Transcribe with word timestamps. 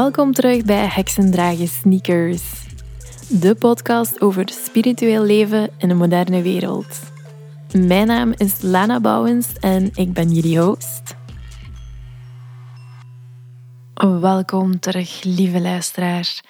Welkom 0.00 0.32
terug 0.32 0.64
bij 0.64 0.86
Heksendragen 0.86 1.68
Sneakers, 1.68 2.42
de 3.28 3.54
podcast 3.54 4.20
over 4.20 4.48
spiritueel 4.48 5.22
leven 5.22 5.70
in 5.78 5.90
een 5.90 5.96
moderne 5.96 6.42
wereld. 6.42 7.00
Mijn 7.72 8.06
naam 8.06 8.32
is 8.36 8.62
Lana 8.62 9.00
Bouwens 9.00 9.52
en 9.58 9.90
ik 9.94 10.12
ben 10.12 10.30
jullie 10.30 10.60
host. 10.60 11.14
Welkom 14.20 14.80
terug, 14.80 15.22
lieve 15.22 15.60
luisteraar. 15.60 16.40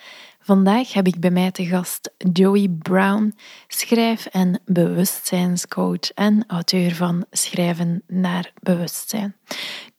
Vandaag 0.40 0.92
heb 0.92 1.06
ik 1.06 1.20
bij 1.20 1.30
mij 1.30 1.50
te 1.50 1.66
gast 1.66 2.10
Joey 2.32 2.68
Brown, 2.68 3.34
schrijf- 3.68 4.26
en 4.26 4.60
bewustzijnscoach 4.64 6.12
en 6.14 6.44
auteur 6.46 6.94
van 6.94 7.24
Schrijven 7.30 8.02
naar 8.06 8.52
Bewustzijn. 8.62 9.34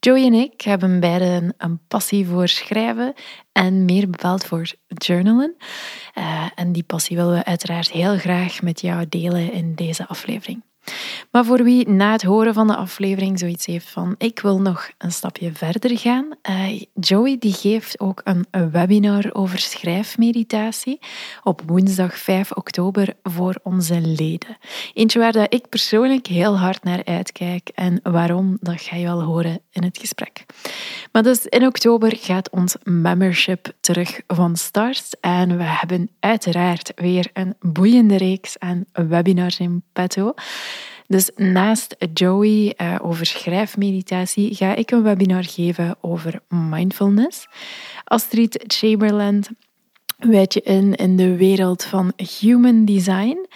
Joey 0.03 0.25
en 0.25 0.33
ik 0.33 0.61
hebben 0.61 0.99
beiden 0.99 1.53
een 1.57 1.79
passie 1.87 2.27
voor 2.27 2.47
schrijven 2.47 3.13
en 3.51 3.85
meer 3.85 4.09
bepaald 4.09 4.45
voor 4.45 4.73
journalen. 4.87 5.55
Uh, 6.17 6.49
en 6.55 6.71
die 6.71 6.83
passie 6.83 7.17
willen 7.17 7.33
we 7.33 7.45
uiteraard 7.45 7.91
heel 7.91 8.17
graag 8.17 8.61
met 8.61 8.81
jou 8.81 9.05
delen 9.09 9.51
in 9.51 9.75
deze 9.75 10.07
aflevering. 10.07 10.63
Maar 11.31 11.45
voor 11.45 11.63
wie 11.63 11.89
na 11.89 12.11
het 12.11 12.21
horen 12.21 12.53
van 12.53 12.67
de 12.67 12.75
aflevering 12.75 13.39
zoiets 13.39 13.65
heeft 13.65 13.89
van 13.89 14.15
ik 14.17 14.39
wil 14.39 14.61
nog 14.61 14.89
een 14.97 15.11
stapje 15.11 15.53
verder 15.53 15.97
gaan, 15.97 16.27
uh, 16.49 16.81
Joey 16.93 17.37
die 17.39 17.53
geeft 17.53 17.99
ook 17.99 18.21
een, 18.23 18.45
webinar 18.71 19.29
over 19.33 19.59
schrijfmeditatie 19.59 20.99
op 21.43 21.61
woensdag 21.65 22.17
5 22.17 22.51
oktober 22.51 23.13
voor 23.23 23.59
onze 23.63 24.01
leden. 24.01 24.57
Eentje 24.93 25.19
waar 25.19 25.45
ik 25.49 25.69
persoonlijk 25.69 26.27
heel 26.27 26.57
hard 26.57 26.83
naar 26.83 27.05
uitkijk 27.05 27.69
en 27.75 27.99
waarom, 28.03 28.57
dat 28.59 28.81
ga 28.81 28.95
je 28.95 29.05
wel 29.05 29.23
horen 29.23 29.61
in 29.71 29.83
het 29.83 29.97
gesprek. 29.97 30.45
Maar 31.11 31.23
dus 31.23 31.45
in 31.45 31.65
oktober 31.65 32.15
gaat 32.17 32.49
ons 32.49 32.75
membership 32.83 33.73
terug 33.79 34.21
van 34.27 34.55
start 34.55 35.17
en 35.19 35.57
we 35.57 35.63
hebben 35.63 36.09
uiteraard 36.19 36.91
weer 36.95 37.29
een 37.33 37.55
boeiende 37.59 38.17
reeks 38.17 38.59
aan 38.59 38.85
webinars 38.93 39.59
in 39.59 39.83
petto. 39.93 40.33
Dus 41.11 41.31
naast 41.35 41.95
Joey 42.13 42.73
uh, 42.77 42.95
over 43.01 43.25
schrijfmeditatie 43.25 44.55
ga 44.55 44.75
ik 44.75 44.91
een 44.91 45.03
webinar 45.03 45.43
geven 45.43 45.95
over 46.01 46.41
mindfulness. 46.47 47.47
Astrid 48.03 48.63
Chamberlain 48.67 49.43
wijd 50.17 50.53
je 50.53 50.61
in 50.61 50.95
in 50.95 51.15
de 51.15 51.35
wereld 51.35 51.83
van 51.83 52.13
human 52.39 52.85
design. 52.85 53.47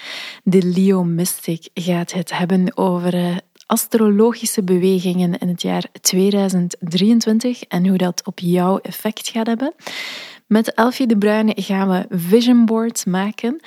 De 0.44 0.62
Leo 0.62 1.04
Mystic 1.04 1.68
gaat 1.74 2.12
het 2.12 2.38
hebben 2.38 2.78
over 2.78 3.14
uh, 3.14 3.38
astrologische 3.66 4.64
bewegingen 4.64 5.38
in 5.38 5.48
het 5.48 5.62
jaar 5.62 5.86
2023 6.02 7.64
en 7.64 7.88
hoe 7.88 7.98
dat 7.98 8.22
op 8.26 8.40
jou 8.40 8.80
effect 8.82 9.28
gaat 9.28 9.48
hebben. 9.48 9.74
Met 10.48 10.74
Elfie 10.74 11.08
de 11.08 11.18
Bruyne 11.18 11.54
gaan 11.56 11.90
we 11.90 12.06
vision 12.10 12.66
boards 12.66 13.06
maken. 13.06 13.60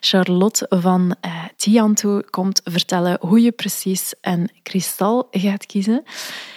Charlotte 0.00 0.66
van 0.68 1.16
uh, 1.24 1.44
Tianto 1.56 2.20
komt 2.30 2.60
vertellen 2.64 3.18
hoe 3.20 3.40
je 3.40 3.52
precies 3.52 4.14
een 4.20 4.50
kristal 4.62 5.28
gaat 5.30 5.66
kiezen. 5.66 6.02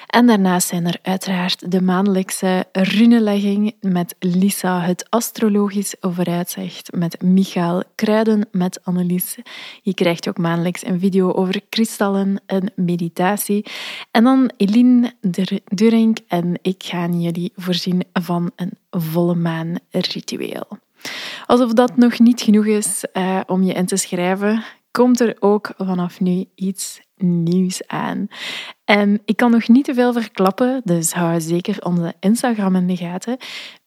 En 0.09 0.25
daarnaast 0.25 0.67
zijn 0.67 0.85
er 0.85 0.99
uiteraard 1.01 1.71
de 1.71 1.81
maandelijkse 1.81 2.65
runelegging 2.71 3.75
met 3.81 4.15
Lisa, 4.19 4.81
het 4.81 5.05
astrologisch 5.09 5.95
vooruitzicht 6.01 6.91
met 6.91 7.21
Michael, 7.21 7.83
kruiden 7.95 8.47
met 8.51 8.79
Annelies. 8.83 9.37
Je 9.81 9.93
krijgt 9.93 10.27
ook 10.27 10.37
maandelijks 10.37 10.85
een 10.85 10.99
video 10.99 11.31
over 11.31 11.61
kristallen 11.69 12.41
en 12.45 12.71
meditatie. 12.75 13.65
En 14.11 14.23
dan 14.23 14.51
Eline 14.57 15.13
Durink 15.65 16.17
en 16.27 16.59
ik 16.61 16.83
gaan 16.83 17.21
jullie 17.21 17.51
voorzien 17.55 18.03
van 18.13 18.51
een 18.55 18.71
volle 18.89 19.35
maan 19.35 19.75
ritueel. 19.91 20.67
Alsof 21.45 21.73
dat 21.73 21.97
nog 21.97 22.19
niet 22.19 22.41
genoeg 22.41 22.65
is 22.65 23.03
uh, 23.13 23.39
om 23.47 23.63
je 23.63 23.73
in 23.73 23.85
te 23.85 23.97
schrijven, 23.97 24.63
komt 24.91 25.19
er 25.19 25.35
ook 25.39 25.73
vanaf 25.77 26.19
nu 26.19 26.45
iets 26.55 27.01
nieuws 27.15 27.87
aan. 27.87 28.27
En 28.85 29.21
ik 29.25 29.37
kan 29.37 29.51
nog 29.51 29.67
niet 29.67 29.85
te 29.85 29.93
veel 29.93 30.13
verklappen, 30.13 30.81
dus 30.83 31.13
hou 31.13 31.41
zeker 31.41 31.85
onze 31.85 32.13
Instagram 32.19 32.75
in 32.75 32.87
de 32.87 32.95
gaten. 32.95 33.37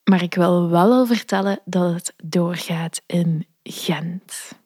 Maar 0.04 0.22
ik 0.22 0.34
wil 0.34 0.70
wel 0.70 0.92
al 0.92 1.06
vertellen 1.06 1.60
dat 1.64 1.94
het 1.94 2.14
doorgaat 2.24 3.02
in 3.06 3.46
Gent. 3.62 4.60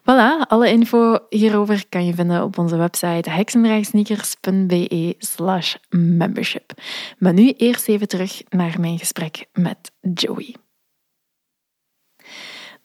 Voilà, 0.00 0.46
alle 0.48 0.70
info 0.70 1.18
hierover 1.28 1.88
kan 1.88 2.06
je 2.06 2.14
vinden 2.14 2.42
op 2.42 2.58
onze 2.58 2.76
website 2.76 3.30
heksendraagsneakers.be 3.30 5.14
slash 5.18 5.74
membership. 5.88 6.72
Maar 7.18 7.32
nu 7.32 7.50
eerst 7.50 7.88
even 7.88 8.08
terug 8.08 8.42
naar 8.48 8.80
mijn 8.80 8.98
gesprek 8.98 9.46
met 9.52 9.92
Joey. 10.14 10.54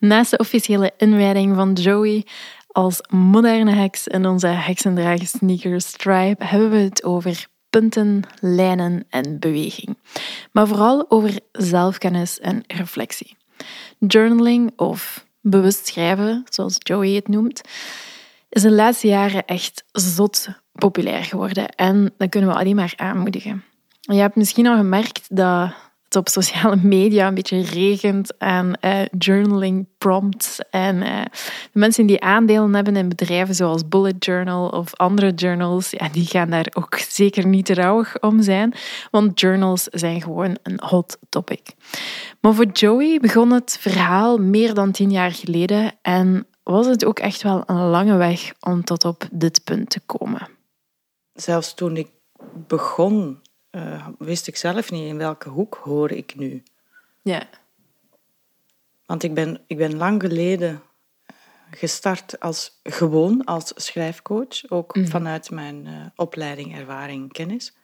Naast 0.04 0.30
de 0.30 0.38
officiële 0.38 0.92
inwijding 0.96 1.54
van 1.54 1.72
Joey 1.72 2.26
als 2.66 3.00
moderne 3.08 3.74
heks 3.74 4.06
in 4.06 4.26
onze 4.26 4.46
heksendragen 4.46 5.26
sneakers 5.26 5.90
tribe 5.90 6.44
hebben 6.44 6.70
we 6.70 6.76
het 6.76 7.04
over 7.04 7.46
punten, 7.70 8.22
lijnen 8.40 9.04
en 9.08 9.38
beweging. 9.38 9.98
Maar 10.52 10.66
vooral 10.66 11.04
over 11.08 11.40
zelfkennis 11.52 12.40
en 12.40 12.64
reflectie. 12.66 13.36
Journaling 13.98 14.72
of 14.76 15.26
bewust 15.40 15.86
schrijven, 15.86 16.42
zoals 16.48 16.76
Joey 16.78 17.10
het 17.10 17.28
noemt, 17.28 17.60
is 18.48 18.62
de 18.62 18.72
laatste 18.72 19.06
jaren 19.06 19.44
echt 19.44 19.84
zot 19.92 20.48
populair 20.72 21.24
geworden 21.24 21.68
en 21.68 22.14
dat 22.18 22.28
kunnen 22.28 22.50
we 22.50 22.56
alleen 22.56 22.76
maar 22.76 22.92
aanmoedigen. 22.96 23.64
Je 24.00 24.20
hebt 24.20 24.36
misschien 24.36 24.66
al 24.66 24.76
gemerkt 24.76 25.36
dat 25.36 25.74
op 26.16 26.28
sociale 26.28 26.78
media 26.82 27.26
een 27.26 27.34
beetje 27.34 27.62
regent 27.62 28.38
aan 28.38 28.72
uh, 28.80 29.00
journaling 29.18 29.86
prompts. 29.98 30.60
En 30.70 30.96
uh, 30.96 31.22
de 31.72 31.78
mensen 31.78 32.06
die 32.06 32.20
aandelen 32.20 32.74
hebben 32.74 32.96
in 32.96 33.08
bedrijven 33.08 33.54
zoals 33.54 33.88
Bullet 33.88 34.24
Journal 34.24 34.68
of 34.68 34.96
andere 34.96 35.32
journals, 35.32 35.90
ja, 35.90 36.08
die 36.08 36.26
gaan 36.26 36.50
daar 36.50 36.66
ook 36.72 36.98
zeker 36.98 37.46
niet 37.46 37.68
rouwig 37.68 38.20
om 38.20 38.42
zijn, 38.42 38.74
want 39.10 39.40
journals 39.40 39.82
zijn 39.82 40.22
gewoon 40.22 40.58
een 40.62 40.80
hot 40.84 41.18
topic. 41.28 41.74
Maar 42.40 42.54
voor 42.54 42.66
Joey 42.66 43.18
begon 43.20 43.52
het 43.52 43.76
verhaal 43.80 44.38
meer 44.38 44.74
dan 44.74 44.92
tien 44.92 45.10
jaar 45.10 45.32
geleden 45.32 45.92
en 46.02 46.46
was 46.62 46.86
het 46.86 47.04
ook 47.04 47.18
echt 47.18 47.42
wel 47.42 47.62
een 47.66 47.88
lange 47.88 48.16
weg 48.16 48.52
om 48.60 48.84
tot 48.84 49.04
op 49.04 49.28
dit 49.30 49.64
punt 49.64 49.90
te 49.90 50.00
komen. 50.06 50.48
Zelfs 51.32 51.74
toen 51.74 51.96
ik 51.96 52.08
begon 52.66 53.40
uh, 53.74 54.06
wist 54.18 54.46
ik 54.46 54.56
zelf 54.56 54.90
niet 54.90 55.08
in 55.08 55.18
welke 55.18 55.48
hoek 55.48 55.80
hoor 55.82 56.10
ik 56.10 56.34
nu. 56.36 56.62
Ja. 57.22 57.48
Want 59.06 59.22
ik 59.22 59.34
ben, 59.34 59.60
ik 59.66 59.76
ben 59.76 59.96
lang 59.96 60.22
geleden 60.22 60.82
eh, 61.26 61.36
gestart 61.70 62.40
als 62.40 62.80
gewoon 62.82 63.44
als 63.44 63.72
schrijfcoach, 63.76 64.68
ook 64.70 64.96
mhm. 64.96 65.06
vanuit 65.06 65.50
mijn 65.50 65.86
uh, 65.86 66.06
opleiding, 66.16 66.76
ervaring, 66.76 67.32
kennis. 67.32 67.76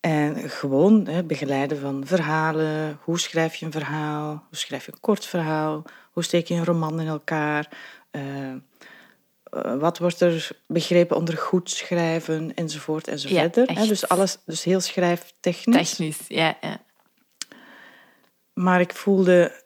En 0.00 0.50
gewoon 0.50 1.06
hè, 1.06 1.24
begeleiden 1.24 1.78
van 1.78 2.06
verhalen. 2.06 2.98
Hoe 3.02 3.18
schrijf 3.18 3.54
je 3.54 3.66
een 3.66 3.72
verhaal? 3.72 4.30
Hoe 4.48 4.56
schrijf 4.56 4.86
je 4.86 4.92
een 4.92 5.00
kort 5.00 5.26
verhaal? 5.26 5.82
Hoe 6.12 6.24
steek 6.24 6.46
je 6.48 6.54
een 6.54 6.64
roman 6.64 7.00
in 7.00 7.06
elkaar? 7.06 7.68
Eh, 8.10 8.22
wat 9.78 9.98
wordt 9.98 10.20
er 10.20 10.50
begrepen 10.66 11.16
onder 11.16 11.36
goed 11.36 11.70
schrijven 11.70 12.54
enzovoort 12.54 13.08
enzovoort. 13.08 13.54
Ja, 13.54 13.86
dus 13.86 14.08
alles, 14.08 14.38
dus 14.44 14.64
heel 14.64 14.80
schrijftechnisch. 14.80 15.88
Technisch, 15.88 16.24
ja, 16.28 16.56
ja. 16.60 16.84
Maar 18.52 18.80
ik 18.80 18.94
voelde 18.94 19.64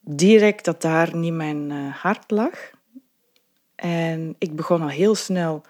direct 0.00 0.64
dat 0.64 0.82
daar 0.82 1.16
niet 1.16 1.32
mijn 1.32 1.70
uh, 1.70 1.94
hart 1.94 2.30
lag. 2.30 2.70
En 3.74 4.34
ik 4.38 4.56
begon 4.56 4.82
al 4.82 4.88
heel 4.88 5.14
snel, 5.14 5.62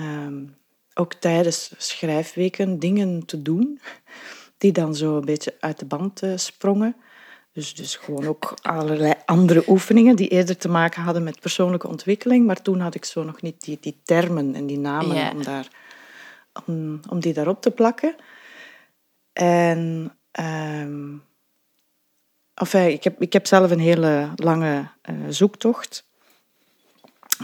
um, 0.00 0.56
ook 0.94 1.14
tijdens 1.14 1.72
schrijfweken, 1.76 2.78
dingen 2.78 3.26
te 3.26 3.42
doen 3.42 3.80
die 4.58 4.72
dan 4.72 4.94
zo 4.94 5.16
een 5.16 5.24
beetje 5.24 5.56
uit 5.60 5.78
de 5.78 5.84
band 5.84 6.22
uh, 6.22 6.32
sprongen. 6.36 6.96
Dus, 7.54 7.74
dus 7.74 7.96
gewoon 7.96 8.26
ook 8.26 8.54
allerlei 8.62 9.14
andere 9.24 9.64
oefeningen 9.66 10.16
die 10.16 10.28
eerder 10.28 10.56
te 10.56 10.68
maken 10.68 11.02
hadden 11.02 11.22
met 11.22 11.40
persoonlijke 11.40 11.88
ontwikkeling. 11.88 12.46
Maar 12.46 12.62
toen 12.62 12.80
had 12.80 12.94
ik 12.94 13.04
zo 13.04 13.22
nog 13.22 13.42
niet 13.42 13.64
die, 13.64 13.78
die 13.80 14.00
termen 14.02 14.54
en 14.54 14.66
die 14.66 14.78
namen 14.78 15.30
om, 15.30 15.42
daar, 15.42 15.68
om, 16.66 17.00
om 17.08 17.20
die 17.20 17.32
daarop 17.32 17.62
te 17.62 17.70
plakken. 17.70 18.14
En 19.32 20.12
um, 20.40 21.22
enfin, 22.54 22.92
ik, 22.92 23.04
heb, 23.04 23.20
ik 23.20 23.32
heb 23.32 23.46
zelf 23.46 23.70
een 23.70 23.80
hele 23.80 24.28
lange 24.36 24.88
uh, 25.10 25.16
zoektocht 25.28 26.06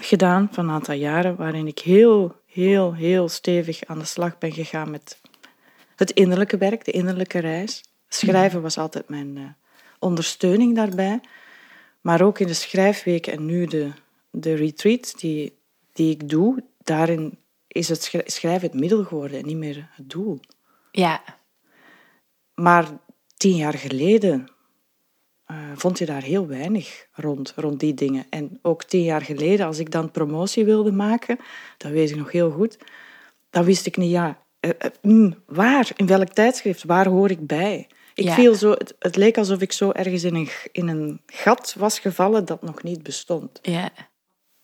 gedaan 0.00 0.48
van 0.52 0.68
een 0.68 0.74
aantal 0.74 0.94
jaren, 0.94 1.36
waarin 1.36 1.66
ik 1.66 1.78
heel, 1.78 2.36
heel, 2.46 2.94
heel 2.94 3.28
stevig 3.28 3.84
aan 3.84 3.98
de 3.98 4.04
slag 4.04 4.38
ben 4.38 4.52
gegaan 4.52 4.90
met 4.90 5.20
het 5.96 6.10
innerlijke 6.10 6.58
werk, 6.58 6.84
de 6.84 6.92
innerlijke 6.92 7.38
reis. 7.38 7.84
Schrijven 8.08 8.62
was 8.62 8.78
altijd 8.78 9.08
mijn, 9.08 9.36
uh, 9.36 9.44
ondersteuning 10.00 10.74
daarbij. 10.74 11.20
Maar 12.00 12.22
ook 12.22 12.38
in 12.38 12.46
de 12.46 12.54
schrijfweken 12.54 13.32
en 13.32 13.46
nu 13.46 13.66
de, 13.66 13.90
de 14.30 14.54
retreat 14.54 15.14
die, 15.18 15.56
die 15.92 16.10
ik 16.10 16.28
doe, 16.28 16.64
daarin 16.82 17.38
is 17.66 17.88
het 17.88 18.22
schrijven 18.24 18.70
het 18.70 18.80
middel 18.80 19.04
geworden 19.04 19.38
en 19.38 19.46
niet 19.46 19.56
meer 19.56 19.88
het 19.90 20.10
doel. 20.10 20.40
Ja. 20.90 21.22
Maar 22.54 22.88
tien 23.36 23.56
jaar 23.56 23.74
geleden 23.74 24.48
uh, 25.50 25.56
vond 25.74 25.98
je 25.98 26.06
daar 26.06 26.22
heel 26.22 26.46
weinig 26.46 27.06
rond, 27.12 27.52
rond 27.56 27.80
die 27.80 27.94
dingen. 27.94 28.26
En 28.30 28.58
ook 28.62 28.84
tien 28.84 29.02
jaar 29.02 29.22
geleden, 29.22 29.66
als 29.66 29.78
ik 29.78 29.90
dan 29.90 30.10
promotie 30.10 30.64
wilde 30.64 30.92
maken, 30.92 31.38
dat 31.76 31.90
weet 31.90 32.10
ik 32.10 32.16
nog 32.16 32.32
heel 32.32 32.50
goed, 32.50 32.78
dan 33.50 33.64
wist 33.64 33.86
ik 33.86 33.96
niet, 33.96 34.10
ja, 34.10 34.42
uh, 34.60 34.70
uh, 35.02 35.32
waar, 35.46 35.90
in 35.96 36.06
welk 36.06 36.28
tijdschrift, 36.28 36.84
waar 36.84 37.06
hoor 37.06 37.30
ik 37.30 37.46
bij? 37.46 37.88
Ik 38.14 38.24
ja. 38.24 38.34
viel 38.34 38.54
zo, 38.54 38.70
het, 38.70 38.94
het, 38.98 39.16
leek 39.16 39.38
alsof 39.38 39.60
ik 39.60 39.72
zo 39.72 39.90
ergens 39.90 40.24
in 40.24 40.34
een, 40.34 40.48
in 40.72 40.88
een 40.88 41.20
gat 41.26 41.74
was 41.78 41.98
gevallen 41.98 42.44
dat 42.44 42.62
nog 42.62 42.82
niet 42.82 43.02
bestond. 43.02 43.58
Ja. 43.62 43.90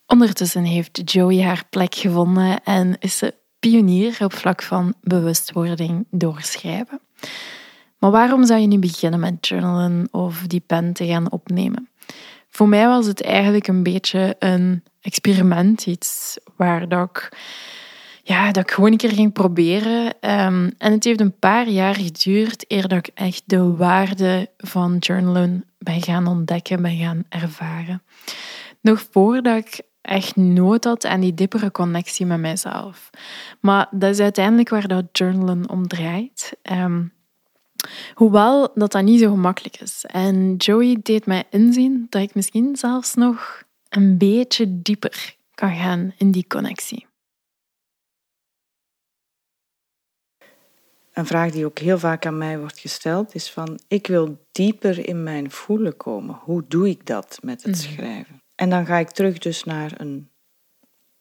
Ondertussen 0.05 0.63
heeft 0.63 1.11
Joey 1.11 1.41
haar 1.41 1.63
plek 1.69 1.95
gevonden 1.95 2.63
en 2.63 2.95
is 2.99 3.17
ze 3.17 3.33
pionier 3.59 4.17
op 4.19 4.33
vlak 4.33 4.61
van 4.61 4.93
bewustwording 5.01 6.05
doorschrijven. 6.11 6.99
Maar 7.97 8.11
waarom 8.11 8.45
zou 8.45 8.59
je 8.59 8.67
niet 8.67 8.79
beginnen 8.79 9.19
met 9.19 9.47
journalen 9.47 10.07
of 10.11 10.41
die 10.47 10.63
pen 10.65 10.93
te 10.93 11.05
gaan 11.05 11.31
opnemen? 11.31 11.89
Voor 12.49 12.69
mij 12.69 12.87
was 12.87 13.05
het 13.05 13.21
eigenlijk 13.21 13.67
een 13.67 13.83
beetje 13.83 14.35
een 14.39 14.83
experiment, 15.01 15.85
iets 15.85 16.37
waar 16.55 16.87
dat 16.87 17.09
ik, 17.09 17.37
ja, 18.27 18.51
dat 18.51 18.63
ik 18.63 18.71
gewoon 18.71 18.91
een 18.91 18.97
keer 18.97 19.11
ging 19.11 19.33
proberen. 19.33 20.05
Um, 20.05 20.71
en 20.77 20.91
het 20.91 21.03
heeft 21.03 21.21
een 21.21 21.39
paar 21.39 21.67
jaar 21.67 21.95
geduurd 21.95 22.65
eer 22.67 22.87
dat 22.87 22.97
ik 22.97 23.09
echt 23.13 23.43
de 23.45 23.75
waarde 23.75 24.49
van 24.57 24.97
journalen 24.97 25.65
ben 25.77 26.01
gaan 26.01 26.27
ontdekken, 26.27 26.81
ben 26.81 26.97
gaan 26.97 27.23
ervaren. 27.29 28.03
Nog 28.81 29.05
voordat 29.11 29.57
ik 29.57 29.81
echt 30.01 30.35
nood 30.35 30.83
had 30.83 31.05
aan 31.05 31.19
die 31.19 31.33
diepere 31.33 31.71
connectie 31.71 32.25
met 32.25 32.39
mijzelf. 32.39 33.09
Maar 33.59 33.87
dat 33.91 34.09
is 34.09 34.19
uiteindelijk 34.19 34.69
waar 34.69 34.87
dat 34.87 35.05
journalen 35.11 35.69
om 35.69 35.87
draait. 35.87 36.53
Um, 36.71 37.13
Hoewel 38.13 38.71
dat 38.73 38.91
dat 38.91 39.03
niet 39.03 39.19
zo 39.19 39.29
gemakkelijk 39.29 39.81
is. 39.81 40.05
En 40.05 40.55
Joey 40.55 40.97
deed 41.03 41.25
mij 41.25 41.43
inzien 41.49 42.07
dat 42.09 42.21
ik 42.21 42.35
misschien 42.35 42.75
zelfs 42.75 43.13
nog 43.13 43.63
een 43.89 44.17
beetje 44.17 44.81
dieper 44.81 45.35
kan 45.53 45.75
gaan 45.75 46.13
in 46.17 46.31
die 46.31 46.45
connectie. 46.47 47.05
Een 51.17 51.25
vraag 51.25 51.51
die 51.51 51.65
ook 51.65 51.79
heel 51.79 51.99
vaak 51.99 52.25
aan 52.25 52.37
mij 52.37 52.59
wordt 52.59 52.79
gesteld 52.79 53.35
is 53.35 53.49
van 53.49 53.79
ik 53.87 54.07
wil 54.07 54.45
dieper 54.51 55.07
in 55.07 55.23
mijn 55.23 55.51
voelen 55.51 55.97
komen. 55.97 56.35
Hoe 56.35 56.63
doe 56.67 56.89
ik 56.89 57.05
dat 57.05 57.39
met 57.41 57.63
het 57.63 57.75
mhm. 57.75 57.93
schrijven? 57.93 58.41
En 58.55 58.69
dan 58.69 58.85
ga 58.85 58.97
ik 58.97 59.09
terug 59.09 59.37
dus 59.37 59.63
naar 59.63 59.99
een 59.99 60.29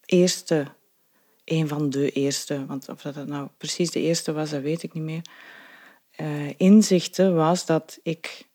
eerste, 0.04 0.66
een 1.44 1.68
van 1.68 1.90
de 1.90 2.10
eerste, 2.10 2.66
want 2.66 2.88
of 2.88 3.02
dat 3.02 3.26
nou 3.26 3.48
precies 3.56 3.90
de 3.90 4.00
eerste 4.00 4.32
was, 4.32 4.50
dat 4.50 4.62
weet 4.62 4.82
ik 4.82 4.92
niet 4.92 5.02
meer 5.02 5.22
uh, 6.16 6.52
inzichten 6.56 7.34
was 7.34 7.66
dat 7.66 7.98
ik 8.02 8.48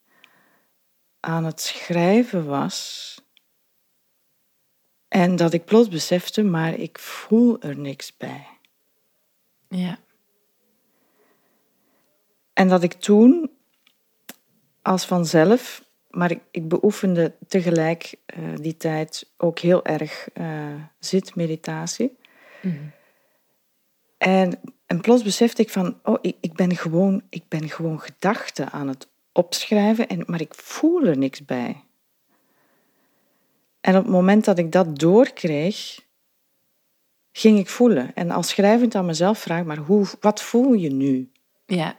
aan 1.20 1.46
het 1.46 1.62
schrijven 1.62 2.46
was 2.46 3.16
en 5.08 5.36
dat 5.36 5.54
ik 5.54 5.66
plots 5.66 5.90
besefte, 5.90 6.44
maar 6.44 6.74
ik 6.74 7.00
voel 7.00 7.62
er 7.62 7.78
niks 7.78 8.18
bij. 8.18 8.48
Ja. 9.68 10.00
En 12.54 12.68
dat 12.68 12.84
ik 12.84 12.94
toen 12.94 13.52
als 14.82 15.06
vanzelf, 15.06 15.84
maar 16.10 16.32
ik, 16.32 16.40
ik 16.52 16.68
beoefende 16.68 17.36
tegelijk 17.48 18.16
uh, 18.38 18.56
die 18.56 18.78
tijd 18.78 19.32
ook 19.38 19.60
heel 19.60 19.86
erg 19.86 20.28
uh, 20.34 20.74
zitmeditatie. 21.00 22.18
Mm 22.62 22.92
En 24.18 24.60
en 24.92 25.02
plots 25.02 25.24
besefte 25.24 25.62
ik 25.62 25.70
van, 25.70 26.00
oh, 26.04 26.18
ik, 26.22 26.36
ik, 26.40 26.54
ben, 26.54 26.76
gewoon, 26.76 27.22
ik 27.30 27.44
ben 27.48 27.70
gewoon 27.70 28.00
gedachten 28.02 28.72
aan 28.72 28.88
het 28.88 29.08
opschrijven, 29.32 30.08
en, 30.08 30.24
maar 30.26 30.42
ik 30.42 30.56
voel 30.56 31.04
er 31.04 31.18
niks 31.18 31.46
bij. 31.46 31.84
En 33.82 33.96
op 33.96 34.04
het 34.04 34.12
moment 34.12 34.46
dat 34.46 34.58
ik 34.58 34.72
dat 34.72 35.00
doorkreeg, 35.00 36.00
ging 37.32 37.60
ik 37.60 37.70
voelen. 37.70 38.16
En 38.16 38.32
als 38.32 38.50
schrijvend 38.50 38.96
aan 38.96 39.06
mezelf 39.06 39.40
vraag, 39.40 39.64
maar 39.64 39.78
hoe, 39.78 40.06
wat 40.20 40.42
voel 40.42 40.74
je 40.74 40.92
nu? 40.92 41.32
Ja. 41.66 41.96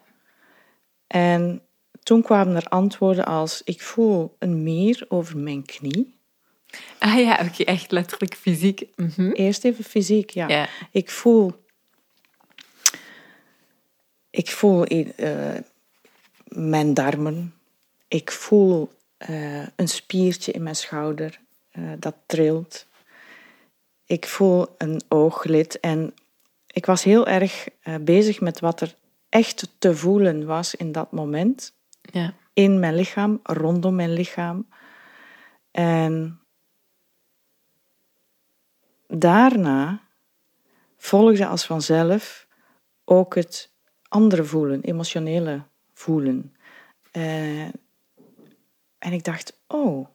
En 1.12 1.62
toen 2.03 2.23
kwamen 2.23 2.56
er 2.56 2.67
antwoorden 2.67 3.25
als, 3.25 3.62
ik 3.64 3.82
voel 3.82 4.37
een 4.38 4.62
mier 4.62 5.05
over 5.09 5.38
mijn 5.38 5.64
knie. 5.64 6.14
Ah 6.99 7.19
ja, 7.19 7.38
oké, 7.44 7.62
echt 7.62 7.91
letterlijk 7.91 8.35
fysiek. 8.35 8.87
Mhm. 8.97 9.31
Eerst 9.31 9.64
even 9.64 9.85
fysiek, 9.85 10.31
ja. 10.31 10.69
Ik 10.91 11.11
voel 11.11 11.55
ik 14.31 14.50
voel 14.50 14.93
uh, 14.93 15.06
mijn 16.44 16.94
darmen. 16.94 17.55
Ik 18.09 18.31
voel 18.31 18.93
uh, 19.31 19.67
een 19.76 19.88
spiertje 19.88 20.53
in 20.53 20.62
mijn 20.62 20.76
schouder 20.76 21.41
uh, 21.73 21.93
dat 21.99 22.14
trilt. 22.26 22.87
Ik 24.06 24.26
voel 24.26 24.67
een 24.79 25.03
ooglid. 25.09 25.81
En 25.81 26.14
ik 26.67 26.87
was 26.87 27.05
heel 27.05 27.26
erg 27.26 27.69
bezig 28.00 28.41
met 28.41 28.61
wat 28.61 28.81
er 28.81 28.94
echt 29.32 29.69
te 29.79 29.96
voelen 29.96 30.46
was 30.46 30.75
in 30.75 30.93
dat 30.93 31.12
moment. 31.12 31.73
Ja. 32.00 32.34
In 32.52 32.79
mijn 32.81 32.94
lichaam, 32.94 33.40
rondom 33.43 33.94
mijn 33.94 34.12
lichaam. 34.12 34.69
En 35.70 36.40
daarna 39.06 40.00
volgde 40.96 41.46
als 41.46 41.67
vanzelf 41.67 42.46
ook 43.05 43.34
het 43.34 43.73
andere 44.08 44.44
voelen, 44.44 44.82
emotionele 44.82 45.62
voelen. 45.93 46.56
Uh, 47.12 47.64
en 48.99 49.12
ik 49.12 49.25
dacht, 49.25 49.61
oh, 49.67 50.08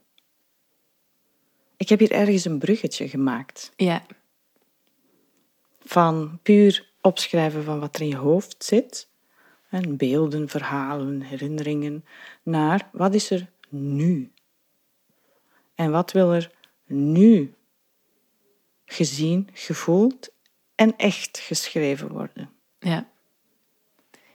ik 1.78 1.90
heb 1.90 2.00
hier 2.00 2.12
ergens 2.12 2.46
een 2.46 2.60
bruggetje 2.60 3.10
gemaakt. 3.10 3.72
Ja. 3.76 4.06
Van 5.80 6.40
puur 6.44 6.87
opschrijven 7.08 7.64
van 7.64 7.80
wat 7.80 7.96
er 7.96 8.02
in 8.02 8.08
je 8.08 8.16
hoofd 8.16 8.64
zit, 8.64 9.10
en 9.70 9.98
beelden, 9.98 10.50
verhalen, 10.50 11.22
herinneringen, 11.22 12.06
naar 12.44 12.90
wat 12.92 13.14
is 13.14 13.32
er 13.32 13.50
nu? 13.70 14.32
En 15.76 15.92
wat 15.92 16.12
wil 16.12 16.34
er 16.34 16.52
nu 16.86 17.54
gezien, 18.86 19.50
gevoeld 19.54 20.30
en 20.76 20.98
echt 20.98 21.38
geschreven 21.38 22.12
worden? 22.12 22.50
Ja. 22.80 23.10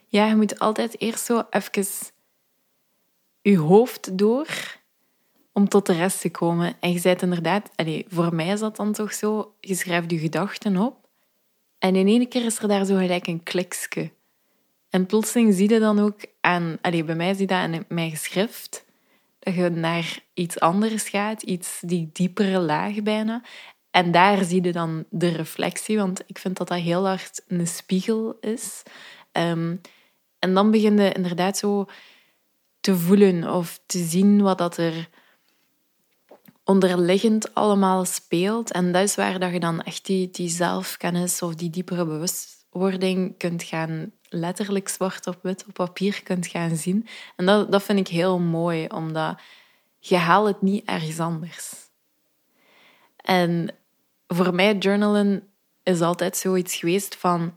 Ja, 0.07 0.27
je 0.27 0.35
moet 0.35 0.59
altijd 0.59 1.01
eerst 1.01 1.25
zo 1.25 1.43
even 1.49 1.85
je 3.41 3.57
hoofd 3.57 4.17
door 4.17 4.47
om 5.51 5.67
tot 5.69 5.85
de 5.85 5.93
rest 5.93 6.21
te 6.21 6.31
komen. 6.31 6.75
En 6.79 6.91
je 6.91 6.99
zei 6.99 7.15
inderdaad, 7.21 7.69
voor 8.07 8.35
mij 8.35 8.47
is 8.47 8.59
dat 8.59 8.75
dan 8.75 8.93
toch 8.93 9.13
zo, 9.13 9.55
je 9.59 9.75
schrijft 9.75 10.11
je 10.11 10.17
gedachten 10.17 10.77
op 10.77 11.02
en 11.83 11.95
in 11.95 12.07
één 12.07 12.27
keer 12.27 12.45
is 12.45 12.59
er 12.59 12.67
daar 12.67 12.85
zo 12.85 12.95
gelijk 12.95 13.27
een 13.27 13.43
klikske. 13.43 14.11
En 14.89 15.05
plotseling 15.05 15.53
zie 15.53 15.69
je 15.69 15.79
dan 15.79 15.99
ook 15.99 16.19
aan, 16.41 16.77
allez, 16.81 17.05
bij 17.05 17.15
mij 17.15 17.33
zie 17.33 17.41
je 17.41 17.47
dat 17.47 17.57
aan 17.57 17.85
mijn 17.87 18.09
geschrift, 18.09 18.85
dat 19.39 19.55
je 19.55 19.69
naar 19.69 20.19
iets 20.33 20.59
anders 20.59 21.09
gaat, 21.09 21.41
iets 21.41 21.79
die 21.81 22.09
diepere 22.13 22.59
laag 22.59 23.01
bijna. 23.01 23.41
En 23.91 24.11
daar 24.11 24.43
zie 24.43 24.63
je 24.63 24.71
dan 24.71 25.05
de 25.09 25.27
reflectie, 25.27 25.97
want 25.97 26.23
ik 26.25 26.37
vind 26.37 26.57
dat 26.57 26.67
dat 26.67 26.79
heel 26.79 27.07
hard 27.07 27.43
een 27.47 27.67
spiegel 27.67 28.37
is. 28.41 28.83
Um, 29.31 29.81
en 30.39 30.53
dan 30.53 30.71
begin 30.71 30.97
je 30.97 31.11
inderdaad 31.11 31.57
zo 31.57 31.85
te 32.79 32.97
voelen 32.97 33.53
of 33.53 33.79
te 33.85 34.03
zien 34.03 34.41
wat 34.41 34.57
dat 34.57 34.77
er 34.77 35.09
onderliggend 36.63 37.53
allemaal 37.53 38.05
speelt. 38.05 38.71
En 38.71 38.91
dat 38.91 39.03
is 39.03 39.15
waar 39.15 39.39
dat 39.39 39.51
je 39.51 39.59
dan 39.59 39.81
echt 39.81 40.05
die, 40.05 40.29
die 40.29 40.49
zelfkennis 40.49 41.41
of 41.41 41.55
die 41.55 41.69
diepere 41.69 42.05
bewustwording 42.05 43.37
kunt 43.37 43.63
gaan 43.63 44.11
letterlijk 44.29 44.89
zwart 44.89 45.27
op 45.27 45.39
wit 45.41 45.65
op 45.67 45.73
papier 45.73 46.23
kunt 46.23 46.47
gaan 46.47 46.75
zien. 46.75 47.07
En 47.35 47.45
dat, 47.45 47.71
dat 47.71 47.83
vind 47.83 47.99
ik 47.99 48.07
heel 48.07 48.39
mooi, 48.39 48.87
omdat 48.87 49.39
je 49.99 50.15
haalt 50.15 50.47
het 50.47 50.61
niet 50.61 50.85
ergens 50.85 51.19
anders. 51.19 51.73
En 53.15 53.75
voor 54.27 54.53
mij 54.53 54.77
journalen 54.77 55.47
is 55.83 56.01
altijd 56.01 56.37
zoiets 56.37 56.75
geweest 56.75 57.15
van 57.15 57.53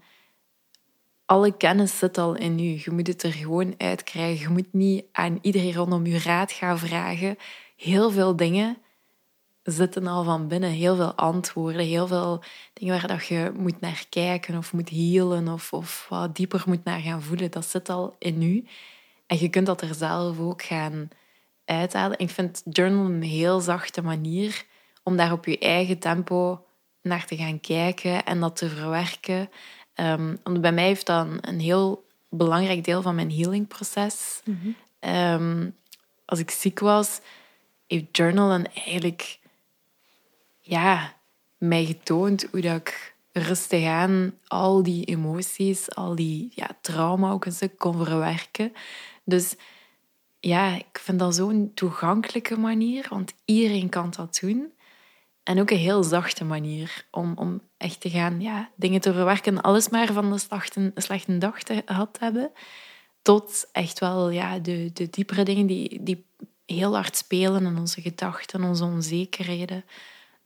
alle 1.25 1.57
kennis 1.57 1.99
zit 1.99 2.19
al 2.19 2.35
in 2.35 2.59
je. 2.59 2.81
Je 2.85 2.91
moet 2.91 3.07
het 3.07 3.23
er 3.23 3.33
gewoon 3.33 3.75
uitkrijgen. 3.79 4.41
Je 4.41 4.49
moet 4.49 4.73
niet 4.73 5.05
aan 5.13 5.39
iedereen 5.43 5.73
rondom 5.73 6.07
je 6.07 6.19
raad 6.19 6.53
gaan 6.53 6.79
vragen. 6.79 7.39
Heel 7.77 8.11
veel 8.11 8.37
dingen 8.37 8.79
zitten 9.73 10.07
al 10.07 10.25
van 10.25 10.49
binnen. 10.49 10.71
Heel 10.71 10.97
veel 10.97 11.13
antwoorden, 11.13 11.87
heel 11.87 12.07
veel 12.07 12.43
dingen 12.73 12.95
waar 12.95 13.07
dat 13.07 13.27
je 13.27 13.53
moet 13.57 13.81
naar 13.81 14.05
kijken 14.09 14.57
of 14.57 14.73
moet 14.73 14.89
healen 14.89 15.49
of, 15.49 15.73
of 15.73 16.07
wat 16.09 16.37
dieper 16.37 16.63
moet 16.67 16.85
naar 16.85 17.01
gaan 17.01 17.23
voelen. 17.23 17.51
Dat 17.51 17.67
zit 17.67 17.89
al 17.89 18.17
in 18.19 18.41
je. 18.41 18.65
En 19.27 19.39
je 19.39 19.49
kunt 19.49 19.67
dat 19.67 19.81
er 19.81 19.95
zelf 19.95 20.39
ook 20.39 20.63
gaan 20.63 21.09
uithalen. 21.65 22.19
Ik 22.19 22.31
vind 22.31 22.63
journal 22.71 23.05
een 23.05 23.23
heel 23.23 23.61
zachte 23.61 24.03
manier 24.03 24.65
om 25.03 25.17
daar 25.17 25.33
op 25.33 25.45
je 25.45 25.59
eigen 25.59 25.99
tempo 25.99 26.65
naar 27.03 27.27
te 27.27 27.37
gaan 27.37 27.61
kijken 27.61 28.25
en 28.25 28.41
dat 28.41 28.57
te 28.57 28.69
verwerken. 28.69 29.51
Um, 29.95 30.39
want 30.43 30.61
bij 30.61 30.73
mij 30.73 30.87
heeft 30.87 31.07
dat 31.07 31.27
een, 31.41 31.61
heel 31.61 32.07
belangrijk 32.29 32.85
deel 32.85 33.03
van 33.03 33.15
mijn 33.15 33.33
healingproces 33.33 34.41
mm 34.45 34.77
Ehm, 35.07 35.71
als 36.25 36.39
ik 36.39 36.51
ziek 36.51 36.79
was, 36.79 37.21
heeft 37.87 38.17
journalen 38.17 38.75
eigenlijk 38.75 39.39
ja, 40.69 41.15
mij 41.59 41.85
getoond 41.85 42.47
hoe 42.51 42.61
dat 42.61 42.77
ik 42.77 43.15
rustig 43.33 43.87
aan 43.87 44.35
al 44.47 44.83
die 44.83 45.05
emoties, 45.05 45.95
al 45.95 46.15
die 46.15 46.53
ja, 46.55 46.69
trauma 46.81 47.31
ook 47.31 47.45
een 47.45 47.53
stuk 47.53 47.79
kon 47.79 48.05
verwerken. 48.05 48.73
Dus 49.25 49.55
ja, 50.41 50.75
ik 50.75 50.99
vind 50.99 51.19
dat 51.19 51.35
zo'n 51.35 51.71
toegankelijke 51.75 52.59
manier, 52.59 53.07
want 53.11 53.33
iedereen 53.45 53.89
kan 53.89 54.11
dat 54.17 54.39
doen. 54.41 54.73
En 55.43 55.61
ook 55.61 55.71
een 55.71 55.77
heel 55.77 56.03
zachte 56.03 56.45
manier 56.45 57.07
om, 57.11 57.33
om 57.37 57.61
echt 57.77 58.01
te 58.01 58.11
gaan 58.11 58.41
ja, 58.41 58.71
dingen 58.77 59.01
te 59.01 59.13
verwerken. 59.13 59.61
Alles 59.61 59.89
maar 59.89 60.13
van 60.13 60.33
de 60.33 60.39
slechte, 60.39 60.93
slechte 60.95 61.39
dag 61.39 61.63
te, 61.63 61.83
hebben. 62.19 62.51
Tot 63.23 63.69
echt 63.73 63.99
wel 63.99 64.31
ja, 64.31 64.59
de, 64.59 64.91
de 64.93 65.11
diepere 65.11 65.43
dingen 65.43 65.67
die, 65.67 66.03
die 66.03 66.27
heel 66.67 66.95
hard 66.95 67.17
spelen 67.17 67.67
in 67.67 67.79
onze 67.79 68.01
gedachten, 68.01 68.65
onze 68.65 68.85
onzekerheden. 68.85 69.85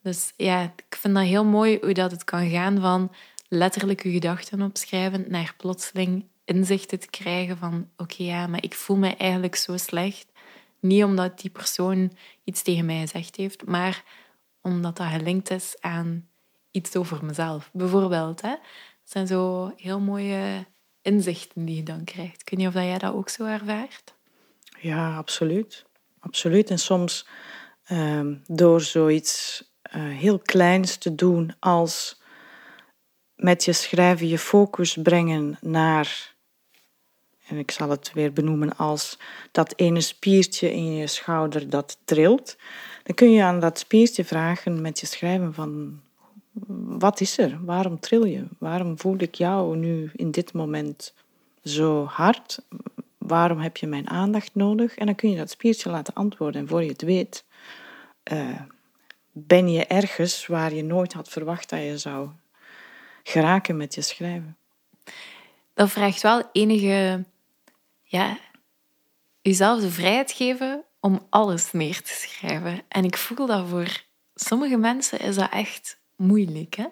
Dus 0.02 0.33
ja, 0.37 0.62
ik 0.62 0.97
vind 0.97 1.14
dat 1.14 1.25
heel 1.25 1.45
mooi 1.45 1.78
hoe 1.80 1.92
dat 1.92 2.11
het 2.11 2.25
kan 2.25 2.50
gaan 2.50 2.80
van 2.80 3.12
letterlijk 3.49 4.02
je 4.02 4.11
gedachten 4.11 4.62
opschrijven 4.62 5.25
naar 5.28 5.54
plotseling 5.57 6.25
inzichten 6.45 7.00
te 7.00 7.11
krijgen 7.11 7.59
van 7.59 7.88
oké, 7.97 8.23
ja, 8.23 8.47
maar 8.47 8.62
ik 8.62 8.75
voel 8.75 8.97
me 8.97 9.16
eigenlijk 9.16 9.57
zo 9.57 9.76
slecht. 9.76 10.26
Niet 10.80 11.04
omdat 11.04 11.40
die 11.40 11.50
persoon 11.50 12.12
iets 12.45 12.62
tegen 12.62 12.87
mij 12.87 13.00
gezegd 13.00 13.37
heeft, 13.37 13.66
maar 13.66 14.04
omdat 14.61 14.97
dat 14.97 15.07
gelinkt 15.07 15.50
is 15.50 15.76
aan 15.80 16.28
iets 16.71 16.97
over 16.97 17.25
mezelf. 17.25 17.71
Bijvoorbeeld, 17.73 18.40
hè? 18.40 18.49
dat 18.49 18.61
zijn 19.04 19.26
zo 19.26 19.73
heel 19.76 20.00
mooie 20.00 20.66
inzichten 21.02 21.64
die 21.64 21.76
je 21.76 21.83
dan 21.83 22.04
krijgt. 22.04 22.40
Ik 22.40 22.50
weet 22.50 22.59
niet 22.59 22.69
of 22.69 22.75
jij 22.75 22.99
dat 22.99 23.14
ook 23.14 23.28
zo 23.28 23.45
ervaart. 23.45 24.14
Ja, 24.80 25.16
absoluut. 25.16 25.85
Absoluut. 26.21 26.71
En 26.71 26.78
soms 26.78 27.26
ehm, 27.85 28.35
door 28.47 28.80
zoiets 28.80 29.64
heel 29.99 30.38
kleins 30.38 30.97
te 30.97 31.14
doen 31.14 31.54
als 31.59 32.20
met 33.35 33.64
je 33.64 33.73
schrijven 33.73 34.28
je 34.28 34.38
focus 34.38 34.99
brengen 35.02 35.59
naar, 35.61 36.35
en 37.47 37.59
ik 37.59 37.70
zal 37.70 37.90
het 37.90 38.12
weer 38.12 38.32
benoemen 38.32 38.76
als 38.76 39.18
dat 39.52 39.73
ene 39.76 40.00
spiertje 40.00 40.73
in 40.73 40.94
je 40.94 41.06
schouder 41.06 41.70
dat 41.70 41.99
trilt, 42.04 42.56
dan 43.02 43.14
kun 43.14 43.32
je 43.32 43.42
aan 43.42 43.61
dat 43.61 43.78
spiertje 43.78 44.25
vragen 44.25 44.80
met 44.80 45.00
je 45.00 45.06
schrijven 45.06 45.54
van 45.54 46.00
wat 46.78 47.20
is 47.20 47.38
er? 47.38 47.64
Waarom 47.64 48.00
tril 48.00 48.25
je? 48.25 48.44
Waarom 48.59 48.99
voel 48.99 49.16
ik 49.18 49.35
jou 49.35 49.76
nu 49.76 50.11
in 50.16 50.30
dit 50.30 50.52
moment 50.52 51.14
zo 51.64 52.04
hard? 52.04 52.62
Waarom 53.18 53.59
heb 53.59 53.76
je 53.76 53.87
mijn 53.87 54.09
aandacht 54.09 54.54
nodig? 54.54 54.97
En 54.97 55.06
dan 55.06 55.14
kun 55.14 55.30
je 55.30 55.37
dat 55.37 55.50
spiertje 55.50 55.90
laten 55.90 56.14
antwoorden. 56.14 56.61
En 56.61 56.68
voor 56.68 56.82
je 56.82 56.90
het 56.90 57.02
weet, 57.02 57.44
uh, 58.32 58.61
ben 59.33 59.69
je 59.69 59.87
ergens 59.87 60.47
waar 60.47 60.75
je 60.75 60.83
nooit 60.83 61.13
had 61.13 61.29
verwacht 61.29 61.69
dat 61.69 61.81
je 61.81 61.99
zou 61.99 62.29
geraken 63.23 63.77
met 63.77 63.95
je 63.95 64.03
schrijven. 64.03 64.57
Dat 65.75 65.91
vraagt 65.91 66.23
wel 66.23 66.43
enige, 66.53 67.25
ja, 68.03 68.39
jezelf 69.43 69.81
de 69.81 69.91
vrijheid 69.91 70.33
geven 70.33 70.85
om 71.01 71.27
alles 71.29 71.73
neer 71.73 72.03
te 72.03 72.13
schrijven. 72.13 72.83
En 72.89 73.05
ik 73.05 73.17
voel 73.17 73.47
dat 73.47 73.69
voor 73.69 74.03
sommige 74.35 74.77
mensen 74.77 75.21
is 75.21 75.35
dat 75.35 75.51
echt 75.51 75.99
moeilijk. 76.17 76.75
Hè? 76.75 76.87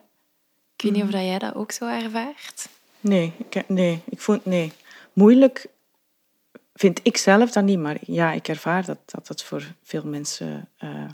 Ik 0.77 0.85
weet 0.85 0.93
niet 0.93 1.03
of 1.03 1.09
mhm. 1.09 1.19
jij 1.19 1.39
dat 1.39 1.55
ook 1.55 1.73
zo 1.73 1.87
ervaart. 1.87 2.69
Nee, 3.01 3.33
ik, 3.49 3.69
nee, 3.69 4.03
ik 4.09 4.21
vond 4.21 4.45
nee. 4.45 4.73
Moeilijk 5.13 5.67
vind 6.75 7.01
ik 7.03 7.17
zelf 7.17 7.51
dan 7.51 7.65
niet, 7.65 7.79
maar 7.79 7.97
ja, 8.01 8.33
ik 8.33 8.49
ervaar 8.49 8.85
dat 8.85 8.99
dat 9.05 9.29
het 9.29 9.43
voor 9.43 9.75
veel 9.83 10.05
mensen 10.05 10.69
uh, 10.81 11.05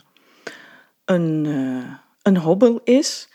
een, 1.05 1.45
uh, 1.45 1.95
een 2.23 2.37
hobbel 2.37 2.81
is. 2.85 3.29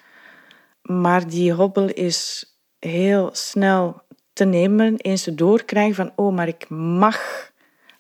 Maar 0.82 1.28
die 1.28 1.54
hobbel 1.54 1.88
is 1.88 2.54
heel 2.80 3.30
snel 3.32 4.02
te 4.34 4.46
nemen, 4.46 4.98
eens 4.98 5.24
te 5.24 5.36
doorkrijgen 5.36 5.96
van, 5.96 6.12
oh, 6.16 6.36
maar 6.36 6.48
ik 6.48 6.70
mag 6.70 7.52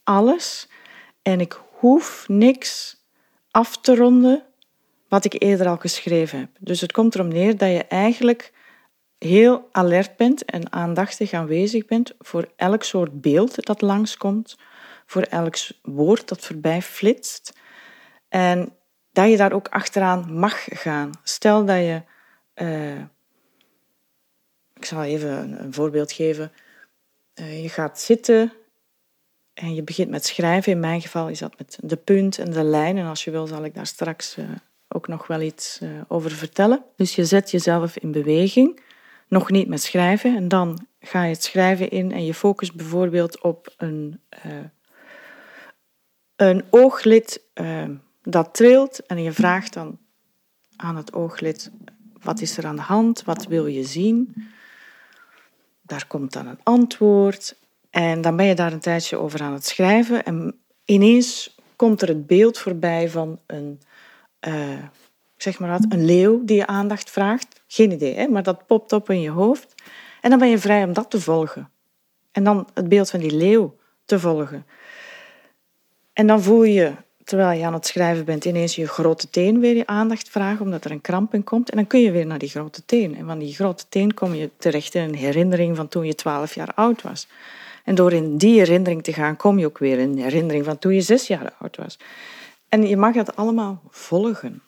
alles 0.03 0.69
en 1.21 1.39
ik 1.39 1.61
hoef 1.77 2.25
niks 2.27 2.97
af 3.51 3.77
te 3.77 3.95
ronden 3.95 4.43
wat 5.07 5.25
ik 5.25 5.41
eerder 5.41 5.67
al 5.67 5.77
geschreven 5.77 6.39
heb. 6.39 6.49
Dus 6.59 6.81
het 6.81 6.91
komt 6.91 7.15
erom 7.15 7.27
neer 7.27 7.57
dat 7.57 7.69
je 7.69 7.83
eigenlijk 7.83 8.53
heel 9.17 9.67
alert 9.71 10.15
bent 10.17 10.45
en 10.45 10.71
aandachtig 10.71 11.33
aanwezig 11.33 11.85
bent 11.85 12.15
voor 12.19 12.51
elk 12.55 12.83
soort 12.83 13.21
beeld 13.21 13.65
dat 13.65 13.81
langskomt, 13.81 14.57
voor 15.05 15.21
elk 15.21 15.55
woord 15.81 16.27
dat 16.27 16.45
voorbij 16.45 16.81
flitst. 16.81 17.53
En 18.29 18.73
dat 19.19 19.29
je 19.29 19.37
daar 19.37 19.53
ook 19.53 19.67
achteraan 19.67 20.33
mag 20.33 20.65
gaan. 20.69 21.11
Stel 21.23 21.65
dat 21.65 21.77
je, 21.77 22.01
uh, 22.55 22.99
ik 24.73 24.85
zal 24.85 25.03
even 25.03 25.63
een, 25.63 25.73
voorbeeld 25.73 26.11
geven. 26.11 26.51
Uh, 27.35 27.61
je 27.61 27.69
gaat 27.69 27.99
zitten 27.99 28.53
en 29.53 29.75
je 29.75 29.83
begint 29.83 30.09
met 30.09 30.25
schrijven. 30.25 30.71
In 30.71 30.79
mijn 30.79 31.01
geval 31.01 31.29
is 31.29 31.39
dat 31.39 31.57
met 31.57 31.77
de 31.81 31.95
punt 31.95 32.37
en 32.37 32.51
de 32.51 32.63
lijn. 32.63 32.97
En 32.97 33.05
als 33.05 33.23
je 33.23 33.31
wil, 33.31 33.47
zal 33.47 33.63
ik 33.63 33.75
daar 33.75 33.85
straks 33.85 34.37
uh, 34.37 34.45
ook 34.87 35.07
nog 35.07 35.27
wel 35.27 35.41
iets 35.41 35.81
over 36.07 36.31
vertellen. 36.31 36.83
Dus 36.95 37.15
je 37.15 37.25
zet 37.25 37.51
jezelf 37.51 37.97
in 37.97 38.11
beweging. 38.11 38.81
Nog 39.27 39.49
niet 39.49 39.67
met 39.67 39.81
schrijven. 39.81 40.35
En 40.35 40.47
dan 40.47 40.87
ga 40.99 41.23
je 41.23 41.33
het 41.33 41.43
schrijven 41.43 41.89
in 41.89 42.11
en 42.11 42.25
je 42.25 42.33
focust 42.33 42.75
bijvoorbeeld 42.75 43.41
op 43.41 43.73
een, 43.77 44.21
een 46.35 46.63
ooglid 46.69 47.41
dat 48.29 48.53
trilt 48.53 49.05
en 49.05 49.23
je 49.23 49.31
vraagt 49.31 49.73
dan 49.73 49.97
aan 50.75 50.95
het 50.95 51.13
ooglid, 51.13 51.71
wat 52.21 52.41
is 52.41 52.57
er 52.57 52.65
aan 52.65 52.75
de 52.75 52.81
hand, 52.81 53.23
wat 53.23 53.45
wil 53.45 53.65
je 53.65 53.83
zien? 53.83 54.47
Daar 55.81 56.07
komt 56.07 56.33
dan 56.33 56.47
een 56.47 56.59
antwoord 56.63 57.55
en 57.89 58.21
dan 58.21 58.35
ben 58.35 58.45
je 58.45 58.55
daar 58.55 58.73
een 58.73 58.79
tijdje 58.79 59.17
over 59.17 59.41
aan 59.41 59.53
het 59.53 59.65
schrijven 59.65 60.25
en 60.25 60.59
ineens 60.85 61.57
komt 61.75 62.01
er 62.01 62.07
het 62.07 62.27
beeld 62.27 62.57
voorbij 62.57 63.09
van 63.09 63.39
een, 63.45 63.81
uh, 64.47 64.83
zeg 65.37 65.59
maar 65.59 65.79
een 65.89 66.05
leeuw 66.05 66.45
die 66.45 66.55
je 66.55 66.67
aandacht 66.67 67.09
vraagt. 67.09 67.61
Geen 67.67 67.91
idee, 67.91 68.15
hè? 68.15 68.27
maar 68.27 68.43
dat 68.43 68.65
popt 68.65 68.93
op 68.93 69.09
in 69.09 69.21
je 69.21 69.29
hoofd. 69.29 69.73
En 70.21 70.29
dan 70.29 70.39
ben 70.39 70.49
je 70.49 70.59
vrij 70.59 70.83
om 70.83 70.93
dat 70.93 71.09
te 71.09 71.21
volgen. 71.21 71.69
En 72.31 72.43
dan 72.43 72.67
het 72.73 72.89
beeld 72.89 73.09
van 73.09 73.19
die 73.19 73.35
leeuw 73.35 73.75
te 74.05 74.19
volgen. 74.19 74.65
En 76.13 76.27
dan 76.27 76.41
voel 76.41 76.63
je 76.63 76.93
terwijl 77.29 77.59
je 77.59 77.65
aan 77.65 77.73
het 77.73 77.85
schrijven 77.85 78.25
bent, 78.25 78.45
ineens 78.45 78.75
je 78.75 78.87
grote 78.87 79.29
teen 79.29 79.59
weer 79.59 79.75
je 79.75 79.87
aandacht 79.87 80.29
vragen, 80.29 80.65
omdat 80.65 80.85
er 80.85 80.91
een 80.91 81.01
kramp 81.01 81.33
in 81.33 81.43
komt. 81.43 81.69
En 81.69 81.77
dan 81.77 81.87
kun 81.87 81.99
je 81.99 82.11
weer 82.11 82.25
naar 82.25 82.37
die 82.37 82.49
grote 82.49 82.85
teen. 82.85 83.15
En 83.15 83.25
van 83.25 83.39
die 83.39 83.53
grote 83.53 83.85
teen 83.89 84.13
kom 84.13 84.33
je 84.33 84.49
terecht 84.57 84.95
in 84.95 85.01
een 85.01 85.15
herinnering 85.15 85.75
van 85.75 85.87
toen 85.87 86.05
je 86.05 86.15
twaalf 86.15 86.55
jaar 86.55 86.73
oud 86.75 87.01
was. 87.01 87.27
En 87.83 87.95
door 87.95 88.13
in 88.13 88.37
die 88.37 88.57
herinnering 88.57 89.03
te 89.03 89.13
gaan, 89.13 89.35
kom 89.35 89.59
je 89.59 89.65
ook 89.65 89.77
weer 89.77 89.99
in 89.99 90.09
een 90.09 90.17
herinnering 90.17 90.65
van 90.65 90.77
toen 90.77 90.93
je 90.93 91.01
zes 91.01 91.27
jaar 91.27 91.53
oud 91.59 91.77
was. 91.77 91.99
En 92.69 92.87
je 92.87 92.97
mag 92.97 93.13
dat 93.13 93.35
allemaal 93.35 93.81
volgen. 93.89 94.61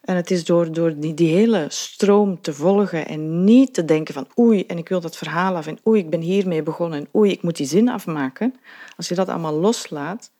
En 0.00 0.16
het 0.16 0.30
is 0.30 0.44
door, 0.44 0.72
door 0.72 0.98
die, 0.98 1.14
die 1.14 1.34
hele 1.34 1.66
stroom 1.68 2.40
te 2.40 2.54
volgen 2.54 3.06
en 3.06 3.44
niet 3.44 3.74
te 3.74 3.84
denken 3.84 4.14
van 4.14 4.28
oei, 4.38 4.64
en 4.66 4.78
ik 4.78 4.88
wil 4.88 5.00
dat 5.00 5.16
verhaal 5.16 5.56
af 5.56 5.66
en 5.66 5.78
oei, 5.86 6.00
ik 6.00 6.10
ben 6.10 6.20
hiermee 6.20 6.62
begonnen 6.62 6.98
en 6.98 7.08
oei, 7.16 7.30
ik 7.30 7.42
moet 7.42 7.56
die 7.56 7.66
zin 7.66 7.88
afmaken. 7.88 8.54
Als 8.96 9.08
je 9.08 9.14
dat 9.14 9.28
allemaal 9.28 9.54
loslaat, 9.54 10.30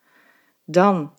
dan 0.71 1.13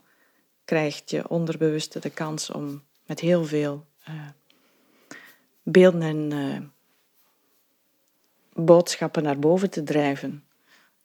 krijgt 0.64 1.10
je 1.10 1.28
onderbewuste 1.28 1.98
de 1.98 2.10
kans 2.10 2.50
om 2.50 2.82
met 3.06 3.20
heel 3.20 3.44
veel 3.44 3.86
uh, 4.08 4.14
beelden 5.62 6.02
en 6.02 6.30
uh, 6.30 6.60
boodschappen 8.64 9.22
naar 9.22 9.38
boven 9.38 9.70
te 9.70 9.82
drijven, 9.82 10.44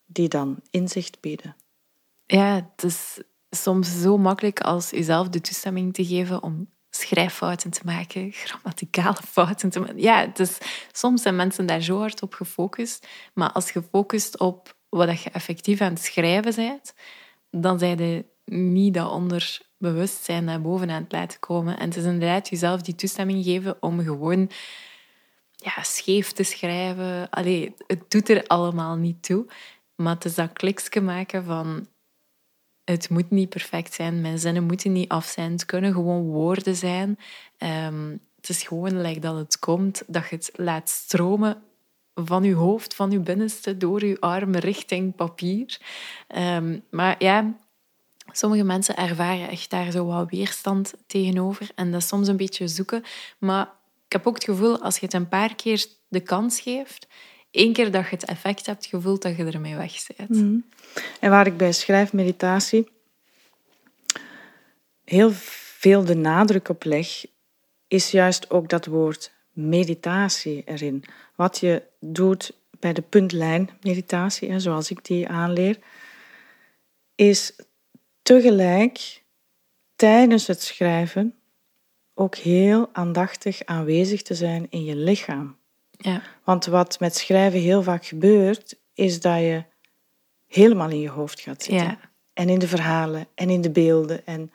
die 0.06 0.27
dan 0.27 0.60
inzicht 0.70 1.20
bieden. 1.20 1.56
Ja, 2.25 2.56
het 2.56 2.84
is 2.84 3.22
soms 3.50 4.01
zo 4.01 4.18
makkelijk 4.18 4.60
als 4.60 4.89
jezelf 4.89 5.30
de 5.30 5.42
toestemming 5.42 5.94
te 5.94 6.06
geven 6.06 6.44
om 6.44 6.70
schrijffouten 6.89 7.72
te 7.72 7.82
maken, 7.86 8.32
grammaticale 8.44 9.22
fouten 9.27 9.70
te 9.70 9.80
maken. 9.80 10.00
Ja, 10.00 10.20
het 10.20 10.39
is, 10.39 10.58
soms 10.92 11.22
zijn 11.22 11.36
mensen 11.36 11.66
daar 11.66 11.82
zo 11.82 12.00
hard 12.00 12.22
op 12.22 12.34
gefocust, 12.34 13.08
maar 13.34 13.51
als 13.51 13.72
je 13.72 13.84
focust 13.92 14.39
op 14.39 14.75
wat 14.89 15.22
je 15.22 15.30
effectief 15.30 15.82
aan 15.82 15.94
het 15.94 16.04
schrijven 16.04 16.56
bent, 16.56 16.94
dan 17.51 17.80
zijn 17.80 17.98
je 17.98 18.25
niet 18.51 18.94
dat 18.94 19.12
onderbewustzijn 19.12 20.44
naar 20.44 20.62
boven 20.62 20.89
aan 20.89 21.04
het 21.04 21.12
laten 21.12 21.39
komen. 21.39 21.80
En 21.80 21.88
het 21.88 21.98
is 21.98 22.04
inderdaad 22.04 22.50
jezelf 22.50 22.82
die 22.82 22.96
toestemming 22.96 23.44
geven 23.44 23.77
om 23.80 24.04
gewoon 24.04 24.50
ja, 25.56 25.84
scheef 25.84 26.32
te 26.32 26.44
schrijven. 26.44 27.30
Allee, 27.30 27.74
het 27.88 28.12
doet 28.12 28.30
er 28.30 28.48
allemaal 28.48 28.96
niet 28.96 29.24
toe. 29.24 29.46
Maar 29.96 30.13
het 30.13 30.25
is 30.25 30.36
dat 30.36 30.54
kliksje 30.54 31.01
maken 31.01 31.44
van... 31.44 31.88
Het 32.84 33.10
moet 33.10 33.30
niet 33.30 33.50
perfect 33.50 33.94
zijn, 33.94 34.22
mijn 34.22 34.39
zinnen 34.39 34.63
moeten 34.63 34.92
niet 34.92 35.10
af 35.10 35.25
zijn. 35.25 35.51
Het 35.51 35.66
kunnen 35.66 35.94
gewoon 35.94 36.24
woorden 36.24 36.75
zijn. 36.75 37.20
Um, 37.58 38.20
het 38.36 38.50
is 38.50 38.63
gewoon 38.63 39.01
like 39.01 39.20
dat 39.20 39.36
het 39.36 39.60
komt, 39.60 40.04
dat 40.08 40.30
je 40.30 40.36
het 40.36 40.51
laat 40.56 40.89
stromen 40.89 41.63
van 42.16 42.44
uw 42.44 42.56
hoofd, 42.56 42.96
van 42.96 43.12
uw 43.12 43.22
binnenste, 43.22 43.77
door 43.77 44.01
uw 44.01 44.18
armen 44.20 44.60
richting 44.60 45.16
papier. 45.16 45.80
Ehm, 46.27 46.80
maar 46.89 47.16
ja, 47.20 47.54
sommige 48.32 48.64
mensen 48.64 48.96
ervaren 48.96 49.50
echt 49.50 49.70
daar 49.70 49.92
zo 49.92 50.06
wat 50.06 50.30
weerstand 50.30 50.94
tegenover. 51.08 51.70
En 51.76 51.92
dat 51.92 52.02
is 52.02 52.08
soms 52.08 52.28
een 52.28 52.38
beetje 52.38 52.68
zoeken. 52.68 53.04
Maar 53.38 53.70
ik 54.06 54.12
heb 54.12 54.28
ook 54.28 54.36
het 54.36 54.44
gevoel, 54.44 54.82
als 54.82 54.98
je 54.98 55.06
het 55.06 55.14
een 55.14 55.28
paar 55.28 55.56
keer 55.56 55.86
de 56.08 56.20
kans 56.20 56.60
geeft, 56.60 57.08
één 57.52 57.74
keer 57.74 57.92
dat 57.92 58.04
je 58.04 58.10
het 58.10 58.26
effect 58.26 58.66
hebt 58.66 58.86
gevoeld, 58.86 59.22
dat 59.22 59.38
je 59.38 59.46
ermee 59.46 59.76
weg 59.76 60.08
bent. 60.18 60.30
Mhm. 60.30 60.58
En 61.20 61.30
waar 61.30 61.48
ik 61.48 61.58
bij 61.58 61.72
schrijfmeditatie 61.72 62.90
heel 65.04 65.32
veel 65.32 66.06
de 66.06 66.16
nadruk 66.16 66.70
op 66.70 66.84
leg, 66.84 67.26
is 67.88 68.12
juist 68.12 68.50
ook 68.50 68.70
dat 68.70 68.86
woord 68.86 69.32
meditatie 69.52 70.64
erin. 70.66 71.04
Wat 71.36 71.60
je 71.60 71.84
doet 72.00 72.54
bij 72.80 72.94
de 72.94 73.02
puntlijn 73.02 73.70
meditatie, 73.82 74.60
zoals 74.60 74.92
ik 74.92 75.06
die 75.06 75.28
aanleer, 75.28 75.80
is 77.16 77.54
tegelijk 78.28 79.24
tijdens 79.96 80.48
het 80.48 80.62
schrijven 80.62 81.34
ook 82.14 82.36
heel 82.36 82.90
aandachtig 82.94 83.66
aanwezig 83.66 84.22
te 84.22 84.36
zijn 84.36 84.68
in 84.70 84.84
je 84.84 84.96
lichaam. 84.96 85.58
Ja. 85.92 86.22
Want 86.44 86.66
wat 86.66 87.00
met 87.00 87.16
schrijven 87.16 87.60
heel 87.60 87.84
vaak 87.84 88.06
gebeurt, 88.06 88.80
is 88.94 89.22
dat 89.22 89.40
je 89.40 89.64
helemaal 90.48 90.90
in 90.90 91.00
je 91.00 91.10
hoofd 91.10 91.40
gaat 91.40 91.64
zitten. 91.64 91.88
Ja. 91.88 92.00
En 92.34 92.50
in 92.50 92.60
de 92.60 92.68
verhalen 92.68 93.28
en 93.36 93.50
in 93.50 93.62
de 93.62 93.72
beelden. 93.72 94.26
En, 94.26 94.52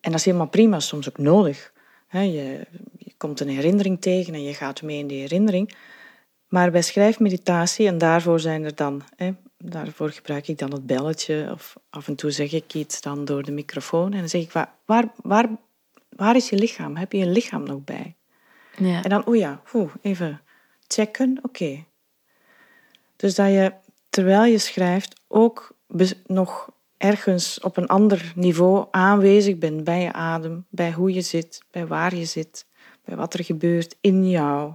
en 0.00 0.10
dat 0.10 0.14
is 0.14 0.24
helemaal 0.24 0.48
prima, 0.48 0.80
soms 0.80 1.08
ook 1.08 1.18
nodig. 1.18 1.72
je, 2.10 2.66
je 2.98 3.12
komt 3.16 3.40
een 3.40 3.48
herinnering 3.48 4.00
tegen 4.00 4.34
en 4.34 4.42
je 4.42 4.54
gaat 4.54 4.82
mee 4.82 4.98
in 4.98 5.06
die 5.06 5.20
herinnering. 5.20 5.74
Maar 6.48 6.70
bij 6.70 6.82
schrijfmeditatie, 6.82 7.86
en 7.86 7.98
daarvoor 7.98 8.40
zijn 8.40 8.64
er 8.64 8.74
dan, 8.74 9.02
daarvoor 9.64 10.10
gebruik 10.10 10.48
ik 10.48 10.58
dan 10.58 10.72
het 10.72 10.86
belletje, 10.86 11.48
of 11.52 11.76
af 11.90 12.08
en 12.08 12.14
toe 12.14 12.30
zeg 12.30 12.52
ik 12.52 12.74
iets 12.74 13.00
dan 13.00 13.24
door 13.24 13.42
de 13.42 13.52
microfoon. 13.52 14.12
En 14.12 14.18
dan 14.18 14.28
zeg 14.28 14.42
ik, 14.42 14.52
waar, 14.52 14.74
waar, 14.84 15.12
waar, 15.16 15.48
waar 16.08 16.36
is 16.36 16.48
je 16.48 16.56
lichaam? 16.56 16.96
Heb 16.96 17.12
je 17.12 17.18
je 17.18 17.26
lichaam 17.26 17.62
nog 17.62 17.84
bij? 17.84 18.16
Ja. 18.76 19.02
En 19.02 19.10
dan, 19.10 19.26
oh 19.26 19.36
ja, 19.36 19.62
even 20.00 20.40
checken, 20.86 21.38
oké. 21.42 21.84
Dus 23.16 23.34
dat 23.34 23.46
je, 23.46 23.72
terwijl 24.10 24.44
je 24.44 24.58
schrijft, 24.58 25.20
ook 25.28 25.76
nog 26.26 26.70
ergens 26.96 27.60
op 27.60 27.76
een 27.76 27.86
ander 27.86 28.32
niveau 28.34 28.86
aanwezig 28.90 29.58
bent 29.58 29.84
bij 29.84 30.02
je 30.02 30.12
adem, 30.12 30.66
bij 30.68 30.92
hoe 30.92 31.12
je 31.12 31.20
zit, 31.20 31.62
bij 31.70 31.86
waar 31.86 32.14
je 32.14 32.24
zit, 32.24 32.66
bij 33.04 33.16
wat 33.16 33.34
er 33.34 33.44
gebeurt 33.44 33.96
in 34.00 34.30
jou. 34.30 34.72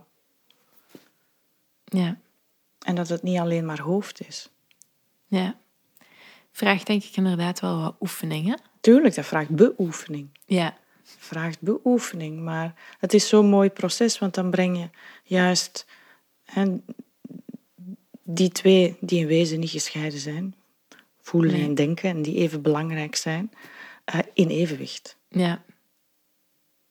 Ja. 1.83 2.17
En 2.85 2.95
dat 2.95 3.09
het 3.09 3.23
niet 3.23 3.39
alleen 3.39 3.65
maar 3.65 3.81
hoofd 3.81 4.27
is. 4.27 4.49
Ja. 5.27 5.57
Vraagt 6.51 6.87
denk 6.87 7.03
ik 7.03 7.15
inderdaad 7.15 7.59
wel 7.59 7.79
wat 7.81 7.95
oefeningen. 7.99 8.59
Tuurlijk, 8.81 9.15
dat 9.15 9.25
vraagt 9.25 9.49
beoefening. 9.49 10.29
Ja. 10.45 10.77
Vraagt 11.03 11.61
beoefening, 11.61 12.39
maar 12.39 12.73
het 12.99 13.13
is 13.13 13.27
zo'n 13.27 13.49
mooi 13.49 13.69
proces, 13.69 14.19
want 14.19 14.33
dan 14.33 14.51
breng 14.51 14.77
je 14.77 14.89
juist 15.23 15.85
die 18.23 18.49
twee 18.49 18.97
die 18.99 19.19
in 19.19 19.27
wezen 19.27 19.59
niet 19.59 19.69
gescheiden 19.69 20.19
zijn, 20.19 20.55
voelen 21.21 21.51
Nee. 21.51 21.63
en 21.63 21.75
denken, 21.75 22.09
en 22.09 22.21
die 22.21 22.35
even 22.35 22.61
belangrijk 22.61 23.15
zijn, 23.15 23.51
eh, 24.05 24.19
in 24.33 24.47
evenwicht. 24.47 25.17
Ja. 25.29 25.63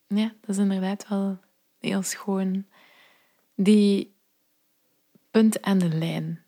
Ja, 0.07 0.33
dat 0.41 0.49
is 0.49 0.57
inderdaad 0.57 1.07
wel 1.07 1.39
heel 1.79 2.01
schoon. 2.03 2.65
Die 3.55 4.13
punt 5.31 5.59
en 5.59 5.77
de 5.77 5.89
lijn. 5.89 6.43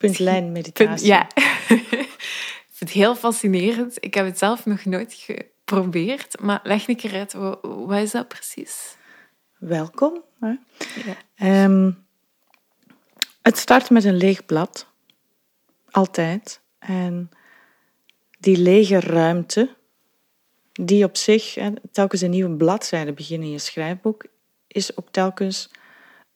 Puntlijn 0.00 0.52
meditatie. 0.52 1.06
Ja. 1.06 1.28
ik 1.68 2.68
vind 2.70 2.78
het 2.78 2.90
heel 2.90 3.16
fascinerend. 3.16 3.96
Ik 4.04 4.14
heb 4.14 4.24
het 4.24 4.38
zelf 4.38 4.66
nog 4.66 4.84
nooit 4.84 5.14
geprobeerd, 5.14 6.40
maar 6.40 6.60
leg 6.62 6.88
een 6.88 6.96
keer 6.96 7.14
uit, 7.14 7.32
wat, 7.32 7.58
wat 7.62 7.98
is 7.98 8.10
dat 8.10 8.28
precies? 8.28 8.96
Welkom. 9.58 10.22
Hè. 10.40 10.54
Ja. 11.04 11.16
Ehm, 11.34 11.90
het 13.42 13.58
start 13.58 13.90
met 13.90 14.04
een 14.04 14.16
leeg 14.16 14.44
blad. 14.44 14.86
Altijd. 15.90 16.60
En 16.78 17.30
die 18.38 18.56
lege 18.56 19.00
ruimte, 19.00 19.76
die 20.72 21.04
op 21.04 21.16
zich, 21.16 21.54
hè, 21.54 21.70
telkens 21.92 22.20
een 22.20 22.30
nieuwe 22.30 22.56
bladzijde 22.56 23.12
beginnen 23.12 23.46
in 23.46 23.52
je 23.52 23.58
schrijfboek, 23.58 24.24
is 24.66 24.96
ook 24.96 25.08
telkens 25.10 25.70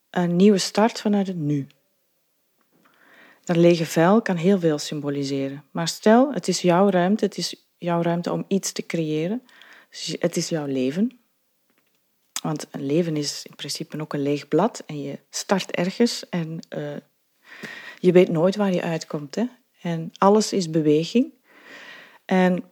een 0.09 0.35
nieuwe 0.35 0.57
start 0.57 1.01
vanuit 1.01 1.27
het 1.27 1.37
nu. 1.37 1.67
Dat 3.45 3.55
lege 3.55 3.85
vel 3.85 4.21
kan 4.21 4.35
heel 4.35 4.59
veel 4.59 4.77
symboliseren. 4.77 5.63
Maar 5.71 5.87
stel, 5.87 6.33
het 6.33 6.47
is 6.47 6.61
jouw 6.61 6.89
ruimte, 6.89 7.25
het 7.25 7.37
is 7.37 7.67
jouw 7.77 8.01
ruimte 8.01 8.31
om 8.31 8.45
iets 8.47 8.71
te 8.71 8.85
creëren. 8.85 9.41
Dus 9.89 10.15
het 10.19 10.37
is 10.37 10.49
jouw 10.49 10.65
leven. 10.65 11.19
Want 12.41 12.67
een 12.71 12.85
leven 12.85 13.17
is 13.17 13.45
in 13.49 13.55
principe 13.55 14.01
ook 14.01 14.13
een 14.13 14.21
leeg 14.21 14.47
blad 14.47 14.83
en 14.85 15.01
je 15.01 15.19
start 15.29 15.71
ergens 15.71 16.29
en 16.29 16.59
uh, 16.77 16.95
je 17.99 18.11
weet 18.11 18.29
nooit 18.29 18.55
waar 18.55 18.73
je 18.73 18.81
uitkomt. 18.81 19.35
Hè? 19.35 19.45
En 19.81 20.11
alles 20.17 20.53
is 20.53 20.69
beweging. 20.69 21.33
En 22.25 22.63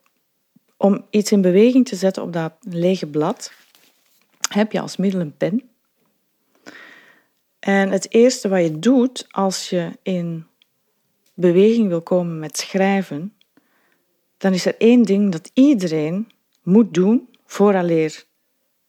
om 0.78 1.06
iets 1.10 1.32
in 1.32 1.42
beweging 1.42 1.88
te 1.88 1.96
zetten 1.96 2.24
op 2.24 2.34
dat 2.34 2.54
lege 2.60 3.08
blad, 3.08 3.52
heb 4.50 4.72
je 4.72 4.80
als 4.80 4.98
middel 4.98 5.20
een 5.20 5.38
pen. 5.38 5.70
En 7.60 7.92
het 7.92 8.14
eerste 8.14 8.50
wat 8.50 8.62
je 8.62 8.80
doet 8.80 9.28
als 9.30 9.70
je 9.70 9.92
in 10.02 10.48
beweging 11.34 11.88
wil 11.88 12.02
komen 12.02 12.39
met 12.39 12.58
schrijven, 12.58 13.38
dan 14.38 14.54
is 14.54 14.65
er 14.65 14.78
één 14.78 15.04
ding 15.04 15.32
dat 15.32 15.52
iedereen 15.54 16.32
moet 16.62 16.93
doen 16.93 17.30
vooraleer 17.46 18.26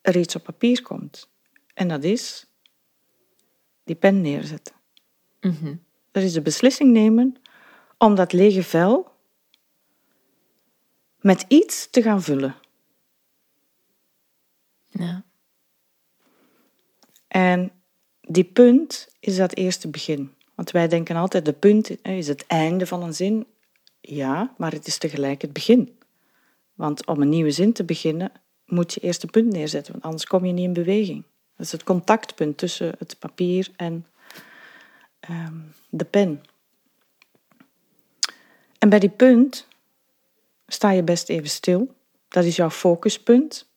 er 0.00 0.16
iets 0.16 0.37
op 0.37 0.42
papier 0.42 0.83
komt. 0.83 1.28
En 1.74 1.88
dat 1.88 2.04
is 2.04 2.46
die 3.85 3.94
pen 3.94 4.20
neerzetten. 4.20 4.74
Mhm. 5.40 5.74
Dat 6.11 6.22
is 6.22 6.33
de 6.33 6.42
beslissing 6.42 6.92
nemen 6.92 7.37
om 7.98 8.14
dat 8.14 8.33
lege 8.33 8.62
vel 8.62 9.12
met 11.20 11.44
iets 11.48 11.90
te 11.90 12.02
gaan 12.02 12.22
vullen. 12.22 12.57
Ja. 14.88 15.24
En 17.28 17.72
die 18.20 18.44
punt 18.44 19.09
is 19.20 19.37
dat 19.37 19.54
eerste 19.54 19.88
begin. 19.88 20.34
Want 20.54 20.70
wij 20.70 20.88
denken 20.88 21.16
altijd, 21.16 21.44
de 21.44 21.52
punt 21.52 22.04
is 22.06 22.28
het 22.28 22.46
einde 22.46 22.86
van 22.86 23.02
een 23.02 23.14
zin. 23.14 23.46
Ja, 24.00 24.54
maar 24.56 24.72
het 24.72 24.86
is 24.86 24.98
tegelijk 24.98 25.42
het 25.42 25.52
begin. 25.52 25.98
Want 26.74 27.06
om 27.06 27.22
een 27.22 27.28
nieuwe 27.28 27.50
zin 27.50 27.72
te 27.72 27.84
beginnen, 27.84 28.32
moet 28.66 28.94
je 28.94 29.00
eerst 29.00 29.22
een 29.22 29.30
punt 29.30 29.52
neerzetten, 29.52 29.92
want 29.92 30.04
anders 30.04 30.26
kom 30.26 30.44
je 30.44 30.52
niet 30.52 30.64
in 30.64 30.72
beweging. 30.72 31.24
Dat 31.56 31.66
is 31.66 31.72
het 31.72 31.82
contactpunt 31.82 32.58
tussen 32.58 32.94
het 32.98 33.16
papier 33.18 33.70
en 33.76 34.06
um, 35.30 35.72
de 35.88 36.04
pen. 36.04 36.42
En 38.78 38.88
bij 38.88 38.98
die 38.98 39.10
punt 39.10 39.68
sta 40.66 40.90
je 40.90 41.02
best 41.02 41.28
even 41.28 41.48
stil. 41.48 41.94
Dat 42.28 42.44
is 42.44 42.56
jouw 42.56 42.70
focuspunt. 42.70 43.68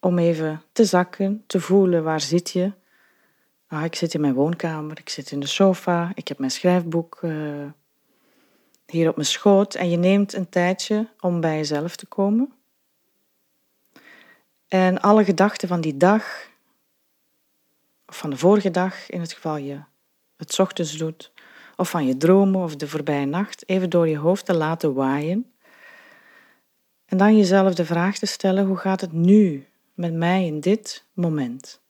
Om 0.00 0.18
even 0.18 0.62
te 0.72 0.84
zakken, 0.84 1.44
te 1.46 1.60
voelen 1.60 2.04
waar 2.04 2.20
zit 2.20 2.50
je. 2.50 2.72
Ah, 3.70 3.84
ik 3.84 3.94
zit 3.94 4.14
in 4.14 4.20
mijn 4.20 4.34
woonkamer, 4.34 4.98
ik 4.98 5.08
zit 5.08 5.30
in 5.30 5.40
de 5.40 5.46
sofa, 5.46 6.12
ik 6.14 6.28
heb 6.28 6.38
mijn 6.38 6.50
schrijfboek 6.50 7.18
uh, 7.22 7.66
hier 8.86 9.08
op 9.08 9.16
mijn 9.16 9.28
schoot. 9.28 9.74
En 9.74 9.90
je 9.90 9.96
neemt 9.96 10.32
een 10.32 10.48
tijdje 10.48 11.08
om 11.20 11.40
bij 11.40 11.56
jezelf 11.56 11.96
te 11.96 12.06
komen. 12.06 12.52
En 14.68 15.00
alle 15.00 15.24
gedachten 15.24 15.68
van 15.68 15.80
die 15.80 15.96
dag, 15.96 16.48
of 18.06 18.16
van 18.16 18.30
de 18.30 18.36
vorige 18.36 18.70
dag, 18.70 19.10
in 19.10 19.20
het 19.20 19.32
geval 19.32 19.56
je 19.56 19.80
het 20.36 20.58
ochtends 20.58 20.96
doet, 20.96 21.32
of 21.76 21.90
van 21.90 22.06
je 22.06 22.16
dromen 22.16 22.62
of 22.62 22.76
de 22.76 22.88
voorbije 22.88 23.26
nacht, 23.26 23.68
even 23.68 23.90
door 23.90 24.08
je 24.08 24.18
hoofd 24.18 24.46
te 24.46 24.54
laten 24.54 24.94
waaien. 24.94 25.52
En 27.04 27.16
dan 27.16 27.36
jezelf 27.36 27.74
de 27.74 27.84
vraag 27.84 28.18
te 28.18 28.26
stellen, 28.26 28.66
hoe 28.66 28.76
gaat 28.76 29.00
het 29.00 29.12
nu 29.12 29.66
met 29.94 30.14
mij 30.14 30.46
in 30.46 30.60
dit 30.60 31.04
moment? 31.12 31.80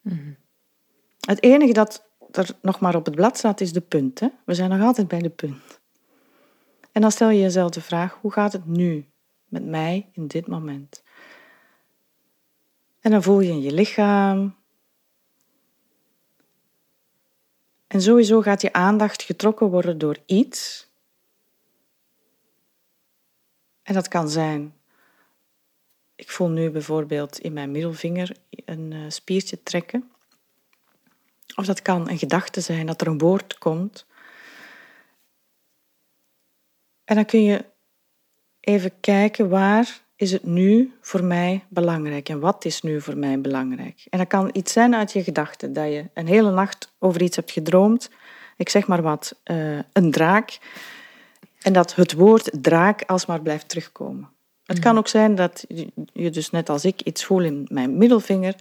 Mm-hmm. 0.00 0.40
Het 1.26 1.42
enige 1.42 1.72
dat 1.72 2.04
er 2.32 2.56
nog 2.62 2.80
maar 2.80 2.94
op 2.94 3.04
het 3.04 3.14
blad 3.14 3.36
staat 3.36 3.60
is 3.60 3.72
de 3.72 3.80
punt. 3.80 4.20
Hè? 4.20 4.28
We 4.44 4.54
zijn 4.54 4.70
nog 4.70 4.80
altijd 4.80 5.08
bij 5.08 5.18
de 5.18 5.30
punt. 5.30 5.80
En 6.92 7.00
dan 7.00 7.10
stel 7.10 7.30
je 7.30 7.40
jezelf 7.40 7.70
de 7.70 7.80
vraag, 7.80 8.18
hoe 8.20 8.32
gaat 8.32 8.52
het 8.52 8.66
nu 8.66 9.08
met 9.48 9.64
mij 9.64 10.08
in 10.12 10.26
dit 10.26 10.46
moment? 10.46 11.02
En 13.00 13.10
dan 13.10 13.22
voel 13.22 13.40
je 13.40 13.50
in 13.50 13.62
je 13.62 13.72
lichaam. 13.72 14.54
En 17.86 18.02
sowieso 18.02 18.40
gaat 18.40 18.62
je 18.62 18.72
aandacht 18.72 19.22
getrokken 19.22 19.66
worden 19.66 19.98
door 19.98 20.18
iets. 20.26 20.90
En 23.82 23.94
dat 23.94 24.08
kan 24.08 24.28
zijn. 24.28 24.74
Ik 26.14 26.30
voel 26.30 26.48
nu 26.48 26.70
bijvoorbeeld 26.70 27.38
in 27.38 27.52
mijn 27.52 27.70
middelvinger 27.70 28.36
een 28.50 29.12
spiertje 29.12 29.62
trekken. 29.62 30.10
Of 31.54 31.66
dat 31.66 31.82
kan 31.82 32.08
een 32.08 32.18
gedachte 32.18 32.60
zijn, 32.60 32.86
dat 32.86 33.00
er 33.00 33.06
een 33.06 33.18
woord 33.18 33.58
komt. 33.58 34.06
En 37.04 37.14
dan 37.14 37.24
kun 37.24 37.42
je 37.42 37.64
even 38.60 39.00
kijken 39.00 39.48
waar 39.48 40.00
is 40.16 40.32
het 40.32 40.44
nu 40.44 40.92
voor 41.00 41.24
mij 41.24 41.64
belangrijk 41.68 42.28
en 42.28 42.40
wat 42.40 42.64
is 42.64 42.82
nu 42.82 43.00
voor 43.00 43.16
mij 43.16 43.40
belangrijk. 43.40 44.06
En 44.10 44.18
dat 44.18 44.28
kan 44.28 44.50
iets 44.52 44.72
zijn 44.72 44.94
uit 44.94 45.12
je 45.12 45.22
gedachten, 45.22 45.72
dat 45.72 45.86
je 45.86 46.10
een 46.14 46.26
hele 46.26 46.50
nacht 46.50 46.92
over 46.98 47.22
iets 47.22 47.36
hebt 47.36 47.50
gedroomd. 47.50 48.10
Ik 48.56 48.68
zeg 48.68 48.86
maar 48.86 49.02
wat, 49.02 49.40
uh, 49.44 49.78
een 49.92 50.10
draak. 50.10 50.58
En 51.60 51.72
dat 51.72 51.94
het 51.94 52.12
woord 52.12 52.50
draak 52.52 53.02
alsmaar 53.02 53.40
blijft 53.40 53.68
terugkomen. 53.68 54.28
Het 54.64 54.78
kan 54.78 54.98
ook 54.98 55.08
zijn 55.08 55.34
dat 55.34 55.64
je 56.12 56.30
dus 56.30 56.50
net 56.50 56.68
als 56.68 56.84
ik 56.84 57.00
iets 57.02 57.24
voelt 57.24 57.44
in 57.44 57.66
mijn 57.70 57.98
middelvinger. 57.98 58.54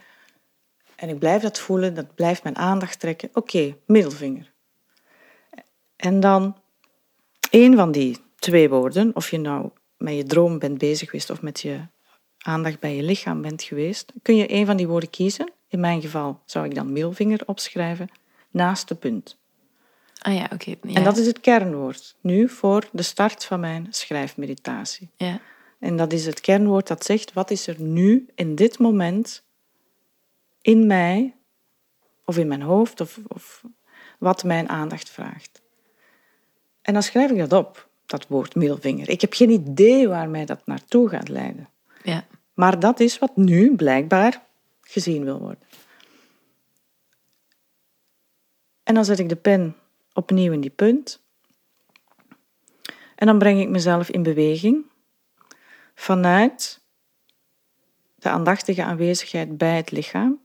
En 1.01 1.09
ik 1.09 1.19
blijf 1.19 1.41
dat 1.41 1.59
voelen, 1.59 1.93
dat 1.93 2.15
blijft 2.15 2.43
mijn 2.43 2.57
aandacht 2.57 2.99
trekken. 2.99 3.29
Oké, 3.33 3.75
middelvinger. 3.85 4.51
En 5.95 6.19
dan 6.19 6.57
één 7.49 7.75
van 7.75 7.91
die 7.91 8.17
twee 8.35 8.69
woorden, 8.69 9.15
of 9.15 9.29
je 9.29 9.37
nou 9.37 9.69
met 9.97 10.15
je 10.15 10.23
droom 10.23 10.59
bent 10.59 10.77
bezig 10.77 11.09
geweest 11.09 11.29
of 11.29 11.41
met 11.41 11.59
je 11.59 11.79
aandacht 12.37 12.79
bij 12.79 12.95
je 12.95 13.03
lichaam 13.03 13.41
bent 13.41 13.63
geweest, 13.63 14.13
kun 14.21 14.35
je 14.35 14.53
een 14.53 14.65
van 14.65 14.77
die 14.77 14.87
woorden 14.87 15.09
kiezen. 15.09 15.51
In 15.67 15.79
mijn 15.79 16.01
geval 16.01 16.41
zou 16.45 16.65
ik 16.65 16.75
dan 16.75 16.93
middelvinger 16.93 17.41
opschrijven 17.45 18.09
naast 18.51 18.87
de 18.87 18.95
punt. 18.95 19.37
Ah 20.19 20.35
ja, 20.35 20.49
oké. 20.53 20.75
ja. 20.81 20.93
En 20.93 21.03
dat 21.03 21.17
is 21.17 21.27
het 21.27 21.39
kernwoord 21.39 22.15
nu 22.21 22.49
voor 22.49 22.89
de 22.91 23.03
start 23.03 23.45
van 23.45 23.59
mijn 23.59 23.87
schrijfmeditatie. 23.89 25.09
Ja. 25.15 25.39
En 25.79 25.97
dat 25.97 26.13
is 26.13 26.25
het 26.25 26.41
kernwoord 26.41 26.87
dat 26.87 27.05
zegt, 27.05 27.33
wat 27.33 27.51
is 27.51 27.67
er 27.67 27.81
nu, 27.81 28.25
in 28.35 28.55
dit 28.55 28.79
moment, 28.79 29.43
in 30.61 30.87
mij, 30.87 31.35
of 32.25 32.37
in 32.37 32.47
mijn 32.47 32.61
hoofd, 32.61 33.01
of, 33.01 33.19
of 33.27 33.63
wat 34.19 34.43
mijn 34.43 34.69
aandacht 34.69 35.09
vraagt. 35.09 35.61
En 36.81 36.93
dan 36.93 37.03
schrijf 37.03 37.31
ik 37.31 37.37
dat 37.37 37.53
op, 37.53 37.89
dat 38.05 38.27
woord 38.27 38.55
middelvinger. 38.55 39.09
Ik 39.09 39.21
heb 39.21 39.33
geen 39.33 39.49
idee 39.49 40.07
waar 40.07 40.29
mij 40.29 40.45
dat 40.45 40.65
naartoe 40.65 41.09
gaat 41.09 41.29
leiden. 41.29 41.69
Ja. 42.03 42.25
Maar 42.53 42.79
dat 42.79 42.99
is 42.99 43.19
wat 43.19 43.35
nu 43.35 43.75
blijkbaar 43.75 44.43
gezien 44.81 45.23
wil 45.23 45.39
worden. 45.39 45.67
En 48.83 48.93
dan 48.93 49.05
zet 49.05 49.19
ik 49.19 49.29
de 49.29 49.35
pen 49.35 49.75
opnieuw 50.13 50.51
in 50.51 50.61
die 50.61 50.69
punt. 50.69 51.21
En 53.15 53.27
dan 53.27 53.37
breng 53.39 53.59
ik 53.59 53.69
mezelf 53.69 54.09
in 54.09 54.23
beweging 54.23 54.85
vanuit 55.95 56.81
de 58.15 58.29
aandachtige 58.29 58.83
aanwezigheid 58.83 59.57
bij 59.57 59.75
het 59.75 59.91
lichaam. 59.91 60.39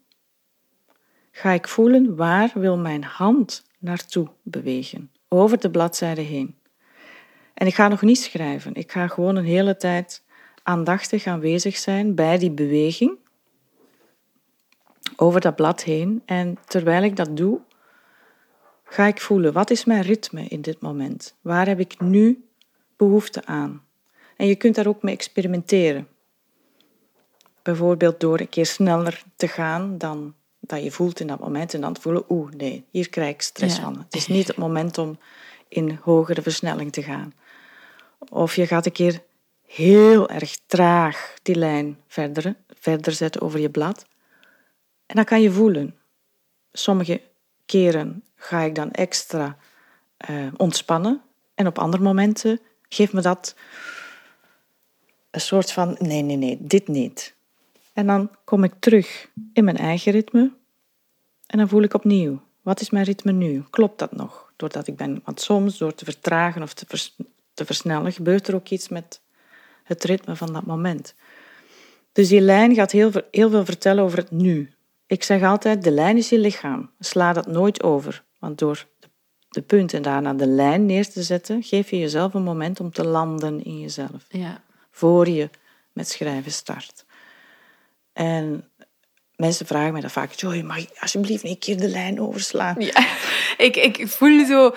Ga 1.38 1.50
ik 1.50 1.68
voelen 1.68 2.16
waar 2.16 2.50
wil 2.54 2.76
mijn 2.78 3.04
hand 3.04 3.64
naartoe 3.78 4.28
bewegen, 4.42 5.10
over 5.28 5.60
de 5.60 5.70
bladzijde 5.70 6.20
heen. 6.20 6.58
En 7.54 7.66
ik 7.66 7.74
ga 7.74 7.88
nog 7.88 8.02
niet 8.02 8.18
schrijven, 8.18 8.74
ik 8.74 8.92
ga 8.92 9.08
gewoon 9.08 9.36
een 9.36 9.44
hele 9.44 9.76
tijd 9.76 10.24
aandachtig 10.62 11.26
aanwezig 11.26 11.76
zijn 11.76 12.14
bij 12.14 12.38
die 12.38 12.50
beweging 12.50 13.18
over 15.16 15.40
dat 15.40 15.56
blad 15.56 15.82
heen. 15.82 16.22
En 16.26 16.58
terwijl 16.66 17.02
ik 17.02 17.16
dat 17.16 17.36
doe, 17.36 17.60
ga 18.84 19.06
ik 19.06 19.20
voelen 19.20 19.52
wat 19.52 19.70
is 19.70 19.84
mijn 19.84 20.02
ritme 20.02 20.44
in 20.48 20.60
dit 20.60 20.80
moment? 20.80 21.36
Waar 21.40 21.66
heb 21.66 21.80
ik 21.80 22.00
nu 22.00 22.48
behoefte 22.96 23.44
aan? 23.44 23.82
En 24.36 24.46
je 24.46 24.56
kunt 24.56 24.74
daar 24.74 24.86
ook 24.86 25.02
mee 25.02 25.14
experimenteren. 25.14 26.08
Bijvoorbeeld 27.62 28.20
door 28.20 28.40
een 28.40 28.48
keer 28.48 28.66
sneller 28.66 29.22
te 29.36 29.48
gaan 29.48 29.98
dan 29.98 30.34
dat 30.66 30.82
je 30.82 30.90
voelt 30.90 31.20
in 31.20 31.26
dat 31.26 31.38
moment 31.38 31.74
en 31.74 31.80
dan 31.80 31.96
voelen, 32.00 32.24
oeh, 32.28 32.52
nee, 32.52 32.84
hier 32.90 33.08
krijg 33.08 33.34
ik 33.34 33.42
stress 33.42 33.78
van. 33.78 33.98
Het 33.98 34.14
is 34.14 34.26
niet 34.26 34.46
het 34.46 34.56
moment 34.56 34.98
om 34.98 35.18
in 35.68 35.98
hogere 36.02 36.42
versnelling 36.42 36.92
te 36.92 37.02
gaan. 37.02 37.32
Of 38.28 38.56
je 38.56 38.66
gaat 38.66 38.86
een 38.86 38.92
keer 38.92 39.22
heel 39.66 40.28
erg 40.28 40.58
traag 40.66 41.34
die 41.42 41.54
lijn 41.54 42.00
verder, 42.06 42.56
verder 42.68 43.12
zetten 43.12 43.40
over 43.40 43.60
je 43.60 43.70
blad. 43.70 44.06
En 45.06 45.16
dan 45.16 45.24
kan 45.24 45.42
je 45.42 45.50
voelen. 45.50 45.94
Sommige 46.72 47.20
keren 47.66 48.24
ga 48.36 48.60
ik 48.60 48.74
dan 48.74 48.90
extra 48.90 49.56
uh, 50.30 50.46
ontspannen. 50.56 51.22
En 51.54 51.66
op 51.66 51.78
andere 51.78 52.02
momenten 52.02 52.60
geeft 52.88 53.12
me 53.12 53.20
dat 53.20 53.54
een 55.30 55.40
soort 55.40 55.72
van: 55.72 55.96
nee, 55.98 56.22
nee, 56.22 56.36
nee, 56.36 56.58
dit 56.60 56.88
niet. 56.88 57.35
En 57.96 58.06
dan 58.06 58.30
kom 58.44 58.64
ik 58.64 58.72
terug 58.78 59.30
in 59.52 59.64
mijn 59.64 59.76
eigen 59.76 60.12
ritme. 60.12 60.52
En 61.46 61.58
dan 61.58 61.68
voel 61.68 61.82
ik 61.82 61.94
opnieuw: 61.94 62.40
wat 62.62 62.80
is 62.80 62.90
mijn 62.90 63.04
ritme 63.04 63.32
nu? 63.32 63.64
Klopt 63.70 63.98
dat 63.98 64.12
nog? 64.12 64.52
Doordat 64.56 64.86
ik 64.86 64.96
ben, 64.96 65.20
want 65.24 65.40
soms 65.40 65.78
door 65.78 65.94
te 65.94 66.04
vertragen 66.04 66.62
of 66.62 66.74
te, 66.74 66.84
vers, 66.88 67.16
te 67.54 67.64
versnellen, 67.64 68.12
gebeurt 68.12 68.48
er 68.48 68.54
ook 68.54 68.68
iets 68.68 68.88
met 68.88 69.20
het 69.82 70.04
ritme 70.04 70.36
van 70.36 70.52
dat 70.52 70.66
moment. 70.66 71.14
Dus 72.12 72.28
die 72.28 72.40
lijn 72.40 72.74
gaat 72.74 72.90
heel, 72.90 73.10
heel 73.30 73.50
veel 73.50 73.64
vertellen 73.64 74.04
over 74.04 74.18
het 74.18 74.30
nu. 74.30 74.72
Ik 75.06 75.22
zeg 75.22 75.42
altijd, 75.42 75.84
de 75.84 75.90
lijn 75.90 76.16
is 76.16 76.28
je 76.28 76.38
lichaam. 76.38 76.90
Sla 76.98 77.32
dat 77.32 77.46
nooit 77.46 77.82
over. 77.82 78.24
Want 78.38 78.58
door 78.58 78.86
de 79.48 79.62
punt 79.62 79.92
en 79.92 80.02
daarna 80.02 80.34
de 80.34 80.46
lijn 80.46 80.86
neer 80.86 81.08
te 81.08 81.22
zetten, 81.22 81.62
geef 81.62 81.90
je 81.90 81.98
jezelf 81.98 82.34
een 82.34 82.42
moment 82.42 82.80
om 82.80 82.92
te 82.92 83.04
landen 83.06 83.64
in 83.64 83.80
jezelf. 83.80 84.26
Ja. 84.28 84.62
Voor 84.90 85.28
je 85.28 85.50
met 85.92 86.08
schrijven 86.08 86.52
start. 86.52 87.05
En 88.16 88.70
mensen 89.36 89.66
vragen 89.66 89.92
mij 89.92 90.00
dan 90.00 90.10
vaak, 90.10 90.32
Joy, 90.32 90.60
mag 90.60 90.78
ik 90.78 90.90
alsjeblieft 91.00 91.44
een 91.44 91.58
keer 91.58 91.76
de 91.76 91.88
lijn 91.88 92.20
overslaan? 92.20 92.74
Ja, 92.78 93.06
ik, 93.56 93.76
ik 93.76 94.08
voel 94.08 94.46
zo... 94.46 94.74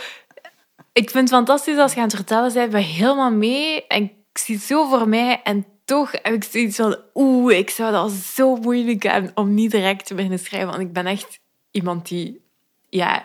Ik 0.94 1.10
vind 1.10 1.30
het 1.30 1.38
fantastisch 1.38 1.78
als 1.78 1.94
je 1.94 1.98
aan 1.98 2.06
het 2.06 2.16
vertellen 2.16 2.54
bent, 2.54 2.72
ben 2.72 2.84
helemaal 2.84 3.32
mee. 3.32 3.88
En 3.88 4.04
ik 4.04 4.38
zie 4.38 4.56
het 4.56 4.64
zo 4.64 4.90
voor 4.90 5.08
mij 5.08 5.42
en 5.44 5.66
toch 5.86 6.12
heb 6.12 6.34
ik 6.34 6.44
zoiets 6.44 6.76
van, 6.76 6.98
oeh, 7.14 7.58
ik 7.58 7.70
zou 7.70 7.92
dat 7.92 8.12
zo 8.12 8.56
moeilijk 8.56 9.04
hebben 9.04 9.32
om 9.36 9.54
niet 9.54 9.72
direct 9.72 10.06
te 10.06 10.14
beginnen 10.14 10.40
schrijven. 10.40 10.70
Want 10.70 10.82
ik 10.82 10.94
ben 10.94 11.06
echt 11.06 11.40
iemand 11.72 12.08
die, 12.08 12.42
ja, 12.90 13.24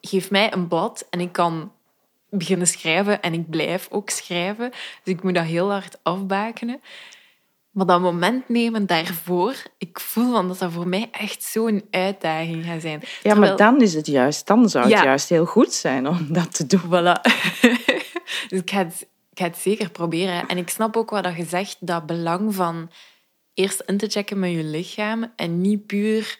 geef 0.00 0.30
mij 0.30 0.52
een 0.52 0.68
blad 0.68 1.06
en 1.10 1.20
ik 1.20 1.32
kan 1.32 1.72
beginnen 2.30 2.66
schrijven 2.66 3.22
en 3.22 3.32
ik 3.32 3.50
blijf 3.50 3.88
ook 3.90 4.10
schrijven. 4.10 4.70
Dus 4.70 5.14
ik 5.14 5.22
moet 5.22 5.34
dat 5.34 5.44
heel 5.44 5.70
hard 5.70 5.98
afbakenen. 6.02 6.80
Maar 7.76 7.86
dat 7.86 8.00
moment 8.00 8.48
nemen 8.48 8.86
daarvoor, 8.86 9.54
ik 9.78 10.00
voel 10.00 10.32
van 10.32 10.48
dat 10.48 10.58
dat 10.58 10.72
voor 10.72 10.88
mij 10.88 11.08
echt 11.10 11.42
zo'n 11.42 11.84
uitdaging 11.90 12.64
gaat 12.64 12.80
zijn. 12.80 13.02
Ja, 13.22 13.34
maar 13.34 13.56
dan 13.56 13.80
is 13.80 13.94
het 13.94 14.06
juist, 14.06 14.46
dan 14.46 14.68
zou 14.68 14.84
het 14.92 15.02
juist 15.02 15.28
heel 15.28 15.44
goed 15.44 15.72
zijn 15.72 16.08
om 16.08 16.26
dat 16.32 16.54
te 16.54 16.66
doen. 16.66 16.80
Voilà. 16.80 17.20
dus 18.48 18.60
ik 18.60 18.70
ga 18.70 18.78
het 18.78 19.06
ik 19.30 19.42
ga 19.42 19.44
het 19.44 19.56
zeker 19.56 19.90
proberen. 19.90 20.48
En 20.48 20.58
ik 20.58 20.68
snap 20.68 20.96
ook 20.96 21.10
wat 21.10 21.36
je 21.36 21.44
zegt, 21.44 21.76
dat 21.80 22.06
belang 22.06 22.54
van 22.54 22.90
eerst 23.54 23.80
in 23.80 23.96
te 23.96 24.08
checken 24.08 24.38
met 24.38 24.50
je 24.50 24.64
lichaam 24.64 25.32
en 25.36 25.60
niet 25.60 25.86
puur 25.86 26.38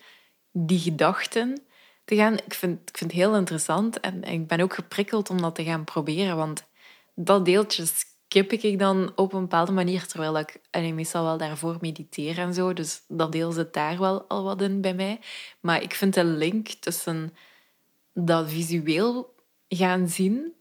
die 0.53 0.79
gedachten 0.79 1.63
te 2.05 2.17
gaan. 2.17 2.35
Ik 2.35 2.55
vind, 2.55 2.89
ik 2.89 2.99
vind 2.99 3.11
het 3.11 3.21
heel 3.21 3.37
interessant 3.37 4.01
en 4.01 4.23
ik 4.23 4.47
ben 4.47 4.61
ook 4.61 4.75
geprikkeld 4.75 5.31
om 5.31 5.41
dat 5.41 5.55
te 5.55 5.65
gaan 5.65 5.85
proberen, 5.85 6.37
want 6.37 6.65
dat 7.15 7.45
deeltje 7.45 7.85
skip 8.29 8.53
ik 8.53 8.79
dan 8.79 9.13
op 9.15 9.33
een 9.33 9.41
bepaalde 9.41 9.73
manier, 9.73 10.07
terwijl 10.07 10.39
ik 10.39 10.61
en 10.71 10.95
meestal 10.95 11.25
wel 11.25 11.39
daarvoor 11.39 11.77
mediteer 11.81 12.39
en 12.39 12.55
zo, 12.55 12.73
dus 12.73 13.03
dat 13.09 13.33
deel 13.33 13.53
zit 13.53 13.73
daar 13.73 13.99
wel 13.99 14.23
al 14.23 14.43
wat 14.45 14.63
in 14.63 14.81
bij 14.81 14.95
mij. 14.95 15.21
Maar 15.61 15.83
ik 15.83 15.95
vind 15.95 16.15
de 16.15 16.25
link 16.25 16.69
tussen 16.69 17.35
dat 18.13 18.51
visueel 18.51 19.35
gaan 19.69 20.09
zien 20.09 20.55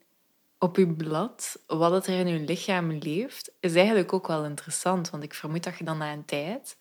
op 0.60 0.78
je 0.78 0.88
blad, 0.88 1.60
wat 1.68 2.08
er 2.08 2.20
in 2.20 2.28
je 2.28 2.40
lichaam 2.40 2.92
leeft, 2.92 3.52
is 3.60 3.76
eigenlijk 3.76 4.14
ook 4.14 4.28
wel 4.28 4.46
interessant. 4.46 5.10
Want 5.10 5.24
ik 5.24 5.34
vermoed 5.34 5.64
dat 5.64 5.78
je 5.78 5.84
dan 5.84 5.98
na 5.98 6.14
een 6.14 6.26
tijd 6.26 6.78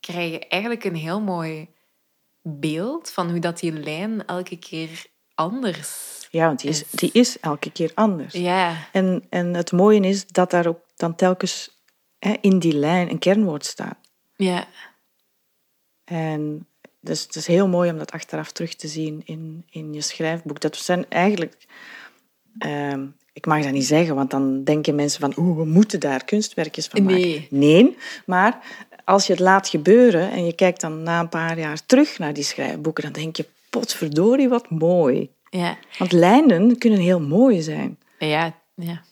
krijg 0.00 0.30
je 0.30 0.38
eigenlijk 0.48 0.84
een 0.84 0.94
heel 0.96 1.20
mooi 1.20 1.68
beeld 2.42 3.10
van 3.10 3.30
hoe 3.30 3.38
dat 3.38 3.58
die 3.58 3.72
lijn 3.72 4.26
elke 4.26 4.56
keer 4.56 5.06
anders 5.34 6.13
ja, 6.34 6.46
want 6.46 6.60
die 6.60 6.70
is, 6.70 6.84
die 6.90 7.10
is 7.12 7.40
elke 7.40 7.70
keer 7.70 7.90
anders. 7.94 8.34
Ja. 8.34 8.76
En, 8.92 9.24
en 9.28 9.54
het 9.54 9.72
mooie 9.72 10.00
is 10.00 10.26
dat 10.26 10.50
daar 10.50 10.66
ook 10.66 10.80
dan 10.96 11.14
telkens 11.14 11.82
hè, 12.18 12.34
in 12.40 12.58
die 12.58 12.74
lijn 12.74 13.10
een 13.10 13.18
kernwoord 13.18 13.64
staat. 13.64 13.96
Ja. 14.36 14.66
En 16.04 16.66
dus 17.00 17.22
het 17.22 17.36
is 17.36 17.46
heel 17.46 17.68
mooi 17.68 17.90
om 17.90 17.98
dat 17.98 18.12
achteraf 18.12 18.52
terug 18.52 18.74
te 18.74 18.88
zien 18.88 19.22
in, 19.24 19.64
in 19.70 19.92
je 19.92 20.00
schrijfboek. 20.00 20.60
Dat 20.60 20.76
zijn 20.76 21.08
eigenlijk 21.08 21.66
Ehm, 22.58 23.06
ik 23.32 23.46
mag 23.46 23.62
dat 23.62 23.72
niet 23.72 23.86
zeggen, 23.86 24.14
want 24.14 24.30
dan 24.30 24.64
denken 24.64 24.94
mensen 24.94 25.20
van, 25.20 25.32
oeh, 25.36 25.56
we 25.56 25.64
moeten 25.64 26.00
daar 26.00 26.24
kunstwerkjes 26.24 26.86
van 26.86 27.02
maken. 27.02 27.20
Nee. 27.20 27.46
Nee, 27.50 27.96
maar 28.26 28.58
als 29.04 29.26
je 29.26 29.32
het 29.32 29.42
laat 29.42 29.68
gebeuren 29.68 30.30
en 30.30 30.46
je 30.46 30.52
kijkt 30.52 30.80
dan 30.80 31.02
na 31.02 31.20
een 31.20 31.28
paar 31.28 31.58
jaar 31.58 31.86
terug 31.86 32.18
naar 32.18 32.32
die 32.32 32.44
schrijfboeken, 32.44 33.02
dan 33.02 33.12
denk 33.12 33.36
je, 33.36 33.46
potverdorie, 33.70 34.48
wat 34.48 34.70
mooi. 34.70 35.30
Ja. 35.58 35.76
Want 35.98 36.12
lijnen 36.12 36.78
kunnen 36.78 36.98
heel 36.98 37.20
mooi 37.20 37.62
zijn. 37.62 37.98
Ja, 38.18 38.54
ja. 38.74 39.02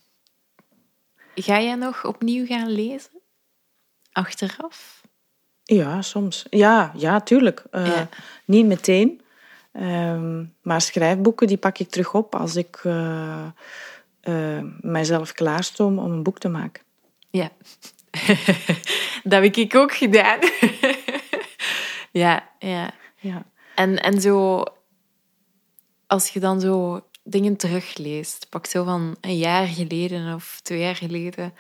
Ga 1.35 1.61
jij 1.61 1.75
nog 1.75 2.05
opnieuw 2.05 2.47
gaan 2.47 2.71
lezen? 2.71 3.21
Achteraf? 4.13 5.03
Ja, 5.63 6.03
soms. 6.03 6.47
Ja, 6.51 6.93
ja 6.97 7.21
tuurlijk. 7.21 7.65
Uh, 7.73 7.87
Ja. 7.87 8.09
Niet 8.45 8.67
meteen. 8.67 9.21
Ehm, 9.73 10.45
maar 10.63 10.81
schrijfboeken 10.81 11.47
die 11.47 11.57
pak 11.57 11.79
ik 11.79 11.91
terug 11.91 12.15
op 12.15 12.35
als 12.35 12.57
ik 12.57 12.81
uh, 12.85 13.47
uh, 14.23 14.63
mijzelf 14.81 15.33
klaarstoom 15.33 15.99
om 15.99 16.13
een 16.13 16.23
boek 16.23 16.39
te 16.39 16.49
maken. 16.49 16.83
Ja, 17.31 17.51
dat 19.23 19.43
heb 19.43 19.57
ik 19.57 19.75
ook 19.75 19.95
gedaan. 19.95 20.39
ja, 22.23 22.49
ja. 22.59 22.91
ja. 23.17 23.43
En, 23.75 24.03
en 24.03 24.21
zo, 24.21 24.65
als 26.13 26.29
je 26.29 26.41
dan 26.41 26.61
zo 26.61 27.07
dingen 27.23 27.57
terugleest, 27.57 28.47
pak 28.49 28.67
zo 28.67 28.85
van 28.85 29.17
een 29.21 29.37
jaar 29.37 29.67
geleden 29.67 30.35
of 30.35 30.61
twee 30.63 30.81
jaar 30.81 30.97
geleden, 30.97 31.55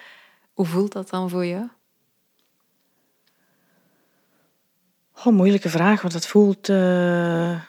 hoe 0.53 0.67
voelt 0.67 0.93
dat 0.93 1.11
dan 1.11 1.31
voor 1.31 1.47
jou? 1.47 1.69
Oh, 5.25 5.33
moeilijke 5.33 5.69
vraag, 5.69 6.01
want 6.01 6.13
dat 6.13 6.27
voelt 6.27 6.69
uh, 6.69 7.61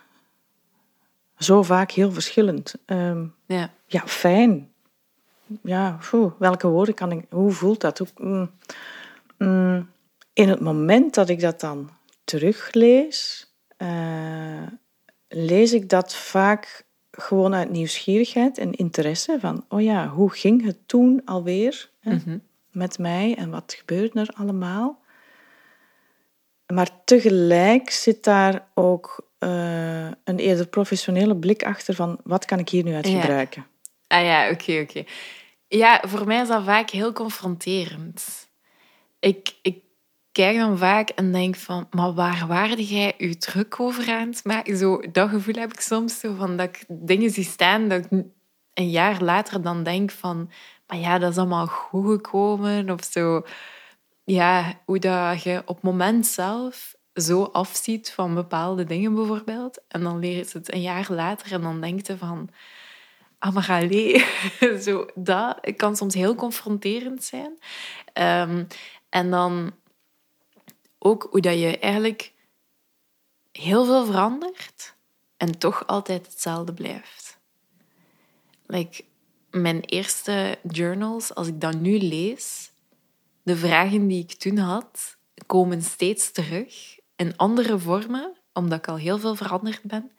zo 1.38 1.64
vaak 1.64 1.92
heel 1.92 2.12
verschillend. 2.12 2.76
Um, 2.86 3.36
ja. 3.46 3.74
ja, 3.86 4.08
fijn. 4.08 4.72
Ja, 5.62 6.00
welke 6.38 6.68
woorden 6.68 6.96
kan 6.96 7.12
ik... 7.12 7.26
Hoe 7.30 7.52
voelt 7.52 7.82
dat? 7.82 7.98
Hoe, 7.98 8.08
mm, 8.18 8.52
mm, 9.38 9.90
in 10.34 10.50
het 10.50 10.60
moment 10.60 11.14
dat 11.14 11.30
ik 11.30 11.40
dat 11.40 11.60
dan 11.60 11.90
teruglees, 12.24 13.48
uh, 13.78 14.68
lees 15.34 15.74
ik 15.74 15.90
dat 15.90 16.16
vaak 16.16 16.86
gewoon 17.12 17.54
uit 17.54 17.70
nieuwsgierigheid 17.70 18.58
en 18.58 18.72
interesse. 18.72 19.38
Van, 19.40 19.66
oh 19.70 19.82
ja, 19.82 20.08
hoe 20.08 20.32
ging 20.32 20.66
het 20.66 20.78
toen 20.86 21.22
alweer 21.26 21.90
hè, 22.00 22.12
mm 22.12 22.22
-hmm. 22.26 22.42
met 22.72 23.00
mij 23.00 23.36
en 23.36 23.50
wat 23.50 23.76
gebeurde 23.78 24.20
er 24.20 24.30
allemaal? 24.34 25.02
Maar 26.74 26.90
tegelijk 27.06 27.90
zit 27.90 28.24
daar 28.24 28.68
ook 28.74 29.28
uh, 29.40 30.06
een 30.24 30.38
eerder 30.38 30.68
professionele 30.68 31.36
blik 31.36 31.64
achter 31.64 31.94
van 31.94 32.20
wat 32.24 32.46
kan 32.46 32.60
ik 32.60 32.70
hier 32.70 32.84
nu 32.84 32.94
uit 32.94 33.08
gebruiken. 33.08 33.66
Ah 34.08 34.24
ja, 34.24 34.50
oké, 34.50 34.80
oké. 34.80 35.04
Ja, 35.68 36.04
voor 36.08 36.28
mij 36.28 36.42
is 36.42 36.48
dat 36.48 36.64
vaak 36.64 36.90
heel 36.90 37.14
confronterend. 37.14 38.50
Ik, 39.20 39.56
ik 39.62 39.83
kijk 40.34 40.58
dan 40.58 40.78
vaak 40.78 41.10
en 41.10 41.32
denk 41.32 41.56
van, 41.56 41.88
maar 41.92 42.14
waar 42.14 42.48
waarde 42.48 42.86
jij 42.86 43.14
je 43.18 43.38
druk 43.38 43.80
over 43.80 44.12
aan 44.12 44.28
het 44.28 44.44
maken? 44.44 44.78
Zo, 44.78 45.02
dat 45.12 45.30
gevoel 45.30 45.56
heb 45.56 45.74
ik 45.74 45.80
soms, 45.80 46.20
zo, 46.20 46.36
van 46.36 46.58
dat 46.58 46.68
ik 46.68 46.84
dingen 46.88 47.30
zie 47.30 47.44
staan 47.44 47.88
dat 47.88 48.06
ik 48.06 48.24
een 48.74 48.90
jaar 48.90 49.22
later 49.22 49.62
dan 49.62 49.84
denk 49.84 50.12
van, 50.12 50.52
maar 50.88 50.98
ja, 50.98 51.18
dat 51.18 51.32
is 51.32 51.38
allemaal 51.38 51.68
goed 51.68 52.08
gekomen 52.08 52.90
of 52.90 53.04
zo 53.04 53.42
ja, 54.24 54.82
hoe 54.86 55.00
dat 55.00 55.44
je 55.44 55.62
op 55.66 55.76
het 55.76 55.84
moment 55.84 56.28
zelf 56.28 56.96
zo 57.14 57.44
afziet 57.44 58.12
van 58.12 58.34
bepaalde 58.34 58.84
dingen 58.84 59.14
bijvoorbeeld. 59.14 59.82
En 59.88 60.04
dan 60.04 60.20
leer 60.20 60.38
je 60.38 60.46
het 60.52 60.74
een 60.74 60.82
jaar 60.82 61.08
later 61.10 61.52
en 61.52 61.62
dan 61.62 61.82
denk 61.82 62.08
je 62.08 62.18
van... 62.18 62.50
Ah, 63.40 63.54
maar 63.54 63.68
allee. 63.70 64.26
zo, 64.86 65.06
dat 65.16 65.60
kan 65.76 65.96
soms 65.96 66.14
heel 66.14 66.36
confronterend 66.36 67.24
zijn. 67.24 67.58
Um, 68.50 68.68
en 69.10 69.30
dan 69.30 69.74
ook 71.04 71.28
hoe 71.32 71.42
dat 71.42 71.60
je 71.60 71.80
eigenlijk 71.80 72.34
heel 73.52 73.86
veel 73.86 74.06
verandert 74.06 74.96
en 75.38 75.58
toch 75.58 75.88
altijd 75.88 76.26
hetzelfde 76.26 76.74
blijft. 76.74 77.40
Like, 78.66 79.04
mijn 79.52 79.82
eerste 79.82 80.58
journals, 80.72 81.36
als 81.36 81.48
ik 81.48 81.62
dat 81.62 81.80
nu 81.80 81.98
lees, 81.98 82.72
de 83.44 83.56
vragen 83.56 84.08
die 84.08 84.24
ik 84.24 84.34
toen 84.34 84.58
had, 84.58 85.18
komen 85.46 85.82
steeds 85.82 86.32
terug 86.32 87.00
in 87.16 87.38
andere 87.38 87.80
vormen, 87.80 88.38
omdat 88.54 88.78
ik 88.78 88.88
al 88.88 88.98
heel 88.98 89.20
veel 89.20 89.36
veranderd 89.36 89.82
ben. 89.84 90.12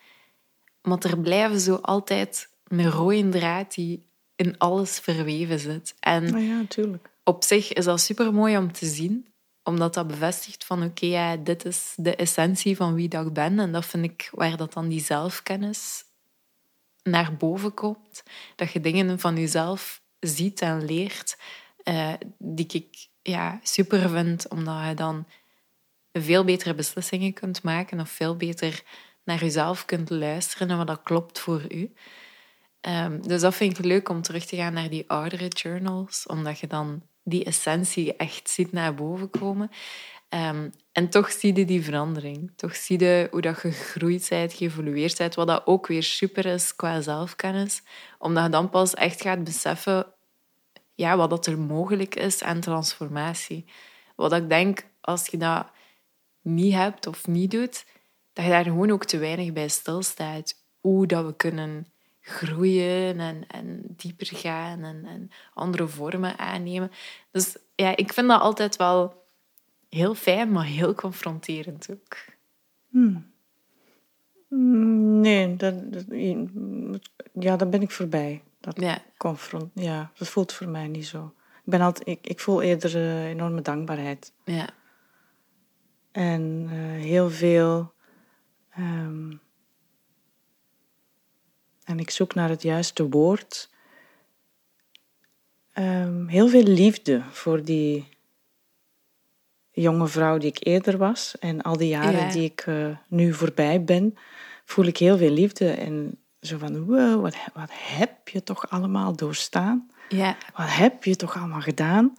Maar 0.82 0.98
er 0.98 1.18
blijven 1.18 1.60
zo 1.60 1.74
altijd 1.74 2.50
een 2.68 2.90
rode 2.90 3.28
draad 3.28 3.74
die 3.74 4.06
in 4.36 4.58
alles 4.58 4.98
verweven 4.98 5.58
zit. 5.58 5.94
En 6.00 6.34
oh 6.34 6.46
ja, 6.46 6.56
natuurlijk. 6.56 7.10
op 7.24 7.44
zich 7.44 7.72
is 7.72 7.84
dat 7.84 8.00
super 8.00 8.34
mooi 8.34 8.56
om 8.56 8.72
te 8.72 8.86
zien, 8.86 9.33
omdat 9.64 9.94
dat 9.94 10.06
bevestigt 10.06 10.64
van 10.64 10.82
oké, 10.82 11.06
ja, 11.06 11.36
dit 11.36 11.64
is 11.64 11.92
de 11.96 12.16
essentie 12.16 12.76
van 12.76 12.94
wie 12.94 13.08
dat 13.08 13.26
ik 13.26 13.32
ben. 13.32 13.58
En 13.58 13.72
dat 13.72 13.86
vind 13.86 14.04
ik 14.04 14.30
waar 14.32 14.56
dat 14.56 14.72
dan 14.72 14.88
die 14.88 15.00
zelfkennis 15.00 16.04
naar 17.02 17.36
boven 17.36 17.74
komt. 17.74 18.22
Dat 18.56 18.72
je 18.72 18.80
dingen 18.80 19.20
van 19.20 19.36
jezelf 19.36 20.02
ziet 20.20 20.60
en 20.60 20.84
leert, 20.84 21.38
uh, 21.84 22.12
die 22.38 22.66
ik 22.66 23.08
ja, 23.22 23.60
super 23.62 24.08
vind, 24.10 24.48
omdat 24.48 24.88
je 24.88 24.94
dan 24.94 25.26
veel 26.12 26.44
betere 26.44 26.74
beslissingen 26.74 27.32
kunt 27.32 27.62
maken 27.62 28.00
of 28.00 28.10
veel 28.10 28.36
beter 28.36 28.82
naar 29.24 29.40
jezelf 29.40 29.84
kunt 29.84 30.10
luisteren 30.10 30.70
en 30.70 30.76
wat 30.76 30.86
dat 30.86 31.02
klopt 31.02 31.38
voor 31.38 31.72
u. 31.72 31.92
Um, 32.80 33.22
dus 33.28 33.40
dat 33.40 33.54
vind 33.54 33.78
ik 33.78 33.84
leuk 33.84 34.08
om 34.08 34.22
terug 34.22 34.44
te 34.44 34.56
gaan 34.56 34.72
naar 34.72 34.90
die 34.90 35.10
oudere 35.10 35.48
journals, 35.48 36.26
omdat 36.26 36.58
je 36.58 36.66
dan 36.66 37.02
die 37.24 37.44
essentie 37.44 38.16
echt 38.16 38.50
ziet 38.50 38.72
naar 38.72 38.94
boven 38.94 39.30
komen. 39.30 39.70
Um, 40.28 40.72
en 40.92 41.08
toch 41.08 41.30
zie 41.30 41.56
je 41.56 41.64
die 41.64 41.82
verandering. 41.82 42.52
Toch 42.56 42.76
zie 42.76 42.98
je 42.98 43.28
hoe 43.30 43.40
dat 43.40 43.62
je 43.62 43.72
gegroeid 43.72 44.26
bent, 44.28 44.52
geëvolueerd 44.52 45.18
bent, 45.18 45.34
wat 45.34 45.46
dat 45.46 45.66
ook 45.66 45.86
weer 45.86 46.02
super 46.02 46.46
is 46.46 46.76
qua 46.76 47.00
zelfkennis. 47.00 47.82
Omdat 48.18 48.44
je 48.44 48.50
dan 48.50 48.70
pas 48.70 48.94
echt 48.94 49.22
gaat 49.22 49.44
beseffen 49.44 50.06
ja, 50.94 51.16
wat 51.16 51.30
dat 51.30 51.46
er 51.46 51.58
mogelijk 51.58 52.14
is 52.14 52.42
aan 52.42 52.60
transformatie. 52.60 53.64
Wat 54.16 54.32
ik 54.32 54.48
denk, 54.48 54.86
als 55.00 55.26
je 55.26 55.36
dat 55.36 55.66
niet 56.42 56.72
hebt 56.72 57.06
of 57.06 57.26
niet 57.26 57.50
doet, 57.50 57.84
dat 58.32 58.44
je 58.44 58.50
daar 58.50 58.64
gewoon 58.64 58.90
ook 58.90 59.04
te 59.04 59.18
weinig 59.18 59.52
bij 59.52 59.68
stilstaat. 59.68 60.54
Hoe 60.80 61.06
dat 61.06 61.24
we 61.24 61.36
kunnen 61.36 61.86
groeien 62.26 63.20
en, 63.20 63.44
en 63.48 63.82
dieper 63.96 64.26
gaan 64.26 64.82
en, 64.82 65.04
en 65.04 65.30
andere 65.54 65.88
vormen 65.88 66.38
aannemen. 66.38 66.90
Dus 67.30 67.56
ja, 67.74 67.96
ik 67.96 68.12
vind 68.12 68.28
dat 68.28 68.40
altijd 68.40 68.76
wel 68.76 69.24
heel 69.88 70.14
fijn, 70.14 70.52
maar 70.52 70.64
heel 70.64 70.94
confronterend 70.94 71.88
ook. 71.90 72.16
Hmm. 72.88 73.32
Nee, 75.20 75.56
dat, 75.56 75.92
dat, 75.92 76.04
ja, 77.32 77.56
daar 77.56 77.68
ben 77.68 77.82
ik 77.82 77.90
voorbij. 77.90 78.42
Dat 78.60 78.80
ja. 78.80 79.02
confront, 79.16 79.70
ja, 79.74 80.10
dat 80.14 80.28
voelt 80.28 80.52
voor 80.52 80.68
mij 80.68 80.88
niet 80.88 81.06
zo. 81.06 81.34
Ik, 81.64 81.70
ben 81.70 81.80
altijd, 81.80 82.08
ik, 82.08 82.26
ik 82.26 82.40
voel 82.40 82.62
eerder 82.62 82.96
uh, 82.96 83.28
enorme 83.28 83.62
dankbaarheid. 83.62 84.32
Ja. 84.44 84.68
En 86.12 86.68
uh, 86.72 87.02
heel 87.02 87.30
veel. 87.30 87.92
Um, 88.78 89.40
en 91.84 91.98
ik 91.98 92.10
zoek 92.10 92.34
naar 92.34 92.48
het 92.48 92.62
juiste 92.62 93.08
woord. 93.08 93.70
Um, 95.78 96.28
heel 96.28 96.48
veel 96.48 96.62
liefde 96.62 97.22
voor 97.30 97.64
die 97.64 98.08
jonge 99.70 100.06
vrouw 100.08 100.38
die 100.38 100.48
ik 100.48 100.66
eerder 100.66 100.96
was. 100.98 101.38
En 101.38 101.62
al 101.62 101.76
die 101.76 101.88
jaren 101.88 102.26
Ja. 102.26 102.30
die 102.32 102.44
ik 102.44 102.66
uh, 102.66 102.96
nu 103.08 103.32
voorbij 103.32 103.84
ben, 103.84 104.16
voel 104.64 104.84
ik 104.84 104.96
heel 104.98 105.16
veel 105.16 105.30
liefde. 105.30 105.70
En 105.70 106.18
zo 106.40 106.58
van, 106.58 106.84
wow, 106.84 107.20
wat, 107.22 107.36
wat 107.54 107.70
heb 107.72 108.28
je 108.28 108.42
toch 108.42 108.70
allemaal 108.70 109.16
doorstaan? 109.16 109.90
Ja. 110.08 110.36
Wat 110.56 110.74
heb 110.74 111.04
je 111.04 111.16
toch 111.16 111.36
allemaal 111.36 111.60
gedaan? 111.60 112.14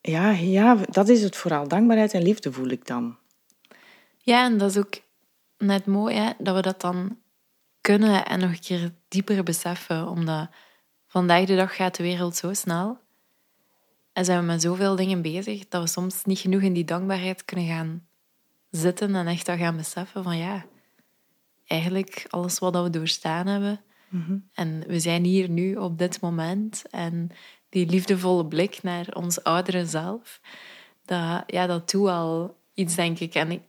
Ja, 0.00 0.30
ja, 0.30 0.74
dat 0.74 1.08
is 1.08 1.22
het 1.22 1.36
vooral. 1.36 1.68
Dankbaarheid 1.68 2.12
en 2.14 2.22
liefde 2.22 2.52
voel 2.52 2.68
ik 2.68 2.86
dan. 2.86 3.16
ja, 4.18 4.44
en 4.44 4.58
dat 4.58 4.70
is 4.70 4.78
ook 4.78 4.94
net 5.58 5.86
mooi 5.86 6.16
hè, 6.16 6.30
dat 6.38 6.54
we 6.54 6.62
dat 6.62 6.80
dan 6.80 7.18
kunnen 7.88 8.26
en 8.26 8.38
nog 8.38 8.50
een 8.50 8.60
keer 8.60 8.92
dieper 9.08 9.42
beseffen. 9.42 10.08
Omdat 10.08 10.48
vandaag 11.06 11.44
de 11.44 11.56
dag 11.56 11.76
gaat 11.76 11.96
de 11.96 12.02
wereld 12.02 12.36
zo 12.36 12.52
snel. 12.52 12.98
En 14.12 14.24
zijn 14.24 14.40
we 14.40 14.46
met 14.46 14.62
zoveel 14.62 14.96
dingen 14.96 15.22
bezig 15.22 15.68
dat 15.68 15.82
we 15.82 15.88
soms 15.88 16.24
niet 16.24 16.38
genoeg 16.38 16.60
in 16.60 16.72
die 16.72 16.84
dankbaarheid 16.84 17.44
kunnen 17.44 17.66
gaan 17.66 18.06
zitten 18.70 19.14
en 19.14 19.26
echt 19.26 19.46
dat 19.46 19.58
gaan 19.58 19.76
beseffen 19.76 20.22
van 20.22 20.36
ja, 20.36 20.66
eigenlijk 21.66 22.26
alles 22.28 22.58
wat 22.58 22.82
we 22.82 22.90
doorstaan 22.90 23.46
hebben. 23.46 23.80
En 24.52 24.84
we 24.86 25.00
zijn 25.00 25.24
hier 25.24 25.48
nu 25.48 25.74
op 25.74 25.98
dit 25.98 26.20
moment. 26.20 26.84
En 26.90 27.30
die 27.68 27.86
liefdevolle 27.86 28.46
blik 28.46 28.82
naar 28.82 29.06
ons 29.12 29.42
oudere 29.42 29.86
zelf, 29.86 30.40
dat, 31.04 31.42
ja, 31.46 31.66
dat 31.66 31.90
doet 31.90 32.08
al 32.08 32.56
iets, 32.74 32.94
denk 32.94 33.18
ik. 33.18 33.34
En 33.34 33.50
ik, 33.50 33.62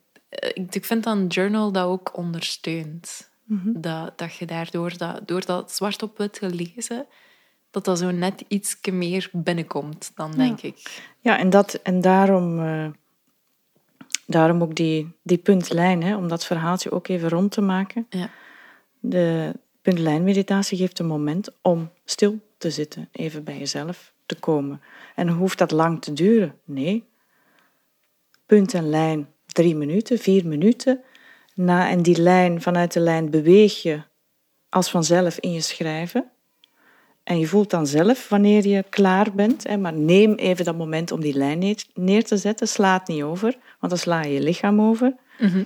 ik, 0.54 0.76
ik 0.76 0.86
vind 0.86 1.04
dat 1.04 1.18
een 1.18 1.28
journal 1.28 1.72
dat 1.72 1.86
ook 1.86 2.18
ondersteunt. 2.18 3.29
Dat, 3.58 4.18
dat 4.18 4.36
je 4.36 4.46
daardoor, 4.46 4.98
dat, 4.98 5.28
door 5.28 5.46
dat 5.46 5.72
zwart 5.72 6.04
op 6.04 6.18
wit 6.18 6.34
te 6.34 6.50
lezen, 6.50 7.06
dat 7.72 7.86
dat 7.86 7.98
zo 7.98 8.12
net 8.12 8.44
iets 8.48 8.78
meer 8.92 9.30
binnenkomt, 9.32 10.12
dan 10.16 10.32
denk 10.32 10.62
ik. 10.62 11.04
Ja, 11.20 11.38
en, 11.38 11.50
dat, 11.50 11.74
en 11.74 12.02
daarom, 12.02 12.60
eh, 12.60 12.88
daarom 14.26 14.62
ook 14.62 14.76
die, 14.76 15.12
die 15.24 15.38
puntlijn, 15.38 16.04
hè, 16.04 16.16
om 16.16 16.28
dat 16.28 16.46
verhaaltje 16.46 16.92
ook 16.92 17.08
even 17.08 17.30
rond 17.30 17.52
te 17.52 17.62
maken. 17.62 18.06
Ja. 18.10 18.30
De 19.00 19.54
puntlijnmeditatie 19.82 20.78
geeft 20.78 21.00
een 21.00 21.06
moment 21.06 21.50
om 21.62 21.92
stil 22.06 22.40
te 22.58 22.70
zitten, 22.70 23.10
even 23.12 23.44
bij 23.44 23.58
jezelf 23.58 24.14
te 24.26 24.36
komen. 24.36 24.82
En 25.16 25.28
hoeft 25.28 25.58
dat 25.58 25.72
lang 25.72 26.02
te 26.02 26.14
duren? 26.14 26.56
Nee. 26.64 27.08
Punt 28.46 28.74
en 28.74 28.90
lijn, 28.90 29.28
drie 29.46 29.76
minuten, 29.76 30.18
vier 30.18 30.48
minuten. 30.48 31.04
Na 31.60 31.90
en 31.90 32.02
die 32.02 32.22
lijn, 32.22 32.62
vanuit 32.62 32.94
de 32.94 33.00
lijn 33.00 33.30
beweeg 33.30 33.82
je 33.82 34.02
als 34.70 34.90
vanzelf 34.90 35.40
in 35.40 35.52
je 35.52 35.62
schrijven. 35.62 36.32
En 37.24 37.40
je 37.40 37.48
voelt 37.48 37.70
dan 37.70 37.88
zelf 37.88 38.30
wanneer 38.30 38.68
je 38.68 38.86
klaar 38.90 39.34
bent. 39.34 39.68
Hè, 39.68 39.78
maar 39.78 39.94
neem 39.94 40.34
even 40.34 40.66
dat 40.66 40.78
moment 40.78 41.12
om 41.12 41.22
die 41.22 41.34
lijn 41.34 41.76
neer 41.94 42.24
te 42.24 42.38
zetten. 42.38 42.68
Sla 42.68 42.94
het 42.94 43.08
niet 43.08 43.24
over, 43.24 43.58
want 43.80 43.92
dan 43.92 43.98
sla 43.98 44.22
je 44.22 44.34
je 44.34 44.42
lichaam 44.42 44.82
over. 44.82 45.16
Mhm. 45.40 45.64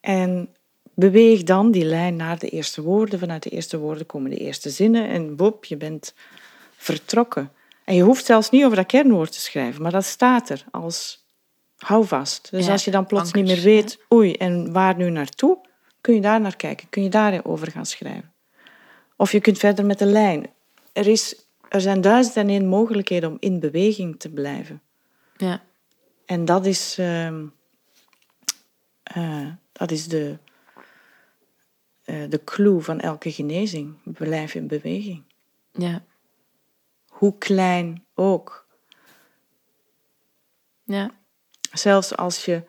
En 0.00 0.48
beweeg 0.94 1.42
dan 1.42 1.70
die 1.70 1.84
lijn 1.84 2.16
naar 2.16 2.38
de 2.38 2.48
eerste 2.48 2.82
woorden. 2.82 3.18
Vanuit 3.18 3.42
de 3.42 3.50
eerste 3.50 3.78
woorden 3.78 4.06
komen 4.06 4.30
de 4.30 4.36
eerste 4.36 4.70
zinnen. 4.70 5.08
En 5.08 5.36
boep, 5.36 5.64
je 5.64 5.76
bent 5.76 6.14
vertrokken. 6.76 7.52
En 7.84 7.94
je 7.94 8.02
hoeft 8.02 8.24
zelfs 8.24 8.50
niet 8.50 8.64
over 8.64 8.76
dat 8.76 8.86
kernwoord 8.86 9.32
te 9.32 9.40
schrijven, 9.40 9.82
maar 9.82 9.90
dat 9.90 10.04
staat 10.04 10.48
er 10.48 10.64
als 10.70 11.21
houvast. 11.82 12.50
Dus 12.50 12.66
Ja, 12.66 12.72
als 12.72 12.84
je 12.84 12.90
dan 12.90 13.06
plots 13.06 13.32
niet 13.32 13.46
meer 13.46 13.60
weet, 13.60 13.98
oei, 14.12 14.32
en 14.32 14.72
waar 14.72 14.96
nu 14.96 15.10
naartoe, 15.10 15.58
kun 16.00 16.14
je 16.14 16.20
daar 16.20 16.40
naar 16.40 16.56
kijken. 16.56 16.88
Kun 16.88 17.02
je 17.02 17.08
daarover 17.08 17.70
gaan 17.70 17.86
schrijven. 17.86 18.32
Of 19.16 19.32
je 19.32 19.40
kunt 19.40 19.58
verder 19.58 19.86
met 19.86 19.98
de 19.98 20.06
lijn. 20.06 20.46
Er, 20.92 21.06
is, 21.06 21.46
er 21.68 21.80
zijn 21.80 22.00
duizend 22.00 22.36
en 22.36 22.48
één 22.48 22.66
mogelijkheden 22.66 23.30
om 23.30 23.36
in 23.40 23.60
beweging 23.60 24.18
te 24.18 24.30
blijven. 24.30 24.82
Ja. 25.36 25.62
En 26.24 26.44
dat 26.44 26.66
is, 26.66 26.98
ehm, 26.98 27.46
eh, 29.02 29.48
dat 29.72 29.90
is 29.90 30.08
de, 30.08 30.38
eh, 32.04 32.28
de 32.28 32.44
clue 32.44 32.80
van 32.80 33.00
elke 33.00 33.32
genezing. 33.32 33.94
Blijf 34.04 34.54
in 34.54 34.66
beweging. 34.66 35.22
Ja. 35.72 36.04
Hoe 37.06 37.38
klein 37.38 38.04
ook. 38.14 38.66
Ja. 40.84 41.20
Zelfs 41.72 42.16
als 42.16 42.44
je 42.44 42.62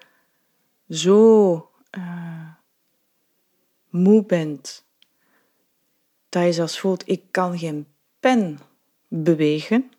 zo 0.89 1.69
eh, 1.89 2.49
moe 3.89 4.25
bent, 4.25 4.85
dat 6.29 6.43
je 6.43 6.53
zelfs 6.53 6.79
voelt, 6.79 7.09
ik 7.09 7.23
kan 7.31 7.57
geen 7.57 7.87
pen 8.19 8.59
bewegen, 9.07 9.91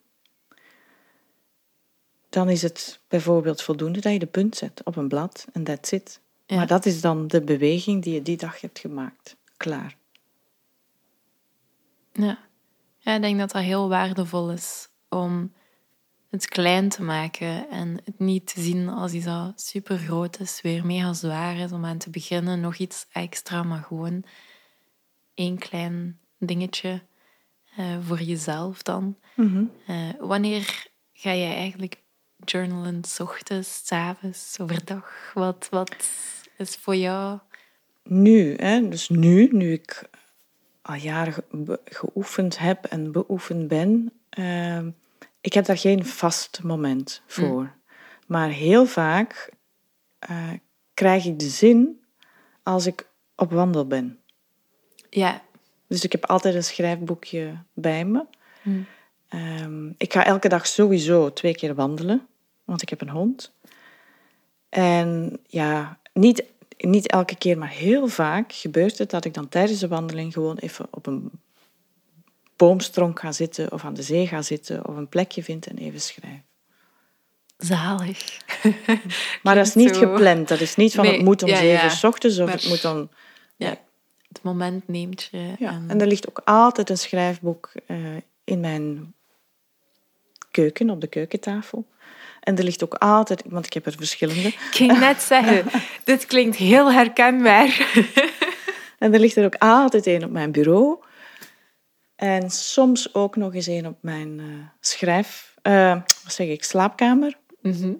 dan 2.28 2.48
is 2.48 2.62
het 2.62 3.00
bijvoorbeeld 3.08 3.62
voldoende 3.62 4.00
dat 4.00 4.12
je 4.12 4.18
de 4.18 4.26
punt 4.26 4.56
zet 4.56 4.80
op 4.84 4.96
een 4.96 5.08
blad 5.08 5.46
en 5.52 5.64
that's 5.64 5.90
it. 5.90 6.20
Ja. 6.46 6.56
Maar 6.56 6.66
dat 6.66 6.86
is 6.86 7.00
dan 7.00 7.28
de 7.28 7.40
beweging 7.40 8.02
die 8.02 8.14
je 8.14 8.22
die 8.22 8.36
dag 8.36 8.60
hebt 8.60 8.78
gemaakt. 8.78 9.36
Klaar. 9.56 9.96
Ja. 12.12 12.38
ja, 12.98 13.14
ik 13.14 13.22
denk 13.22 13.38
dat 13.38 13.50
dat 13.50 13.62
heel 13.62 13.88
waardevol 13.88 14.50
is 14.50 14.88
om 15.08 15.52
het 16.34 16.48
klein 16.48 16.88
te 16.88 17.02
maken 17.02 17.70
en 17.70 18.00
het 18.04 18.18
niet 18.18 18.54
te 18.54 18.60
zien 18.60 18.88
als 18.88 19.12
iets 19.12 19.24
dat 19.24 19.60
super 19.60 19.98
groot 19.98 20.40
is, 20.40 20.60
weer 20.62 20.86
mega 20.86 21.12
zwaar 21.12 21.56
is 21.56 21.72
om 21.72 21.84
aan 21.84 21.98
te 21.98 22.10
beginnen, 22.10 22.60
nog 22.60 22.76
iets 22.76 23.06
extra, 23.12 23.62
maar 23.62 23.82
gewoon 23.82 24.24
één 25.34 25.58
klein 25.58 26.18
dingetje 26.38 27.02
eh, 27.76 27.96
voor 28.06 28.20
jezelf 28.20 28.82
dan. 28.82 29.16
Eh, 29.86 30.08
wanneer 30.18 30.88
ga 31.12 31.34
jij 31.34 31.54
eigenlijk 31.54 32.02
journalen? 32.44 33.04
S 33.04 33.20
ochtends, 33.20 33.86
s 33.86 33.92
avonds, 33.92 34.56
overdag? 34.60 35.30
Wat, 35.34 35.68
wat 35.70 36.10
is 36.56 36.76
voor 36.76 36.96
jou? 36.96 37.38
Nu, 38.02 38.54
hè, 38.54 38.88
dus 38.88 39.08
nu, 39.08 39.48
nu 39.52 39.72
ik 39.72 40.10
al 40.82 40.94
jaren 40.94 41.44
geoefend 41.84 42.58
heb 42.58 42.84
en 42.84 43.12
beoefend 43.12 43.68
ben, 43.68 44.12
ehm, 44.28 44.90
ik 45.44 45.52
heb 45.52 45.64
daar 45.64 45.78
geen 45.78 46.06
vast 46.06 46.62
moment 46.62 47.22
voor. 47.26 47.72
Maar 48.26 48.48
heel 48.48 48.86
vaak 48.86 49.50
eh, 50.18 50.52
krijg 50.94 51.24
ik 51.24 51.38
de 51.38 51.48
zin 51.48 52.04
als 52.62 52.86
ik 52.86 53.08
op 53.36 53.52
wandel 53.52 53.86
ben. 53.86 54.18
Ja, 55.10 55.42
Dus 55.86 56.04
ik 56.04 56.12
heb 56.12 56.26
altijd 56.26 56.54
een 56.54 56.64
schrijfboekje 56.64 57.62
bij 57.72 58.04
me. 58.04 58.24
Hm. 58.62 58.82
Ehm, 59.28 59.88
ik 59.96 60.12
ga 60.12 60.24
elke 60.24 60.48
dag 60.48 60.66
sowieso 60.66 61.32
twee 61.32 61.54
keer 61.54 61.74
wandelen, 61.74 62.26
want 62.64 62.82
ik 62.82 62.88
heb 62.88 63.00
een 63.00 63.08
hond. 63.08 63.52
En 64.68 65.38
ja, 65.46 65.98
niet, 66.12 66.44
niet 66.78 67.06
elke 67.06 67.36
keer, 67.36 67.58
maar 67.58 67.70
heel 67.70 68.08
vaak 68.08 68.52
gebeurt 68.52 68.98
het 68.98 69.10
dat 69.10 69.24
ik 69.24 69.34
dan 69.34 69.48
tijdens 69.48 69.80
de 69.80 69.88
wandeling 69.88 70.32
gewoon 70.32 70.56
even 70.56 70.86
op 70.90 71.06
een 71.06 71.30
boomstronk 72.56 73.20
ga 73.20 73.32
zitten 73.32 73.72
of 73.72 73.84
aan 73.84 73.94
de 73.94 74.02
zee 74.02 74.26
ga 74.26 74.42
zitten 74.42 74.86
of 74.88 74.96
een 74.96 75.08
plekje 75.08 75.42
vind 75.42 75.66
en 75.66 75.76
even 75.78 76.00
schrijf. 76.00 76.40
zalig. 77.58 78.36
Maar 79.42 79.54
dat 79.54 79.66
is 79.66 79.74
niet 79.74 79.96
zo- 79.96 80.00
gepland. 80.12 80.48
Dat 80.48 80.60
is 80.60 80.76
niet 80.76 80.94
van 80.94 81.04
Nee, 81.04 81.12
het 81.14 81.24
moet 81.24 81.42
om 81.42 81.48
ja, 81.48 81.56
zeven 81.56 81.84
uur 81.84 82.00
ochtends 82.02 82.38
of 82.38 82.44
Maar- 82.46 82.54
het 82.54 82.68
moet 82.68 82.82
dan... 82.82 83.08
Ja, 83.56 83.68
het 84.28 84.42
moment 84.42 84.88
neemt 84.88 85.28
je. 85.30 85.52
Ja, 85.58 85.70
en- 85.70 85.84
en 85.88 86.00
er 86.00 86.06
ligt 86.06 86.28
ook 86.28 86.40
altijd 86.44 86.90
een 86.90 86.98
schrijfboek 86.98 87.72
eh, 87.86 87.96
in 88.44 88.60
mijn 88.60 89.14
keuken, 90.50 90.90
op 90.90 91.00
de 91.00 91.06
keukentafel. 91.06 91.86
En 92.40 92.56
er 92.58 92.64
ligt 92.64 92.84
ook 92.84 92.94
altijd, 92.94 93.42
want 93.46 93.66
ik 93.66 93.72
heb 93.72 93.86
er 93.86 93.92
verschillende. 93.96 94.40
Ik 94.48 94.58
ging 94.70 94.98
net 94.98 95.22
zeggen, 95.22 95.66
dit 96.04 96.26
klinkt 96.26 96.56
heel 96.56 96.92
herkenbaar. 96.92 97.92
En 98.98 99.14
er 99.14 99.20
ligt 99.20 99.36
er 99.36 99.44
ook 99.44 99.54
altijd 99.58 100.06
één 100.06 100.24
op 100.24 100.30
mijn 100.30 100.52
bureau. 100.52 101.02
En 102.16 102.50
soms 102.50 103.14
ook 103.14 103.36
nog 103.36 103.54
eens 103.54 103.66
één 103.66 103.86
op 103.86 103.98
mijn 104.00 104.40
eh, 104.40 104.46
schrijf... 104.80 105.54
eh, 105.62 105.94
wat 106.24 106.32
zeg 106.32 106.48
ik? 106.48 106.64
Slaapkamer. 106.64 107.38
Mhm. 107.60 107.92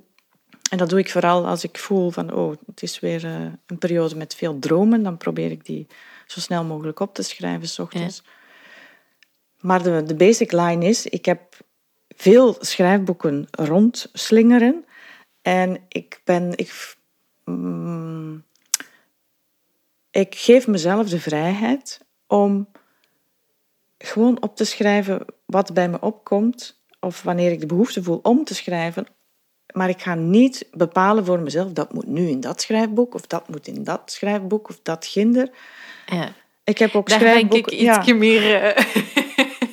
En 0.71 0.79
dat 0.79 0.89
doe 0.89 0.99
ik 0.99 1.11
vooral 1.11 1.47
als 1.47 1.65
ik 1.65 1.79
voel 1.79 2.11
van... 2.11 2.33
Oh, 2.33 2.55
het 2.67 2.83
is 2.83 3.01
weer 3.01 3.25
eh, 3.25 3.47
een 3.67 3.79
periode 3.79 4.17
met 4.17 4.35
veel 4.35 4.59
dromen. 4.59 5.03
Dan 5.03 5.17
probeer 5.17 5.51
ik 5.51 5.65
die 5.65 5.87
zo 6.27 6.41
snel 6.41 6.65
mogelijk 6.65 7.01
op 7.01 7.15
te 7.15 7.23
schrijven, 7.23 7.69
s 7.69 7.79
ochtends. 7.79 8.23
Maar 9.61 9.83
de, 9.83 10.03
de 10.03 10.15
basic 10.15 10.53
line 10.53 10.87
is... 10.87 11.07
Ik 11.07 11.25
heb 11.25 11.57
veel 12.09 12.57
schrijfboeken 12.61 13.47
rondslingeren. 13.51 14.85
En 15.43 15.79
ik 15.89 16.21
ben... 16.25 16.57
Ik, 16.57 16.97
mm, 17.45 18.45
ik 20.11 20.35
geef 20.35 20.67
mezelf 20.67 21.09
de 21.09 21.21
vrijheid 21.21 22.01
om 22.27 22.69
gewoon 24.07 24.43
op 24.43 24.57
te 24.57 24.65
schrijven 24.65 25.25
wat 25.47 25.75
bij 25.75 25.89
me 25.89 26.01
opkomt. 26.01 26.83
Of 27.01 27.23
wanneer 27.23 27.53
ik 27.53 27.61
de 27.61 27.67
behoefte 27.67 28.03
voel 28.03 28.21
om 28.23 28.45
te 28.45 28.55
schrijven. 28.55 29.07
Maar 29.73 29.89
ik 29.89 30.03
ga 30.03 30.15
niet 30.15 30.69
bepalen 30.73 31.25
voor 31.25 31.41
mezelf, 31.41 31.73
dat 31.73 31.93
moet 31.93 32.07
nu 32.07 32.29
in 32.29 32.41
dat 32.41 32.61
schrijfboek, 32.61 33.15
of 33.15 33.27
dat 33.27 33.49
moet 33.49 33.67
in 33.67 33.85
dat 33.85 34.03
schrijfboek, 34.05 34.69
of 34.69 34.81
dat 34.83 35.07
ginder. 35.07 35.51
Ja. 36.07 36.33
Ik 36.65 36.79
heb 36.79 36.95
ook 36.95 37.09
Daar 37.09 37.21
ik 37.21 37.27
schrijfboeken... 37.27 37.75
iets 37.75 38.07
ja, 38.07 38.15
meer... 38.15 38.63
eh, 38.63 38.87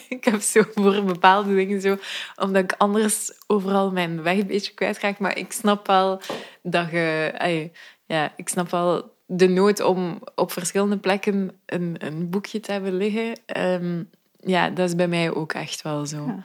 ik 0.18 0.24
heb 0.24 0.42
zo 0.42 0.64
voor 0.74 1.04
bepaalde 1.04 1.56
dingen 1.56 1.82
zo... 1.82 1.98
Omdat 2.36 2.64
ik 2.64 2.76
anders 2.78 3.32
overal 3.48 3.92
mijn 3.92 4.22
weg 4.22 4.38
een 4.38 4.48
beetje 4.48 4.74
kwijtraak. 4.74 5.20
Maar 5.20 5.38
ik 5.38 5.52
snap 5.52 5.88
wel 5.88 6.22
dat 6.64 6.92
je... 6.92 7.70
ja, 8.06 8.34
ik 8.36 8.50
snap 8.50 8.70
wel 8.70 9.16
de 9.26 9.48
nood 9.48 9.80
om 9.80 10.22
op 10.36 10.52
verschillende 10.52 10.98
plekken 10.98 11.52
een, 11.66 11.96
een 12.00 12.30
boekje 12.30 12.60
te 12.60 12.72
hebben 12.72 12.94
liggen. 12.94 13.34
Ehm, 13.46 14.04
ja, 14.42 14.70
dat 14.70 14.88
is 14.88 14.96
bij 14.96 15.08
mij 15.08 15.34
ook 15.34 15.54
echt 15.54 15.82
wel 15.82 16.06
zo. 16.06 16.44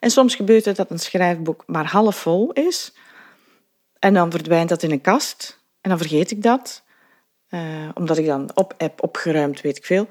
En 0.00 0.10
soms 0.10 0.34
gebeurt 0.34 0.64
het 0.64 0.76
dat 0.76 0.90
een 0.90 0.98
schrijfboek 0.98 1.62
maar 1.66 1.86
half 1.86 2.16
vol 2.16 2.52
is. 2.52 2.92
En 3.98 4.14
dan 4.14 4.30
verdwijnt 4.30 4.68
dat 4.68 4.82
in 4.82 4.90
een 4.90 5.00
kast. 5.00 5.62
En 5.80 5.90
dan 5.90 5.98
vergeet 5.98 6.30
ik 6.30 6.42
dat. 6.42 6.84
Eh, 7.48 7.88
omdat 7.94 8.18
ik 8.18 8.26
dan 8.26 8.50
op 8.54 8.74
heb 8.78 9.02
opgeruimd, 9.02 9.60
weet 9.60 9.76
ik 9.76 9.84
veel. 9.84 10.08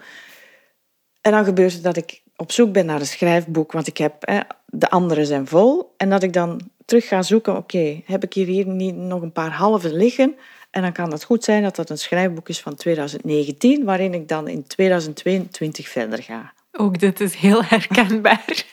En 1.21 1.32
dan 1.32 1.45
gebeurt 1.45 1.73
het 1.73 1.84
dat 1.84 1.97
ik 1.97 2.21
op 2.36 2.52
zoek 2.52 2.72
ben 2.72 2.86
naar 2.86 2.99
een 2.99 3.05
schrijfboek. 3.05 3.72
Want 3.72 3.88
ik 3.88 3.97
heb, 3.97 4.16
hè, 4.20 4.39
de 4.66 4.89
andere 4.89 5.26
zijn 5.26 5.47
vol. 5.47 5.93
En 5.97 6.09
dat 6.09 6.24
ik 6.24 6.34
dan 6.34 6.61
terug 6.86 7.07
ga 7.07 7.22
zoeken. 7.22 7.57
Oké, 7.57 8.01
heb 8.05 8.24
ik 8.24 8.34
hier, 8.34 8.47
hier 8.47 8.68
niet 8.68 8.95
nog 8.95 9.22
een 9.22 9.32
paar 9.32 9.51
halve 9.51 9.93
liggen? 9.93 10.36
En 10.70 10.82
dan 10.82 10.91
kan 10.91 11.11
het 11.11 11.24
goed 11.24 11.43
zijn 11.43 11.64
dat 11.64 11.76
dat 11.76 11.89
een 11.89 11.97
schrijfboek 11.97 12.49
is 12.49 12.61
van 12.61 12.76
2019. 12.76 13.84
Waarin 13.84 14.14
ik 14.14 14.28
dan 14.28 14.47
in 14.47 14.68
2022 14.68 15.89
verder 15.89 16.24
ga. 16.24 16.53
Ook 16.80 16.99
dit 16.99 17.19
is 17.19 17.36
heel 17.36 17.63
herkenbaar. 17.63 18.63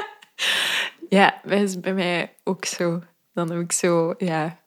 ja, 1.08 1.40
dat 1.44 1.60
is 1.60 1.80
bij 1.80 1.94
mij 1.94 2.34
ook 2.44 2.64
zo. 2.64 3.02
Dan 3.34 3.50
heb 3.50 3.60
ik 3.60 3.72
zo, 3.72 4.14
ja, 4.18 4.60